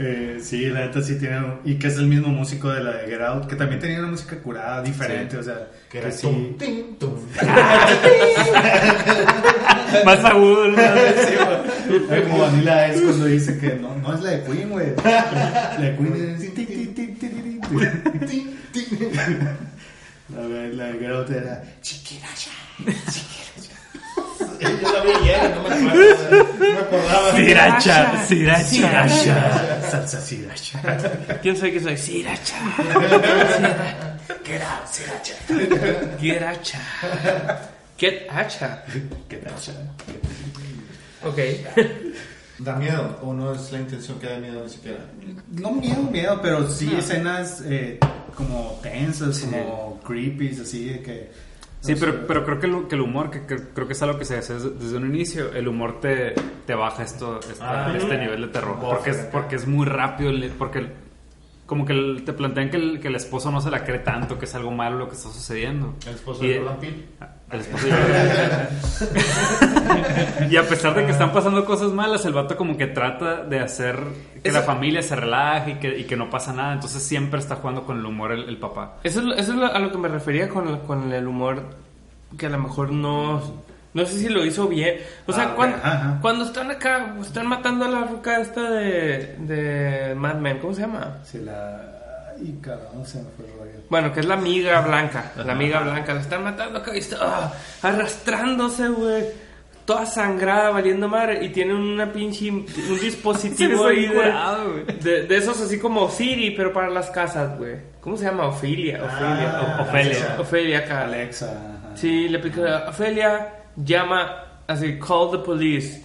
Eh, 0.03 0.39
sí, 0.41 0.65
la 0.67 0.79
neta 0.81 0.99
sí 1.01 1.19
tiene. 1.19 1.39
Y 1.63 1.77
que 1.77 1.87
es 1.87 1.97
el 1.97 2.07
mismo 2.07 2.29
músico 2.29 2.69
de 2.69 2.83
la 2.83 2.91
de 2.93 3.07
Get 3.07 3.21
Out, 3.21 3.45
que 3.47 3.55
también 3.55 3.79
tenía 3.79 3.99
una 3.99 4.07
música 4.07 4.35
curada, 4.39 4.81
diferente, 4.81 5.37
o 5.37 5.43
sea. 5.43 5.67
Que 5.91 5.99
era 5.99 6.09
sí. 6.11 6.55
tum, 6.57 6.97
tum. 6.97 7.13
Más 10.05 10.25
agudo, 10.25 10.69
¿no? 10.69 10.77
Es 11.95 12.21
como 12.27 12.39
Vanilla 12.39 12.87
Ice 12.87 13.03
cuando 13.03 13.25
dice 13.25 13.57
que 13.57 13.73
no, 13.75 13.95
no 13.95 14.13
es 14.15 14.21
la 14.21 14.29
de 14.31 14.43
Queen, 14.43 14.69
güey. 14.69 14.93
La 15.03 15.77
de 15.79 15.95
Queen 15.97 16.37
es. 16.39 16.53
Tin, 18.29 18.59
tin. 18.71 18.87
La 20.29 20.41
de, 20.47 20.73
la 20.73 20.85
de 20.85 20.99
Get 20.99 21.11
Out 21.11 21.29
era. 21.29 21.63
Chiquiracha. 21.81 22.51
Yo 24.61 24.91
la 24.91 25.03
vi 25.03 25.11
ayer, 25.21 25.55
no 25.55 25.61
me 25.63 25.89
acuerdo. 25.89 26.43
No 26.43 26.53
me 26.59 26.77
acordaba. 26.77 27.31
Sriracha, 27.31 28.25
sriracha. 28.27 29.89
Salsa 29.89 30.21
sriracha. 30.21 30.79
¿Quién 31.41 31.57
soy 31.57 31.71
que 31.71 31.79
soy? 31.79 31.97
Siracha. 31.97 32.55
Get 34.45 34.61
out, 34.61 34.87
Siracha. 34.87 35.35
Get 36.19 36.41
hacha. 36.43 36.79
Get 37.97 38.27
hacha. 38.29 38.83
Qué 39.29 39.37
tacha. 39.37 39.73
Ok. 41.23 41.37
¿Da 42.59 42.75
miedo? 42.75 43.17
¿O 43.23 43.33
no 43.33 43.53
es 43.53 43.71
la 43.71 43.79
intención 43.79 44.19
que 44.19 44.27
da 44.27 44.37
miedo 44.37 44.63
ni 44.63 44.69
siquiera? 44.69 44.99
No 45.51 45.71
miedo, 45.71 46.03
miedo, 46.03 46.39
pero 46.43 46.69
sí 46.69 46.93
escenas 46.95 47.63
eh, 47.65 47.97
como 48.35 48.79
tensas, 48.83 49.39
como 49.39 49.99
creepy, 50.05 50.49
así 50.61 50.85
de 50.85 51.01
que. 51.01 51.31
Sí, 51.79 51.93
no 51.93 51.99
pero, 51.99 52.11
sé. 52.11 52.17
pero 52.27 52.45
creo 52.45 52.59
que 52.59 52.67
el, 52.67 52.87
que 52.87 52.93
el 52.95 53.01
humor, 53.01 53.31
que, 53.31 53.47
que- 53.47 53.63
creo 53.73 53.87
que 53.87 53.93
es 53.93 54.01
algo 54.03 54.19
que 54.19 54.25
se 54.25 54.37
hace 54.37 54.53
desde, 54.53 54.69
desde 54.69 54.97
un 54.97 55.07
inicio, 55.07 55.51
el 55.53 55.67
humor 55.67 55.99
te, 55.99 56.35
te 56.67 56.75
baja 56.75 57.01
esto, 57.01 57.39
esta- 57.39 57.87
Ah, 57.87 57.97
este 57.97 58.17
nivel 58.19 58.41
de 58.41 58.47
terror. 58.49 58.77
Porque 58.79 59.09
es, 59.09 59.17
porque 59.31 59.55
es 59.55 59.65
muy 59.65 59.87
rápido, 59.87 60.29
el- 60.29 60.51
porque 60.51 60.85
como 61.65 61.83
que 61.83 61.93
el- 61.93 62.23
te 62.23 62.33
plantean 62.33 62.69
que 62.69 62.77
el, 62.77 62.99
que 62.99 63.07
el 63.07 63.15
esposo 63.15 63.49
no 63.49 63.61
se 63.61 63.71
la 63.71 63.83
cree 63.83 63.97
tanto, 63.99 64.37
que 64.37 64.45
es 64.45 64.53
algo 64.53 64.69
malo 64.69 64.99
lo 64.99 65.07
que 65.09 65.15
está 65.15 65.29
sucediendo. 65.29 65.95
El 66.05 66.13
esposo 66.13 66.45
Y- 66.45 66.49
de 66.49 66.59
Jordan 66.59 66.79
Peele. 66.79 67.05
El 67.51 67.59
esposo 67.61 67.87
y 70.49 70.57
a 70.57 70.63
pesar 70.67 70.95
de 70.95 71.05
que 71.05 71.11
están 71.11 71.31
pasando 71.33 71.65
cosas 71.65 71.91
malas, 71.91 72.25
el 72.25 72.33
vato 72.33 72.55
como 72.57 72.77
que 72.77 72.87
trata 72.87 73.43
de 73.43 73.59
hacer 73.59 73.97
que 74.41 74.49
Eso- 74.49 74.59
la 74.59 74.63
familia 74.63 75.01
se 75.01 75.15
relaje 75.15 75.71
y 75.71 75.75
que, 75.75 75.99
y 75.99 76.03
que 76.05 76.15
no 76.15 76.29
pasa 76.29 76.53
nada. 76.53 76.73
Entonces 76.73 77.03
siempre 77.03 77.39
está 77.39 77.55
jugando 77.55 77.83
con 77.83 77.99
el 77.99 78.05
humor 78.05 78.31
el, 78.31 78.47
el 78.49 78.57
papá. 78.57 78.95
Eso 79.03 79.19
es, 79.19 79.25
lo- 79.25 79.33
eso 79.35 79.51
es 79.53 79.57
lo- 79.57 79.73
a 79.73 79.79
lo 79.79 79.91
que 79.91 79.97
me 79.97 80.07
refería 80.07 80.49
con 80.49 80.67
el, 80.67 80.79
con 80.79 81.11
el 81.11 81.27
humor 81.27 81.63
que 82.37 82.45
a 82.45 82.49
lo 82.49 82.59
mejor 82.59 82.91
no, 82.91 83.41
No 83.93 84.05
sé 84.05 84.17
si 84.19 84.29
lo 84.29 84.45
hizo 84.45 84.67
bien. 84.69 84.95
O 85.27 85.33
sea, 85.33 85.43
Ah, 85.43 85.47
ok, 85.49 85.55
cuando, 85.55 85.77
ajá, 85.77 85.91
ajá. 85.91 86.17
cuando 86.21 86.45
están 86.45 86.71
acá, 86.71 87.15
están 87.21 87.47
matando 87.47 87.83
a 87.85 87.89
la 87.89 88.03
ruca 88.05 88.39
esta 88.39 88.69
de, 88.71 89.35
de 89.39 90.15
Mad 90.15 90.35
Men, 90.35 90.59
¿cómo 90.59 90.73
se 90.73 90.81
llama? 90.81 91.17
Sí, 91.25 91.39
la... 91.39 91.89
Cabrón, 92.61 93.05
se 93.05 93.19
me 93.19 93.29
fue 93.37 93.45
el 93.45 93.51
rollo. 93.59 93.79
Bueno, 93.89 94.13
que 94.13 94.19
es 94.21 94.25
la 94.25 94.35
amiga 94.35 94.81
blanca. 94.81 95.31
La 95.37 95.53
amiga 95.53 95.79
blanca. 95.81 96.13
La 96.13 96.21
están 96.21 96.43
matando 96.43 96.79
acá 96.79 96.95
y 96.95 96.99
está 96.99 97.17
ah, 97.21 97.53
arrastrándose, 97.81 98.87
güey. 98.89 99.25
Toda 99.85 100.05
sangrada, 100.05 100.69
valiendo 100.69 101.07
madre. 101.09 101.43
Y 101.43 101.49
tiene 101.49 101.73
una 101.73 102.11
pinche. 102.11 102.49
Un 102.49 102.65
dispositivo 103.01 103.85
ahí 103.87 104.07
de, 104.07 104.93
de, 105.01 105.23
de 105.27 105.37
esos 105.37 105.59
así 105.61 105.79
como 105.79 106.09
Siri, 106.09 106.51
pero 106.51 106.71
para 106.71 106.89
las 106.89 107.09
casas, 107.09 107.57
güey. 107.57 107.75
¿Cómo 107.99 108.17
se 108.17 108.25
llama? 108.25 108.43
Ah, 108.43 108.47
O- 108.47 108.51
Ofelia. 108.53 108.99
Alexa. 109.91 110.35
Ofelia 110.39 110.79
acá. 110.79 111.03
Alexa. 111.03 111.45
ajá. 111.51 111.95
Sí, 111.97 112.29
le 112.29 112.39
pica. 112.39 112.85
Ofelia 112.89 113.49
llama 113.75 114.43
así, 114.67 114.97
call 114.99 115.31
the 115.31 115.37
police. 115.39 116.01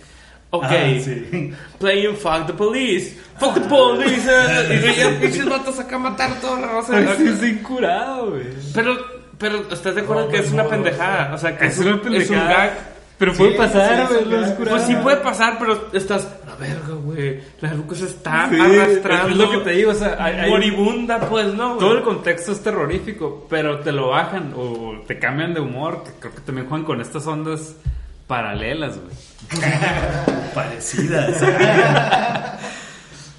Ok. 0.50 0.64
Ah, 0.68 0.76
sí. 1.02 1.52
Playing 1.78 2.16
fuck 2.16 2.46
the 2.46 2.52
police. 2.52 3.16
Fuck 3.38 3.54
the 3.54 3.60
police. 3.68 4.26
y 4.92 4.94
ya 4.98 5.10
pinches 5.20 5.48
vatos 5.48 5.78
acá 5.78 5.96
a 5.96 5.98
matar 5.98 6.30
a 6.32 6.40
toda 6.40 6.60
la 6.60 6.66
raza. 6.68 7.00
Es 7.00 7.42
incurado, 7.42 8.30
güey. 8.30 8.44
Pero, 8.74 8.96
pero, 9.38 9.58
¿estás 9.70 9.94
de 9.94 10.00
acuerdo 10.02 10.24
No, 10.26 10.28
que 10.30 10.36
es 10.36 10.42
pues, 10.42 10.52
una 10.54 10.62
no, 10.64 10.68
pendejada? 10.70 11.34
O 11.34 11.38
sea, 11.38 11.56
que 11.58 11.66
Es 11.66 11.78
es, 11.78 11.84
una 11.84 11.94
un, 11.94 11.98
es 11.98 12.04
un 12.06 12.12
pendejada. 12.12 12.48
gag. 12.66 12.96
Pero 13.18 13.32
puede 13.32 13.52
Sí, 13.52 13.56
pasar, 13.56 14.08
sí, 14.08 14.14
güey. 14.28 14.44
sí, 14.44 14.50
sí. 14.58 14.64
Pues 14.68 14.82
sí 14.82 14.94
puede 14.96 15.16
pasar, 15.16 15.56
pero 15.58 15.88
estás... 15.94 16.28
La 16.46 16.54
verga, 16.56 16.92
güey. 17.02 17.40
La 17.62 17.72
ruca 17.72 17.94
se 17.96 18.04
está 18.04 18.46
Sí, 18.50 18.60
arrastrando. 18.60 19.28
es 19.30 19.36
lo 19.36 19.50
que 19.52 19.56
te 19.64 19.70
digo, 19.70 19.90
o 19.92 19.94
sea, 19.94 20.16
hay- 20.20 20.34
hay- 20.34 20.50
moribunda, 20.50 21.18
pues, 21.20 21.46
¿no? 21.54 21.68
güey? 21.68 21.78
Todo 21.78 21.92
el 21.96 22.02
contexto 22.02 22.52
es 22.52 22.62
terrorífico, 22.62 23.46
pero 23.48 23.80
te 23.80 23.90
lo 23.90 24.08
bajan 24.10 24.52
o 24.54 25.02
te 25.06 25.18
cambian 25.18 25.54
de 25.54 25.60
humor, 25.60 26.04
que 26.04 26.10
creo 26.20 26.34
que 26.34 26.40
también 26.42 26.68
juegan 26.68 26.84
con 26.84 27.00
estas 27.00 27.26
ondas 27.26 27.76
paralelas, 28.26 28.98
güey. 28.98 29.16
Parecidas. 30.54 31.42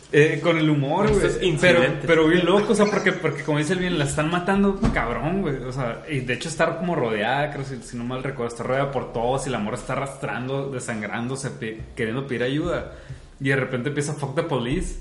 Eh, 0.09 0.39
con 0.41 0.57
el 0.57 0.69
humor, 0.69 1.09
güey. 1.11 1.57
Pero, 1.59 1.81
pero 2.07 2.27
bien 2.29 2.45
loco, 2.45 2.71
o 2.71 2.75
sea, 2.75 2.85
porque, 2.85 3.11
porque 3.11 3.43
como 3.43 3.57
dice 3.57 3.73
el 3.73 3.79
bien, 3.79 3.99
la 3.99 4.05
están 4.05 4.31
matando 4.31 4.79
cabrón, 4.93 5.41
güey. 5.41 5.57
O 5.63 5.71
sea, 5.73 6.01
y 6.09 6.21
de 6.21 6.33
hecho 6.35 6.47
estar 6.47 6.77
como 6.77 6.95
rodeada, 6.95 7.51
creo, 7.51 7.65
si, 7.65 7.75
si 7.83 7.97
no 7.97 8.05
mal 8.05 8.23
recuerdo, 8.23 8.47
está 8.53 8.63
rodeada 8.63 8.89
por 8.89 9.11
todos 9.11 9.45
y 9.47 9.49
la 9.49 9.59
morra 9.59 9.75
está 9.75 9.93
arrastrando, 9.93 10.69
desangrándose, 10.71 11.51
queriendo 11.93 12.25
pedir 12.25 12.43
ayuda. 12.43 12.93
Y 13.41 13.49
de 13.49 13.57
repente 13.57 13.89
empieza 13.89 14.13
Fuck 14.13 14.33
the 14.35 14.43
Police. 14.43 14.95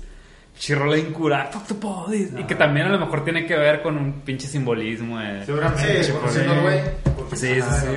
Chirrola 0.59 0.97
incurada, 0.97 1.45
Fuck 1.53 1.67
the 1.67 1.75
Police. 1.75 2.33
Y 2.37 2.43
que 2.43 2.55
también 2.55 2.87
a 2.87 2.89
lo 2.89 2.99
mejor 2.99 3.23
tiene 3.23 3.45
que 3.45 3.55
ver 3.55 3.81
con 3.81 3.95
un 3.97 4.21
pinche 4.21 4.45
simbolismo. 4.47 5.19
de- 5.19 5.45
Seguramente, 5.45 6.03
Sí, 6.03 6.11
güey. 6.11 6.81
porque- 7.15 7.35
Sí, 7.37 7.47
sí, 7.55 7.61
ah, 7.63 7.79
sí. 7.81 7.87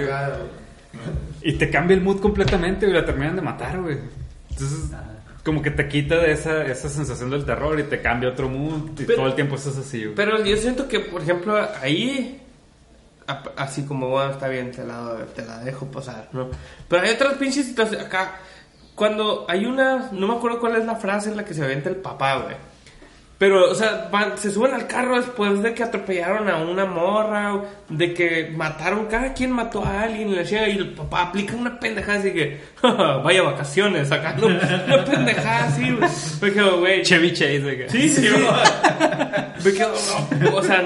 Y 1.43 1.55
te 1.55 1.70
cambia 1.70 1.97
el 1.97 2.03
mood 2.03 2.20
completamente, 2.20 2.86
güey. 2.86 2.99
La 2.99 3.07
terminan 3.07 3.36
de 3.36 3.43
matar, 3.43 3.80
güey. 3.80 3.99
Entonces, 4.51 4.91
como 5.45 5.62
que 5.62 5.70
te 5.70 5.88
quita 5.88 6.16
de 6.16 6.32
esa, 6.32 6.64
esa 6.66 6.88
sensación 6.88 7.30
del 7.30 7.45
terror 7.45 7.78
y 7.80 7.84
te 7.84 8.01
cambia 8.03 8.28
otro 8.28 8.49
mood. 8.49 8.91
Y 8.99 9.05
Pero- 9.05 9.16
todo 9.16 9.26
el 9.26 9.34
tiempo 9.34 9.55
estás 9.57 9.76
así, 9.78 10.03
güey. 10.05 10.14
Pero 10.14 10.45
yo 10.45 10.57
siento 10.57 10.86
que, 10.88 11.01
por 11.01 11.22
ejemplo, 11.22 11.59
ahí, 11.80 12.41
así 13.57 13.84
como, 13.84 14.09
bueno, 14.09 14.32
está 14.32 14.49
bien, 14.49 14.70
te 14.70 14.84
la, 14.84 15.16
te 15.34 15.45
la 15.45 15.59
dejo 15.61 15.86
pasar, 15.86 16.28
¿no? 16.32 16.49
Pero 16.88 17.03
hay 17.03 17.11
otras 17.14 17.34
pinches 17.34 17.66
situaciones 17.66 18.07
acá. 18.07 18.36
Cuando 18.95 19.47
hay 19.49 19.64
una, 19.64 20.11
no 20.12 20.28
me 20.28 20.34
acuerdo 20.34 20.61
cuál 20.61 20.76
es 20.76 20.84
la 20.84 20.97
frase 20.97 21.30
en 21.30 21.36
la 21.36 21.45
que 21.45 21.55
se 21.55 21.64
avienta 21.64 21.88
el 21.88 21.97
papá, 21.97 22.36
güey. 22.43 22.57
Pero, 23.41 23.70
o 23.70 23.74
sea, 23.74 24.07
van- 24.12 24.36
se 24.36 24.51
suben 24.51 24.74
al 24.74 24.86
carro 24.86 25.16
después 25.16 25.62
de 25.62 25.72
que 25.72 25.82
atropellaron 25.82 26.47
a 26.51 26.59
una 26.59 26.84
morra, 26.84 27.59
de 27.88 28.12
que 28.12 28.53
mataron, 28.55 29.07
cada 29.07 29.32
quien 29.32 29.51
mató 29.53 29.82
a 29.82 30.03
alguien, 30.03 30.28
y 30.28 30.36
la 30.36 30.45
chinga, 30.45 30.68
y 30.68 30.76
el 30.76 30.91
papá 30.91 31.22
aplica 31.22 31.57
una 31.57 31.80
pendejada 31.80 32.18
así 32.18 32.34
que, 32.34 32.61
vaya 32.82 33.41
vacaciones, 33.41 34.12
acá, 34.12 34.34
¿no? 34.38 34.47
una 34.49 35.05
pendejada 35.07 35.68
así, 35.68 35.91
güey. 35.91 36.11
Me 36.43 36.53
quedo, 36.53 36.80
güey, 36.80 37.01
Chevy 37.03 37.32
Chase, 37.32 37.61
güey. 37.61 37.88
Sí, 37.88 38.11
sí, 38.11 38.28
Me 39.64 39.72
quedo, 39.72 39.95
no, 40.38 40.57
o 40.57 40.62
sea, 40.62 40.84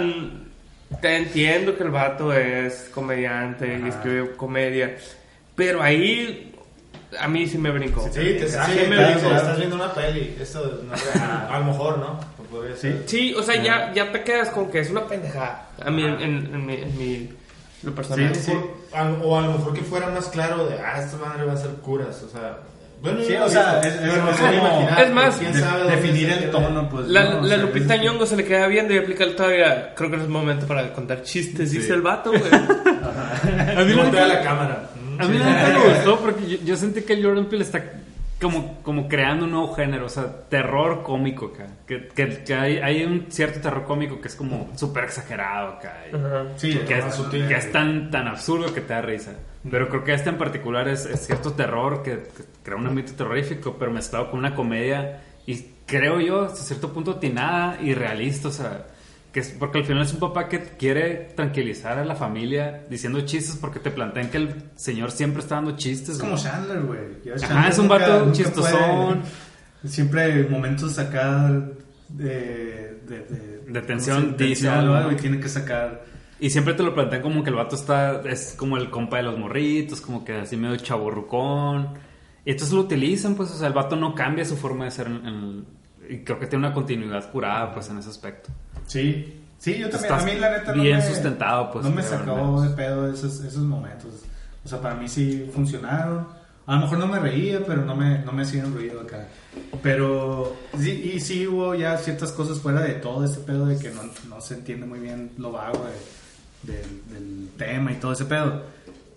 te 1.03 1.17
entiendo 1.17 1.77
que 1.77 1.83
el 1.83 1.91
vato 1.91 2.33
es 2.33 2.89
comediante 2.95 3.81
y 3.85 3.89
escribe 3.89 4.31
comedia, 4.37 4.95
pero 5.57 5.83
ahí 5.83 6.53
a 7.19 7.27
mí 7.29 7.47
sí 7.49 7.59
me 7.59 7.71
brincó. 7.71 8.03
Sí, 8.05 8.11
te 8.13 8.49
sí, 8.49 8.57
me 8.89 8.95
estás, 8.97 9.21
brincó. 9.21 9.35
estás 9.37 9.57
viendo 9.59 9.77
una 9.77 9.93
peli. 9.93 10.37
Eso 10.41 10.83
no. 10.85 10.95
A 11.53 11.59
lo 11.61 11.65
mejor, 11.67 11.99
¿no? 11.99 12.19
Podría 12.55 12.77
ser. 12.77 13.03
Sí, 13.07 13.35
o 13.37 13.43
sea, 13.43 13.61
ya, 13.63 13.93
ya 13.93 14.13
te 14.13 14.23
quedas 14.23 14.51
con 14.51 14.71
que 14.71 14.81
es 14.81 14.91
una 14.91 15.07
pendejada. 15.07 15.69
A 15.85 15.91
mí, 15.91 16.05
en, 16.05 16.21
en- 16.21 16.55
en 16.55 16.67
mi, 16.67 16.75
en 16.75 16.99
mi- 16.99 17.29
lo 17.83 17.95
personal. 17.95 18.35
Sí, 18.35 18.53
sí. 18.53 18.53
A- 18.95 19.11
o 19.23 19.37
a 19.39 19.43
lo 19.43 19.53
mejor 19.53 19.75
que 19.75 19.81
fuera 19.83 20.09
más 20.09 20.27
claro 20.29 20.67
de, 20.67 20.79
ah, 20.79 21.01
esta 21.03 21.17
madre 21.19 21.45
va 21.45 21.53
a 21.55 21.57
ser 21.57 21.71
curas, 21.83 22.23
o 22.23 22.29
sea. 22.29 22.59
Bueno, 23.03 23.21
Sí, 23.23 23.33
yo 23.35 23.41
no 23.41 23.45
o 23.45 23.49
sea, 23.51 23.81
es- 23.81 23.97
como- 23.97 24.57
imaginar, 24.57 25.03
es 25.03 25.11
más, 25.13 25.39
De- 25.41 25.91
definir 25.91 26.31
el 26.31 26.51
tono, 26.51 26.89
pues. 26.89 27.07
La, 27.09 27.25
¿no? 27.25 27.39
O 27.41 27.43
la 27.43 27.49
sea, 27.49 27.57
Lupita 27.59 27.97
Nyong'o 27.99 28.25
se 28.25 28.37
le 28.37 28.45
queda 28.47 28.67
viendo 28.67 28.95
y 28.95 28.99
aplica 28.99 29.25
el 29.25 29.37
todavía. 29.37 29.93
Creo 29.95 30.11
que 30.11 30.17
no 30.17 30.23
es 30.23 30.29
momento 30.31 30.67
para 30.67 30.91
contar 30.95 31.23
chistes, 31.23 31.73
dice 31.73 31.93
el 31.93 32.01
vato, 32.03 32.31
güey. 32.31 32.43
A 32.51 33.83
mí 33.85 33.93
Y 33.93 34.13
la 34.13 34.27
la 34.27 34.41
cámara. 34.43 34.91
A 35.19 35.25
mí 35.27 35.39
la 35.39 35.45
me 35.45 35.95
gustó 35.95 36.19
porque 36.21 36.47
yo, 36.49 36.57
yo 36.65 36.77
sentí 36.77 37.03
que 37.03 37.23
Jordan 37.23 37.45
Peele 37.47 37.65
está 37.65 37.83
como, 38.41 38.83
como 38.83 39.09
creando 39.09 39.45
un 39.47 39.53
nuevo 39.53 39.75
género, 39.75 40.07
o 40.07 40.09
sea, 40.09 40.27
terror 40.49 41.03
cómico 41.03 41.53
acá. 41.55 41.67
Que, 41.87 42.09
que, 42.09 42.45
que 42.45 42.55
hay, 42.55 42.79
hay 42.79 43.05
un 43.05 43.27
cierto 43.31 43.61
terror 43.61 43.85
cómico 43.85 44.21
que 44.21 44.29
es 44.29 44.35
como 44.37 44.71
súper 44.77 45.05
exagerado 45.05 45.75
acá. 45.75 45.95
y- 46.13 46.17
Ajá. 46.17 46.45
Sí, 46.57 46.79
que, 46.87 46.99
es, 46.99 47.15
sutil. 47.15 47.47
que 47.49 47.55
es 47.55 47.73
tan, 47.73 48.11
tan 48.11 48.29
absurdo 48.29 48.73
que 48.75 48.81
te 48.81 48.93
da 48.93 49.01
risa. 49.03 49.33
Pero 49.71 49.89
creo 49.89 50.05
que 50.05 50.13
este 50.13 50.29
en 50.31 50.37
particular 50.37 50.89
es, 50.89 51.07
es 51.07 51.27
cierto 51.27 51.53
terror 51.53 52.03
que, 52.03 52.25
que 52.25 52.45
crea 52.63 52.77
un 52.77 52.87
ambiente 52.87 53.13
terrorífico, 53.13 53.77
pero 53.79 53.91
mezclado 53.91 54.31
con 54.31 54.41
una 54.41 54.55
comedia 54.55 55.21
y 55.47 55.57
creo 55.87 56.21
yo 56.21 56.43
hasta 56.43 56.63
cierto 56.63 56.93
punto 56.93 57.13
atinada 57.13 57.79
y 57.81 57.95
realista, 57.95 58.49
o 58.49 58.51
sea, 58.53 58.87
que 59.35 59.41
es, 59.41 59.51
porque 59.59 59.79
al 59.79 59.85
final 59.85 60.05
es 60.05 60.13
un 60.15 60.21
papá 60.21 60.49
que 60.49 60.61
quiere 60.63 61.33
tranquilizar 61.35 61.99
a 61.99 62.05
la 62.05 62.15
familia 62.15 62.85
diciendo 62.89 63.21
chistes 63.23 63.57
porque 63.61 63.81
te 63.81 63.91
plantean 63.91 64.31
que 64.31 64.37
el 64.39 64.55
señor 64.77 65.11
siempre 65.11 65.43
está 65.43 65.57
dando 65.57 65.77
chistes. 65.77 66.11
Es 66.17 66.19
como. 66.23 66.37
Chandler, 66.37 66.81
güey. 66.83 67.01
Ajá, 67.43 67.69
es 67.69 67.77
un 67.79 67.89
nunca- 67.89 68.09
vato 68.09 68.33
chistosón. 68.33 69.21
puede- 69.83 69.91
Siempre 69.91 70.23
hay 70.23 70.49
momentos 70.49 70.99
acá 70.99 71.51
de... 72.09 72.95
De, 73.05 73.19
de, 73.19 73.65
De 73.69 73.83
tensión, 73.83 74.35
o 74.89 74.95
algo 74.95 75.13
y 75.13 75.17
tiene 75.17 75.41
que 75.41 75.49
sacar... 75.49 76.05
Y 76.41 76.51
siempre 76.51 76.75
te 76.75 76.83
lo 76.83 76.95
plantean 76.95 77.21
como 77.23 77.43
que 77.43 77.51
el 77.51 77.57
vato 77.57 77.75
está, 77.77 78.21
es 78.23 78.55
como 78.59 78.77
el 78.77 78.89
compa 78.91 79.19
de 79.19 79.25
los 79.25 79.39
morritos, 79.39 80.01
como 80.01 80.25
que 80.25 80.33
así 80.35 80.57
medio 80.57 80.77
chaburrucón. 80.77 81.89
Y 82.45 82.51
entonces 82.53 82.75
lo 82.75 82.81
utilizan, 82.83 83.35
pues, 83.35 83.51
o 83.51 83.57
sea, 83.57 83.67
el 83.69 83.73
vato 83.75 83.97
no 83.97 84.15
cambia 84.15 84.45
su 84.45 84.57
forma 84.57 84.85
de 84.85 84.91
ser. 84.91 85.07
en- 85.09 85.27
en- 85.27 85.65
y 86.09 86.19
creo 86.19 86.39
que 86.39 86.47
tiene 86.47 86.67
una 86.67 86.75
continuidad 86.75 87.31
curada, 87.31 87.73
pues, 87.73 87.89
en 87.89 87.99
ese 87.99 88.11
aspecto. 88.11 88.51
Sí, 88.87 89.43
sí, 89.59 89.79
yo 89.79 89.89
también. 89.91 90.13
Estás 90.13 90.23
a 90.23 90.27
mí 90.27 90.35
la 90.39 90.51
neta 90.51 90.73
bien 90.73 90.99
no 90.99 91.05
me, 91.05 91.11
sustentado, 91.11 91.71
pues, 91.73 91.85
No 91.85 91.91
me 91.91 92.03
sacó 92.03 92.63
de 92.63 92.71
pedo 92.71 93.13
esos, 93.13 93.41
esos 93.41 93.63
momentos. 93.63 94.11
O 94.65 94.69
sea, 94.69 94.81
para 94.81 94.95
mí 94.95 95.09
sí 95.09 95.51
funcionaron. 95.55 96.27
A 96.67 96.77
lo 96.77 96.81
mejor 96.81 96.99
no 96.99 97.07
me 97.07 97.19
reía, 97.19 97.61
pero 97.67 97.85
no 97.85 97.95
me, 97.95 98.21
no 98.21 98.33
me 98.33 98.43
hacían 98.43 98.73
ruido 98.75 99.01
acá. 99.03 99.27
Pero 99.83 100.57
sí, 100.79 101.13
y 101.15 101.21
sí 101.21 101.47
hubo 101.47 101.75
ya 101.75 101.99
ciertas 101.99 102.33
cosas 102.33 102.59
fuera 102.59 102.81
de 102.81 102.95
todo 102.95 103.25
este 103.25 103.41
pedo 103.41 103.67
de 103.67 103.79
que 103.79 103.91
no, 103.91 104.01
no 104.31 104.41
se 104.41 104.55
entiende 104.55 104.87
muy 104.87 104.99
bien 105.01 105.33
lo 105.37 105.53
vago 105.53 105.85
de- 106.63 106.73
del- 106.73 107.03
del 107.13 107.49
tema 107.59 107.93
y 107.93 107.97
todo 107.97 108.13
ese 108.13 108.25
pedo. 108.25 108.63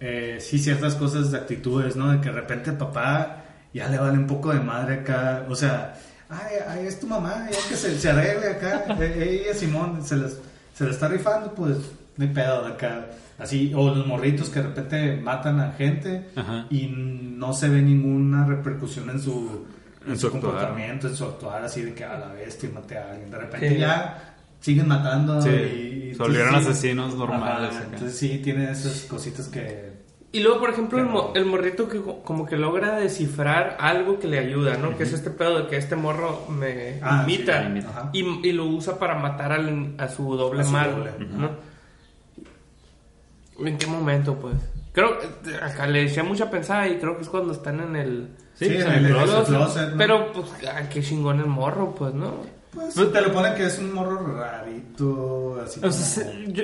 Eh, 0.01 0.39
sí, 0.41 0.59
ciertas 0.59 0.95
cosas 0.95 1.31
de 1.31 1.37
actitudes, 1.37 1.95
¿no? 1.95 2.11
De 2.11 2.19
que 2.19 2.27
de 2.29 2.35
repente 2.35 2.71
el 2.71 2.77
papá 2.77 3.43
ya 3.73 3.87
le 3.87 3.97
vale 3.97 4.17
un 4.17 4.27
poco 4.27 4.51
de 4.53 4.59
madre 4.59 4.95
acá. 4.95 5.45
O 5.49 5.55
sea, 5.55 5.97
ay, 6.29 6.55
ay, 6.67 6.87
es 6.87 6.99
tu 6.99 7.07
mamá, 7.07 7.47
ya 7.51 7.57
que 7.69 7.75
se, 7.75 7.97
se 7.99 8.09
arregle 8.09 8.47
acá. 8.51 8.85
Eh, 8.99 9.41
Ella, 9.45 9.53
Simón, 9.53 10.03
se 10.05 10.15
las, 10.15 10.37
se 10.73 10.83
la 10.85 10.91
está 10.91 11.07
rifando, 11.07 11.53
pues 11.53 11.77
no 12.17 12.25
hay 12.25 12.31
pedo 12.33 12.65
de 12.67 12.73
acá. 12.73 13.05
Así, 13.39 13.71
o 13.75 13.93
los 13.93 14.05
morritos 14.07 14.49
que 14.49 14.59
de 14.61 14.67
repente 14.67 15.17
matan 15.17 15.59
a 15.59 15.71
gente 15.73 16.25
Ajá. 16.35 16.65
y 16.71 16.87
no 16.87 17.53
se 17.53 17.69
ve 17.69 17.81
ninguna 17.83 18.45
repercusión 18.45 19.09
en 19.11 19.21
su, 19.21 19.65
en 20.05 20.11
En 20.13 20.15
su 20.17 20.21
su 20.21 20.35
actuar. 20.35 20.53
comportamiento, 20.53 21.07
en 21.07 21.15
su 21.15 21.23
actuar, 21.25 21.63
así 21.63 21.83
de 21.83 21.93
que 21.93 22.03
a 22.03 22.17
la 22.17 22.27
bestia 22.33 22.69
maté 22.73 22.97
a 22.97 23.11
alguien. 23.11 23.29
De 23.29 23.37
repente 23.37 23.69
Sí. 23.69 23.77
ya 23.77 24.33
siguen 24.59 24.87
matando 24.87 25.39
Sí, 25.39 25.49
y, 25.49 26.11
se 26.13 26.17
volvieron 26.17 26.55
asesinos 26.55 27.13
normales 27.15 27.75
Ajá, 27.75 27.83
entonces 27.83 28.17
sí, 28.17 28.41
tiene 28.43 28.71
esas 28.71 29.01
cositas 29.01 29.47
que... 29.49 29.96
Y 30.31 30.41
luego, 30.41 30.59
por 30.59 30.69
ejemplo, 30.69 30.99
el, 30.99 31.05
mo- 31.05 31.31
el 31.35 31.45
morrito 31.45 31.87
que 31.87 32.01
co- 32.01 32.21
como 32.21 32.45
que 32.45 32.57
logra 32.57 32.97
descifrar 32.99 33.77
algo 33.79 34.19
que 34.19 34.27
le 34.27 34.37
ayuda, 34.39 34.75
¿no? 34.77 34.97
Que 34.97 35.03
es 35.03 35.13
este 35.13 35.29
pedo 35.29 35.59
de 35.63 35.67
que 35.67 35.77
este 35.77 35.95
morro 35.95 36.45
me 36.49 36.99
Ah, 37.01 37.23
imita, 37.23 37.63
sí, 37.63 37.81
y, 38.13 38.47
y 38.49 38.51
lo 38.51 38.65
usa 38.65 38.99
para 38.99 39.15
matar 39.15 39.53
al- 39.53 39.95
a 39.97 40.07
su 40.09 40.35
doble 40.35 40.61
A 40.61 40.63
su 40.65 40.71
mal, 40.71 40.91
doble, 40.95 41.11
¿no? 41.31 41.51
¿En 43.65 43.77
qué 43.77 43.87
momento, 43.87 44.35
pues? 44.35 44.55
Creo 44.91 45.17
que 45.19 45.55
acá 45.55 45.87
le 45.87 46.03
decía 46.03 46.23
mucha 46.23 46.49
pensada 46.49 46.87
y 46.87 46.97
creo 46.97 47.15
que 47.15 47.23
es 47.23 47.29
cuando 47.29 47.53
están 47.53 47.79
en 47.79 47.95
el... 47.95 48.29
Sí, 48.55 48.65
Sí, 48.65 48.75
en 48.75 48.81
en 48.81 48.87
el- 48.93 49.05
el 49.05 49.13
closet. 49.45 49.91
¿no? 49.91 49.97
Pero, 49.97 50.31
pues, 50.33 50.47
ah, 50.71 50.89
qué 50.89 51.01
chingón 51.01 51.39
el 51.39 51.45
morro, 51.45 51.93
pues, 51.95 52.13
¿no? 52.13 52.33
Pues 52.73 52.93
te 53.11 53.21
lo 53.21 53.31
ponen 53.31 53.55
que 53.55 53.65
es 53.65 53.79
un 53.79 53.93
morro 53.93 54.35
rarito, 54.37 55.59
así 55.63 55.79
O 55.79 55.81
como... 55.83 55.93
sea, 55.93 56.25
se- 56.25 56.51
yo- 56.51 56.63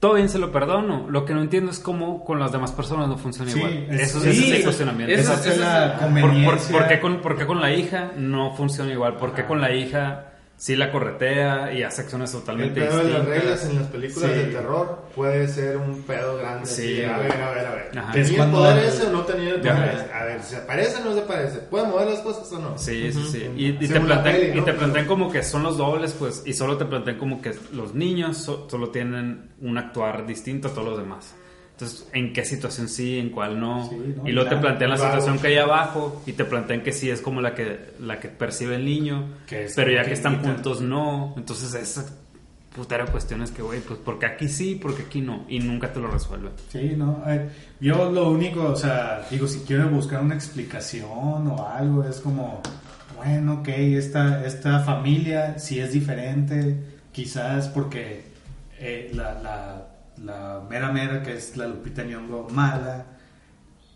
todo 0.00 0.14
bien 0.14 0.28
se 0.28 0.38
lo 0.38 0.52
perdono. 0.52 1.06
Lo 1.08 1.24
que 1.24 1.34
no 1.34 1.40
entiendo 1.42 1.70
es 1.70 1.78
cómo 1.80 2.24
con 2.24 2.38
las 2.38 2.52
demás 2.52 2.72
personas 2.72 3.08
no 3.08 3.16
funciona 3.18 3.50
Sí, 3.50 3.58
igual. 3.58 3.86
es- 3.90 4.00
Eso, 4.02 4.20
sí, 4.20 4.28
ese 4.30 4.48
es 4.50 4.54
el 4.58 4.62
cuestionamiento. 4.64 5.12
eso- 5.14 5.32
Esa 5.34 5.50
es 5.52 5.58
la 5.58 5.86
es- 5.86 5.90
por, 5.92 6.00
por- 6.00 6.20
conveniencia. 6.20 6.78
por 6.78 6.88
qué 6.88 7.00
con, 7.00 7.20
por 7.20 7.36
qué 7.36 7.46
con 7.46 7.60
la 7.60 7.72
hija 7.72 8.12
no 8.16 8.54
funciona 8.54 8.92
igual? 8.92 9.16
¿Por 9.16 9.32
qué 9.34 9.44
con 9.44 9.60
la 9.60 9.72
hija 9.74 10.26
sí 10.58 10.74
la 10.76 10.90
corretea 10.92 11.72
y 11.72 11.82
hace 11.84 12.02
acciones 12.02 12.34
El 12.34 12.40
totalmente 12.40 12.80
pedo 12.82 12.98
de 12.98 13.04
las 13.04 13.12
distintas? 13.12 13.28
reglas 13.42 13.64
en 13.64 13.76
las 13.76 13.86
películas 13.86 14.30
Sí. 14.30 14.36
de 14.36 14.44
terror 14.46 14.98
puede 15.14 15.48
ser 15.48 15.76
un 15.76 16.02
pedo 16.02 16.36
grande. 16.36 16.66
Sí, 16.66 17.02
a 17.04 17.16
ver, 17.18 17.32
a 17.32 17.50
ver, 17.52 17.66
a 17.66 17.70
ver. 17.74 17.98
Ajá. 17.98 18.12
¿Tenía 18.12 18.28
el 18.28 18.36
cuando- 18.36 18.58
poder 18.58 18.84
ese 18.84 19.06
o 19.06 19.10
no 19.12 19.20
tenía 19.22 19.50
el 19.54 19.60
poder 19.60 19.94
ese? 19.94 20.12
A 20.12 20.24
ver, 20.24 20.42
¿se 20.42 20.56
parece 20.58 20.96
o 21.00 21.04
no 21.04 21.14
se 21.14 21.20
parece? 21.22 21.58
¿Puede 21.60 21.86
mover 21.86 22.08
las 22.08 22.18
cosas 22.20 22.52
o 22.52 22.58
no? 22.58 22.76
Sí, 22.76 23.12
sí, 23.12 23.24
sí. 23.30 23.50
Y, 23.56 23.66
y 23.84 23.88
te 23.88 24.00
plantean, 24.00 24.36
peli, 24.36 24.50
y 24.52 24.54
¿no? 24.60 24.64
te 24.64 24.72
plantean 24.74 25.06
como 25.06 25.30
que 25.30 25.42
son 25.44 25.62
los 25.62 25.78
dobles, 25.78 26.12
pues, 26.18 26.42
y 26.44 26.52
solo 26.52 26.76
te 26.76 26.84
plantean 26.84 27.18
como 27.18 27.40
que 27.40 27.54
los 27.72 27.94
niños 27.94 28.36
so- 28.38 28.68
solo 28.68 28.90
tienen 28.90 29.52
un 29.60 29.78
actuar 29.78 30.26
distinto 30.26 30.68
a 30.68 30.70
todos 30.72 30.88
los 30.88 30.98
demás. 30.98 31.34
Entonces, 31.78 32.08
¿en 32.12 32.32
qué 32.32 32.44
situación 32.44 32.88
sí, 32.88 33.20
en 33.20 33.30
cuál 33.30 33.60
no? 33.60 33.88
Sí, 33.88 33.96
no, 34.16 34.28
y 34.28 34.32
luego 34.32 34.50
te 34.50 34.56
plantean 34.56 34.90
la 34.90 34.96
claro. 34.96 35.12
situación 35.12 35.38
que 35.38 35.46
hay 35.46 35.58
abajo 35.58 36.22
y 36.26 36.32
te 36.32 36.44
plantean 36.44 36.82
que 36.82 36.92
sí 36.92 37.08
es 37.08 37.20
como 37.20 37.40
la 37.40 37.54
que, 37.54 37.90
la 38.00 38.18
que 38.18 38.26
percibe 38.26 38.74
el 38.74 38.84
niño, 38.84 39.28
es 39.48 39.74
pero 39.76 39.92
ya 39.92 40.02
que 40.02 40.08
que 40.08 40.14
están 40.14 40.42
juntos 40.42 40.80
no. 40.80 41.34
Entonces, 41.36 41.72
esa 41.74 42.04
putera 42.74 43.06
cuestión 43.06 43.42
es 43.42 43.52
que, 43.52 43.62
güey, 43.62 43.78
pues, 43.78 44.00
porque 44.04 44.26
aquí 44.26 44.48
sí, 44.48 44.74
porque 44.74 45.02
aquí 45.02 45.20
no? 45.20 45.44
Y 45.48 45.60
nunca 45.60 45.92
te 45.92 46.00
lo 46.00 46.08
resuelven. 46.08 46.50
Sí, 46.68 46.94
no. 46.96 47.22
eh, 47.28 47.48
yo 47.78 48.10
lo 48.10 48.28
único, 48.32 48.64
o 48.64 48.76
sea, 48.76 49.24
digo, 49.30 49.46
si 49.46 49.60
quiero 49.60 49.88
buscar 49.88 50.20
una 50.20 50.34
explicación 50.34 51.46
o 51.46 51.68
algo, 51.68 52.02
es 52.02 52.18
como, 52.18 52.60
bueno, 53.16 53.60
ok, 53.60 53.68
esta, 53.68 54.44
esta 54.44 54.80
familia 54.80 55.60
sí 55.60 55.78
es 55.78 55.92
diferente, 55.92 56.76
quizás 57.12 57.68
porque 57.68 58.24
eh, 58.80 59.12
la, 59.14 59.34
la, 59.34 59.87
la 60.24 60.60
mera 60.68 60.90
mera, 60.92 61.22
que 61.22 61.34
es 61.34 61.56
la 61.56 61.66
Lupita 61.66 62.02
Nyong'o 62.04 62.48
mala, 62.50 63.04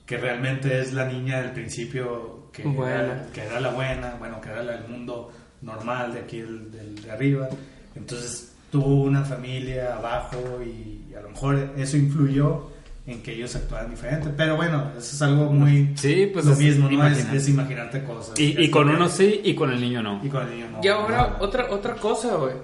que 0.07 0.17
realmente 0.17 0.81
es 0.81 0.93
la 0.93 1.05
niña 1.07 1.41
del 1.43 1.53
principio 1.53 2.49
que, 2.53 2.63
Buena. 2.65 2.95
era, 3.03 3.27
que 3.33 3.43
era 3.43 3.61
la 3.61 3.71
buena, 3.71 4.15
bueno, 4.19 4.41
que 4.41 4.51
era 4.51 4.63
la 4.63 4.73
del 4.73 4.89
mundo 4.89 5.33
normal 5.63 6.13
de 6.13 6.21
aquí 6.21 6.41
del, 6.41 6.71
del- 6.71 7.03
de 7.03 7.11
arriba. 7.11 7.49
Entonces 7.95 8.53
tuvo 8.71 9.03
una 9.05 9.23
familia 9.25 9.97
abajo 9.97 10.61
y 10.65 11.15
a 11.15 11.21
lo 11.21 11.31
mejor 11.31 11.73
eso 11.77 11.97
influyó 11.97 12.71
en 13.07 13.23
que 13.23 13.33
ellos 13.35 13.55
actuaran 13.57 13.91
diferente. 13.91 14.31
Pero 14.37 14.57
bueno, 14.57 14.91
eso 14.97 15.15
es 15.17 15.23
algo 15.23 15.47
muy 15.53 15.93
Sí, 15.97 16.29
pues 16.33 16.45
lo 16.45 16.53
es 16.53 16.59
mismo, 16.59 16.89
¿no? 16.91 17.07
Es, 17.07 17.25
es 17.33 17.49
imaginarte 17.49 18.03
cosas. 18.05 18.39
Y, 18.39 18.61
y 18.63 18.71
con 18.71 18.89
uno 18.89 19.09
sí 19.09 19.41
y 19.45 19.55
con 19.55 19.71
el 19.73 19.81
niño 19.81 20.03
no. 20.03 20.21
Y 20.25 20.29
con 20.29 20.43
el 20.47 20.51
niño 20.55 20.67
no. 20.73 20.81
Y 20.83 20.89
ahora, 20.89 21.37
no. 21.39 21.45
otra, 21.45 21.71
otra 21.71 21.95
cosa, 21.97 22.37
güey. 22.37 22.55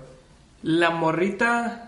La 0.63 0.91
morrita, 0.91 1.88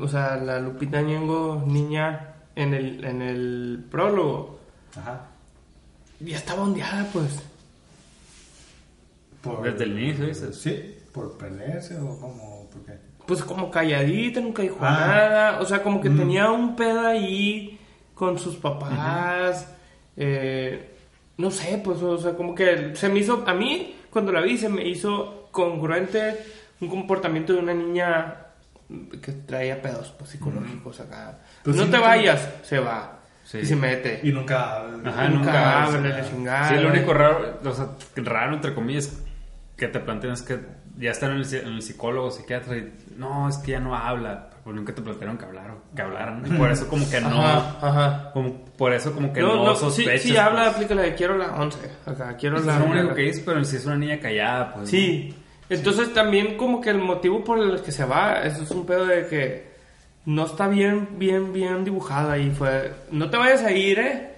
o 0.00 0.08
sea, 0.08 0.36
la 0.36 0.58
Lupita 0.60 1.00
Ñengo 1.02 1.62
niña 1.66 2.34
en 2.56 2.74
el, 2.74 3.04
en 3.04 3.22
el 3.22 3.84
prólogo, 3.90 4.58
Ajá. 4.96 5.26
ya 6.20 6.36
estaba 6.36 6.62
ondeada, 6.62 7.06
pues. 7.12 7.42
Por- 9.42 9.62
Desde 9.62 9.84
el 9.84 9.98
inicio, 9.98 10.26
dices. 10.26 10.56
Sí, 10.60 10.96
por 11.12 11.36
perderse 11.38 11.96
o 11.98 12.18
como, 12.18 12.68
¿por 12.70 12.82
qué? 12.84 12.92
Pues 13.26 13.42
como 13.44 13.70
calladita, 13.70 14.40
nunca 14.40 14.62
dijo 14.62 14.78
Ah. 14.80 14.90
nada. 15.06 15.60
O 15.60 15.66
sea, 15.66 15.82
como 15.82 16.00
que 16.00 16.10
Mm. 16.10 16.16
tenía 16.18 16.50
un 16.50 16.74
pedo 16.76 17.00
ahí 17.06 17.78
con 18.14 18.38
sus 18.38 18.56
papás. 18.56 19.74
eh, 20.20 20.96
no 21.36 21.48
sé, 21.52 21.80
pues, 21.84 22.02
o 22.02 22.18
sea, 22.18 22.34
como 22.34 22.52
que 22.52 22.96
se 22.96 23.08
me 23.08 23.20
hizo, 23.20 23.44
a 23.46 23.54
mí, 23.54 23.94
cuando 24.10 24.32
la 24.32 24.40
vi, 24.40 24.58
se 24.58 24.68
me 24.68 24.84
hizo 24.88 25.46
congruente 25.52 26.36
un 26.80 26.88
comportamiento 26.88 27.52
de 27.52 27.60
una 27.60 27.72
niña 27.72 28.47
que 29.22 29.32
traía 29.32 29.80
pedos 29.82 30.14
pues, 30.18 30.30
psicológicos 30.30 31.00
acá. 31.00 31.38
Pues 31.62 31.76
no 31.76 31.84
sí, 31.84 31.90
te 31.90 31.98
vayas, 31.98 32.48
se 32.62 32.78
va. 32.78 33.14
Sí. 33.44 33.58
Y 33.58 33.66
se 33.66 33.76
mete. 33.76 34.20
Y 34.22 34.32
nunca. 34.32 34.82
Ajá, 35.04 35.28
nunca 35.28 35.84
abre 35.84 36.08
la 36.08 36.28
chingada. 36.28 36.68
Sí, 36.68 36.74
lo 36.82 36.90
único 36.90 37.14
raro, 37.14 37.58
o 37.64 37.72
sea, 37.72 37.88
raro 38.16 38.54
entre 38.54 38.74
comillas, 38.74 39.18
que 39.76 39.88
te 39.88 40.00
plantean 40.00 40.34
es 40.34 40.42
que 40.42 40.58
ya 40.98 41.12
están 41.12 41.30
en 41.32 41.38
el, 41.38 41.54
en 41.54 41.68
el 41.74 41.82
psicólogo, 41.82 42.30
psiquiatra, 42.30 42.76
y 42.76 42.92
no, 43.16 43.48
es 43.48 43.56
que 43.58 43.70
ya 43.72 43.80
no 43.80 43.94
habla, 43.94 44.50
pero 44.64 44.74
nunca 44.74 44.92
te 44.94 45.00
plantearon 45.00 45.38
que 45.38 45.44
hablaron, 45.44 45.76
que 45.94 46.02
hablaran, 46.02 46.42
y 46.44 46.50
por 46.58 46.70
eso 46.72 46.88
como 46.88 47.08
que 47.08 47.20
no, 47.20 47.40
Ajá, 47.40 47.76
ajá. 47.80 48.30
como 48.32 48.64
por 48.64 48.92
eso 48.92 49.12
como 49.12 49.32
que 49.32 49.40
No, 49.40 49.54
no, 49.56 49.64
no, 49.66 49.74
sospechas. 49.76 50.22
sí, 50.22 50.36
habla, 50.36 50.64
pues. 50.64 50.74
aplica 50.74 50.94
la 50.96 51.02
de 51.02 51.14
quiero 51.14 51.38
la 51.38 51.54
11. 51.54 51.78
Acá, 52.04 52.36
quiero 52.36 52.56
Pues 52.56 52.66
la. 52.66 52.74
es 52.74 52.80
lo 52.80 52.86
único 52.86 53.14
que 53.14 53.22
dice, 53.22 53.42
pero 53.46 53.64
si 53.64 53.76
es 53.76 53.86
una 53.86 53.96
niña 53.96 54.18
callada, 54.18 54.74
pues. 54.74 54.90
Sí. 54.90 55.34
Entonces 55.70 56.12
también 56.14 56.56
como 56.56 56.80
que 56.80 56.90
el 56.90 56.98
motivo 56.98 57.44
por 57.44 57.58
el 57.58 57.82
que 57.82 57.92
se 57.92 58.04
va, 58.04 58.42
eso 58.42 58.62
es 58.62 58.70
un 58.70 58.86
pedo 58.86 59.06
de 59.06 59.26
que 59.26 59.68
no 60.24 60.46
está 60.46 60.68
bien, 60.68 61.18
bien, 61.18 61.52
bien 61.52 61.84
dibujada 61.84 62.38
y 62.38 62.50
fue, 62.50 62.92
no 63.10 63.30
te 63.30 63.36
vayas 63.36 63.62
a 63.62 63.72
ir, 63.72 63.98
eh. 63.98 64.34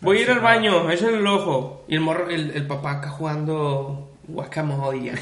Voy 0.00 0.18
a 0.18 0.20
ir 0.22 0.30
al 0.30 0.40
baño, 0.40 0.90
échale 0.90 1.18
el 1.18 1.26
ojo. 1.26 1.84
Y 1.86 1.94
el 1.94 2.00
morro, 2.00 2.28
el, 2.28 2.50
el 2.50 2.66
papá 2.66 2.92
acá 2.92 3.08
jugando 3.10 4.12
guacamole. 4.26 5.12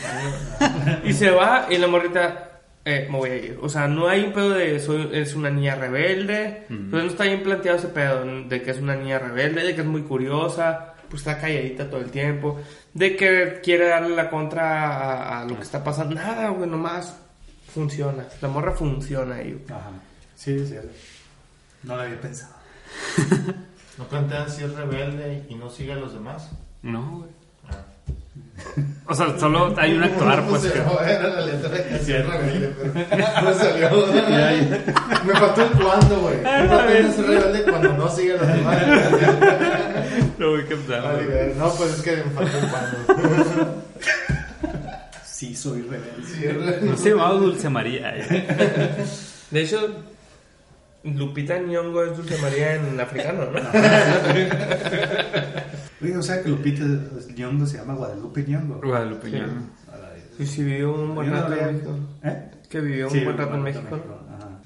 y 1.04 1.12
se 1.12 1.30
va 1.30 1.66
y 1.68 1.76
la 1.76 1.86
morrita, 1.86 2.60
eh, 2.84 3.06
me 3.10 3.18
voy 3.18 3.30
a 3.30 3.36
ir. 3.36 3.58
O 3.62 3.68
sea, 3.68 3.86
no 3.88 4.08
hay 4.08 4.24
un 4.24 4.32
pedo 4.32 4.50
de 4.50 4.80
soy, 4.80 5.10
es 5.12 5.34
una 5.34 5.50
niña 5.50 5.74
rebelde. 5.74 6.64
Entonces 6.68 7.04
no 7.04 7.10
está 7.10 7.24
bien 7.24 7.42
planteado 7.42 7.78
ese 7.78 7.88
pedo 7.88 8.24
de 8.24 8.62
que 8.62 8.70
es 8.70 8.78
una 8.78 8.96
niña 8.96 9.18
rebelde, 9.18 9.64
de 9.64 9.74
que 9.74 9.82
es 9.82 9.86
muy 9.86 10.02
curiosa, 10.02 10.94
pues 11.08 11.22
está 11.22 11.38
calladita 11.38 11.88
todo 11.88 12.00
el 12.00 12.10
tiempo. 12.10 12.58
De 12.94 13.16
que 13.16 13.60
quiere 13.62 13.86
darle 13.88 14.16
la 14.16 14.28
contra 14.30 14.88
a, 14.88 15.40
a 15.40 15.44
lo 15.44 15.56
que 15.56 15.62
está 15.62 15.82
pasando. 15.84 16.14
Nada, 16.16 16.48
güey, 16.50 16.68
nomás 16.68 17.16
funciona. 17.72 18.24
La 18.40 18.48
morra 18.48 18.72
funciona 18.72 19.36
ahí. 19.36 19.52
güey. 19.52 19.64
Ajá. 19.78 19.90
Sí, 20.34 20.66
sí. 20.66 20.74
No 21.84 21.96
lo 21.96 22.02
había 22.02 22.20
pensado. 22.20 22.54
¿No 23.98 24.04
plantean 24.08 24.50
si 24.50 24.64
es 24.64 24.74
rebelde 24.74 25.44
y 25.48 25.54
no 25.54 25.70
sigue 25.70 25.92
a 25.92 25.96
los 25.96 26.14
demás? 26.14 26.50
No, 26.82 27.18
güey. 27.18 27.30
O 29.10 29.14
sea, 29.14 29.36
solo 29.40 29.74
hay 29.76 29.94
un 29.94 30.04
actuar, 30.04 30.44
pues, 30.48 30.62
que... 30.62 30.78
Era 30.78 31.28
la 31.28 31.40
letra 31.40 31.68
de 31.68 32.22
rebelde, 32.22 32.74
pero 32.80 33.42
no 33.42 33.54
salió. 33.54 33.90
Me 35.26 35.34
faltó 35.34 35.62
el 35.62 35.70
cuándo, 35.70 36.20
güey. 36.20 36.36
No 36.68 36.78
tienes 36.86 37.16
ser 37.16 37.26
rebelde 37.26 37.62
cuando 37.64 37.92
no 37.94 38.08
sigue 38.08 38.36
los 38.36 38.46
demás. 38.46 38.76
Lo 40.38 40.50
voy 40.52 40.60
a. 40.60 41.54
No, 41.56 41.70
pues 41.74 41.90
es 41.94 42.02
que 42.02 42.16
me 42.18 42.22
faltó 42.30 42.56
el 42.56 42.68
cuándo. 42.68 43.82
Sí, 45.24 45.56
soy 45.56 45.82
rebelde. 45.82 46.22
Sí, 46.24 46.44
es 46.44 46.54
rebelde. 46.54 46.80
No 46.82 46.96
se 46.96 47.10
llamaba 47.10 47.32
Dulce 47.32 47.68
María. 47.68 48.12
eh. 48.16 49.04
De 49.50 49.62
hecho, 49.62 49.88
Lupita 51.04 51.58
Nyong'o 51.58 52.04
es 52.04 52.16
Dulce 52.16 52.36
María 52.42 52.74
en 52.74 53.00
africano, 53.00 53.46
¿no? 53.46 53.60
Oye, 56.02 56.16
o 56.16 56.22
sea 56.22 56.42
que 56.42 56.48
Lupita 56.50 56.84
Nyong'o 57.34 57.66
se 57.66 57.78
llama 57.78 57.94
Guadalupe 57.94 58.44
Nyong'o. 58.46 58.80
Guadalupe 58.82 59.30
vez. 59.30 59.42
Sí, 60.36 60.46
sí, 60.46 60.62
vivió 60.62 60.92
un 60.94 61.14
buen 61.14 61.30
rato 61.30 61.54
en 61.54 61.66
México. 61.66 61.98
¿Eh? 62.22 62.50
Que 62.68 62.80
vivió 62.80 63.08
un 63.08 63.24
buen 63.24 63.36
rato 63.36 63.54
en 63.54 63.62
México. 63.62 63.98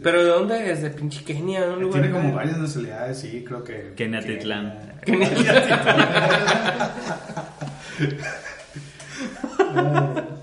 ¿Pero 0.03 0.25
de 0.25 0.31
dónde 0.31 0.73
es? 0.73 0.83
¿De 0.83 0.91
pinche 0.91 1.23
Kenia? 1.25 1.71
¿Un 1.71 1.83
lugar 1.83 2.03
Tiene 2.03 2.17
como 2.17 2.35
varias 2.35 2.59
nacionalidades, 2.59 3.19
sí, 3.19 3.45
creo 3.47 3.63
que. 3.63 3.93
Kenia 3.97 4.21
Titlán. 4.21 4.75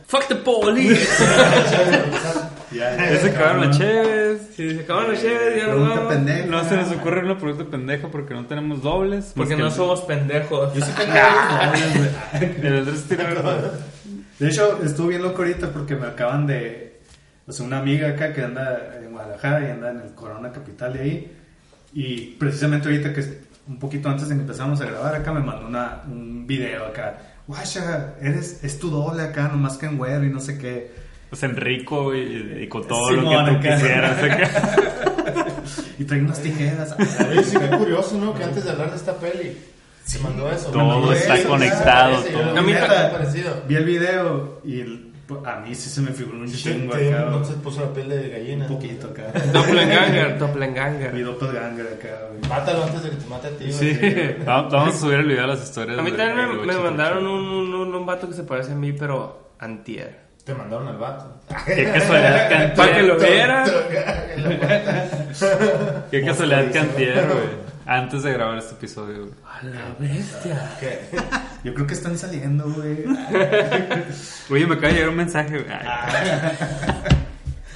Fuck 0.08 0.28
the 0.28 0.36
police. 0.36 1.08
Ya, 2.74 2.96
Ya 2.96 3.18
se 3.20 3.30
acabaron 3.30 3.68
las 3.68 3.78
cheves. 3.78 4.42
Si 4.56 4.70
se 4.76 4.80
acaban 4.82 5.10
los 5.12 5.22
cheves, 5.22 5.58
ya 5.58 5.66
Pregunta 5.70 5.96
no. 5.96 6.08
pendeja. 6.08 6.46
No 6.46 6.64
se 6.64 6.76
nos 6.78 6.92
ocurre 6.92 7.26
una 7.26 7.38
pregunta 7.38 7.66
pendeja 7.70 8.08
porque 8.10 8.34
no 8.34 8.46
tenemos 8.46 8.82
dobles. 8.82 9.34
Porque 9.36 9.56
no 9.56 9.68
el- 9.68 9.72
somos 9.72 10.02
pendejos. 10.02 10.74
Yo 10.74 10.86
sí 10.86 10.92
tengo 10.98 11.14
güey. 11.14 12.68
El 12.68 12.78
Andrés 12.80 13.04
tiene 13.08 13.24
verdad. 13.26 13.72
De 14.40 14.48
hecho, 14.48 14.80
estuve 14.84 15.10
bien 15.10 15.22
loco 15.24 15.40
ahorita 15.44 15.70
porque 15.72 15.96
me 15.96 16.08
acaban 16.08 16.48
de. 16.48 17.00
O 17.48 17.52
sea, 17.52 17.66
una 17.66 17.80
amiga 17.80 18.10
acá 18.10 18.34
que 18.34 18.42
anda 18.44 18.96
en 19.04 19.12
Guadalajara 19.12 19.68
y 19.68 19.72
anda 19.72 19.92
en 19.92 20.02
el 20.02 20.14
Corona 20.14 20.52
Capital 20.52 20.94
de 20.94 21.00
ahí. 21.02 21.38
Y 21.94 22.22
precisamente 22.40 22.88
ahorita 22.88 23.14
que 23.14 23.22
un 23.68 23.78
poquito 23.80 24.10
antes 24.10 24.30
de 24.30 24.36
que 24.36 24.42
empezamos 24.42 24.80
a 24.82 24.86
grabar 24.86 25.14
acá 25.16 25.32
me 25.34 25.42
mandó 25.42 25.68
una, 25.68 26.02
un 26.08 26.48
video 26.48 26.86
acá. 26.86 27.18
Guasha, 27.48 28.14
eres, 28.22 28.64
es 28.64 28.80
tu 28.80 28.90
doble 28.90 29.24
acá, 29.24 29.50
nomás 29.50 29.78
que 29.78 29.88
en 29.88 29.98
güero 29.98 30.24
y 30.24 30.30
no 30.30 30.40
sé 30.40 30.58
qué. 30.58 30.92
Pues 31.32 31.42
Enrico 31.44 32.14
y, 32.14 32.60
y 32.64 32.68
con 32.68 32.86
todo 32.88 33.08
Simón, 33.08 33.46
lo 33.54 33.60
que 33.60 33.70
tú 33.70 33.74
quisieras. 33.76 34.18
Y 36.00 36.04
trae 36.04 36.22
unas 36.22 36.42
tijeras. 36.42 36.96
Sí, 37.46 37.58
qué 37.58 37.78
curioso, 37.78 38.18
¿no? 38.18 38.34
Que 38.34 38.44
antes 38.44 38.64
de 38.66 38.72
hablar 38.72 38.90
de 38.90 38.98
esta 38.98 39.14
peli, 39.18 39.56
se 40.04 40.20
mandó 40.20 40.52
eso. 40.52 40.72
Todo 40.72 40.84
Mandó 40.84 41.14
está 41.14 41.36
eso, 41.38 41.48
conectado, 41.50 42.16
parece, 42.16 42.30
todo. 42.34 42.42
yo 42.48 42.52
lo 42.54 42.60
A 42.60 42.62
mí 42.64 42.68
vi, 42.74 42.80
ta- 42.80 42.86
está 42.86 43.12
parecido. 43.12 43.64
Vi 43.68 43.76
el 43.76 43.86
video 43.86 44.62
y 44.66 44.82
el- 44.82 45.12
a 45.46 45.60
mí 45.62 45.74
sí 45.76 45.90
se 45.90 46.02
me 46.02 46.12
figuró 46.12 46.40
un 46.40 46.48
Sí, 46.50 46.58
chingo 46.58 46.94
te- 46.94 47.14
acá. 47.14 47.26
no 47.30 47.46
se 47.46 47.54
puso 47.54 47.80
la 47.82 47.94
piel 47.94 48.10
de 48.10 48.30
gallina. 48.30 48.66
Un 48.68 48.74
poquito 48.74 49.08
acá. 49.08 49.32
Doppelganger, 49.54 50.34
Mi 50.34 50.40
Doppelganger. 50.40 51.26
doppelganger 51.28 51.88
acá, 51.88 52.10
güey. 52.32 52.50
Mátalo 52.50 52.84
antes 52.84 53.04
de 53.04 53.10
que 53.12 53.16
te 53.18 53.28
mate 53.28 53.48
a 53.48 53.52
ti. 53.52 53.66
güey. 53.66 53.74
Sí. 53.74 54.36
Vamos 54.46 54.74
vamos 54.74 54.96
a 54.96 54.98
subir 54.98 55.20
el 55.20 55.28
video 55.28 55.44
a 55.46 55.48
las 55.48 55.64
historias. 55.64 55.98
A 56.00 56.02
mí 56.02 56.12
también 56.12 56.50
de 56.60 56.66
me, 56.66 56.78
mandaron 56.78 57.26
un, 57.28 57.42
un, 57.48 57.74
un, 57.76 57.96
un 57.96 58.06
vato 58.06 58.28
que 58.28 58.34
se 58.34 58.44
parece 58.44 58.74
a 58.74 58.76
mí, 58.76 58.92
pero 58.92 59.52
antier. 59.60 60.31
Te 60.52 60.58
mandaron 60.58 60.88
al 60.90 60.98
vato. 60.98 61.26
Qué 61.66 61.86
casualidad 61.94 62.50
que 62.50 62.56
Para 62.76 62.94
que 62.94 63.02
lo 63.04 63.14
antes- 63.14 63.30
viera. 63.30 63.64
Qué 66.12 66.26
casualidad 66.26 66.72
que 66.72 66.80
antier, 66.80 67.26
güey. 67.26 67.72
Antes 67.86 68.24
de 68.24 68.34
grabar 68.34 68.58
este 68.58 68.74
episodio, 68.74 69.20
güey. 69.20 69.32
A 69.46 69.64
la 69.66 69.96
bestia. 69.98 70.70
Yo 71.64 71.74
creo 71.74 71.88
que 71.88 71.94
están 71.94 72.18
saliendo, 72.18 72.66
güey. 72.70 73.06
Oye, 74.50 74.68
me 74.68 74.74
acaba 74.76 74.88
de 74.90 74.94
llegar 74.96 75.10
un 75.10 75.16
mensaje, 75.16 75.50
güey. 75.52 75.66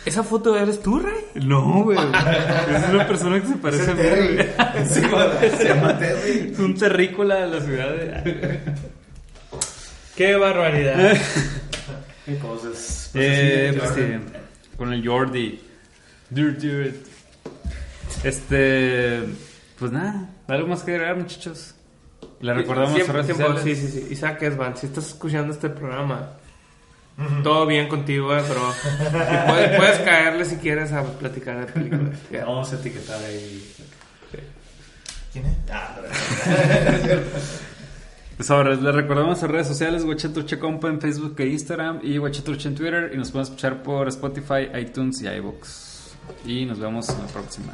¿Esa 0.06 0.24
foto 0.24 0.58
eres 0.58 0.82
tú, 0.84 1.00
Ray? 1.00 1.14
No, 1.36 1.84
güey. 1.84 1.98
Es 1.98 2.90
una 2.94 3.08
persona 3.08 3.40
que 3.42 3.48
se 3.48 3.56
parece 3.56 3.92
a 3.92 3.94
mí, 3.96 4.84
se 4.90 5.02
llama 5.70 5.98
Terry. 5.98 6.52
Es 6.52 6.60
un 6.60 6.78
terrícola 6.78 7.36
de 7.36 7.48
la 7.48 7.62
ciudad. 7.62 7.90
de- 7.96 8.60
¡Qué 10.18 10.36
barbaridad! 10.36 11.18
Qué 12.26 12.38
cosas. 12.40 13.12
Eh, 13.14 13.76
pues 13.78 13.92
sí, 13.92 14.02
con 14.78 14.92
el 14.94 15.08
Jordi. 15.08 15.62
Dirt, 16.30 16.58
dirt. 16.58 16.96
Este. 18.24 19.24
Pues 19.78 19.92
nada, 19.92 20.30
algo 20.48 20.68
más 20.68 20.84
que 20.84 20.92
agregar, 20.94 21.18
muchachos. 21.18 21.76
Le 22.40 22.54
recordamos 22.54 22.94
Siempre, 22.96 23.24
siempre. 23.24 23.64
Sí, 23.64 23.76
sí, 23.76 23.88
sí. 23.88 24.08
Isaac 24.12 24.42
Esban, 24.42 24.76
si 24.78 24.88
estás 24.88 25.08
escuchando 25.08 25.54
este 25.54 25.70
programa, 25.70 26.32
todo 27.44 27.66
bien 27.66 27.88
contigo, 27.88 28.36
eh, 28.36 28.44
pero 28.48 28.62
y 28.72 29.50
puedes, 29.50 29.70
puedes 29.78 30.00
caerle 30.00 30.46
si 30.46 30.56
quieres 30.58 30.92
a 30.92 31.04
platicar 31.04 31.66
de 31.66 31.72
películas. 31.72 32.18
Vamos 32.46 32.72
a 32.72 32.76
etiquetar 32.76 33.20
ahí. 33.24 33.74
¿Quién 35.32 35.46
es? 35.46 35.56
Ah, 35.72 35.98
Pues 36.00 37.62
ahora, 38.50 38.76
les 38.76 38.94
recordamos 38.94 39.40
sus 39.40 39.50
redes 39.50 39.68
sociales, 39.68 40.04
Guachetruche 40.04 40.60
Compa 40.60 40.90
en 40.90 41.00
Facebook 41.00 41.36
e 41.40 41.48
Instagram 41.48 42.00
y 42.04 42.18
Guachetruche 42.18 42.68
en 42.68 42.76
Twitter. 42.76 43.12
Y 43.14 43.18
nos 43.18 43.32
pueden 43.32 43.44
escuchar 43.44 43.82
por 43.82 44.08
Spotify, 44.10 44.70
iTunes 44.80 45.22
y 45.22 45.28
iVoox. 45.28 46.16
Y 46.46 46.66
nos 46.66 46.80
vemos 46.80 47.10
en 47.10 47.20
la 47.20 47.28
próxima. 47.28 47.74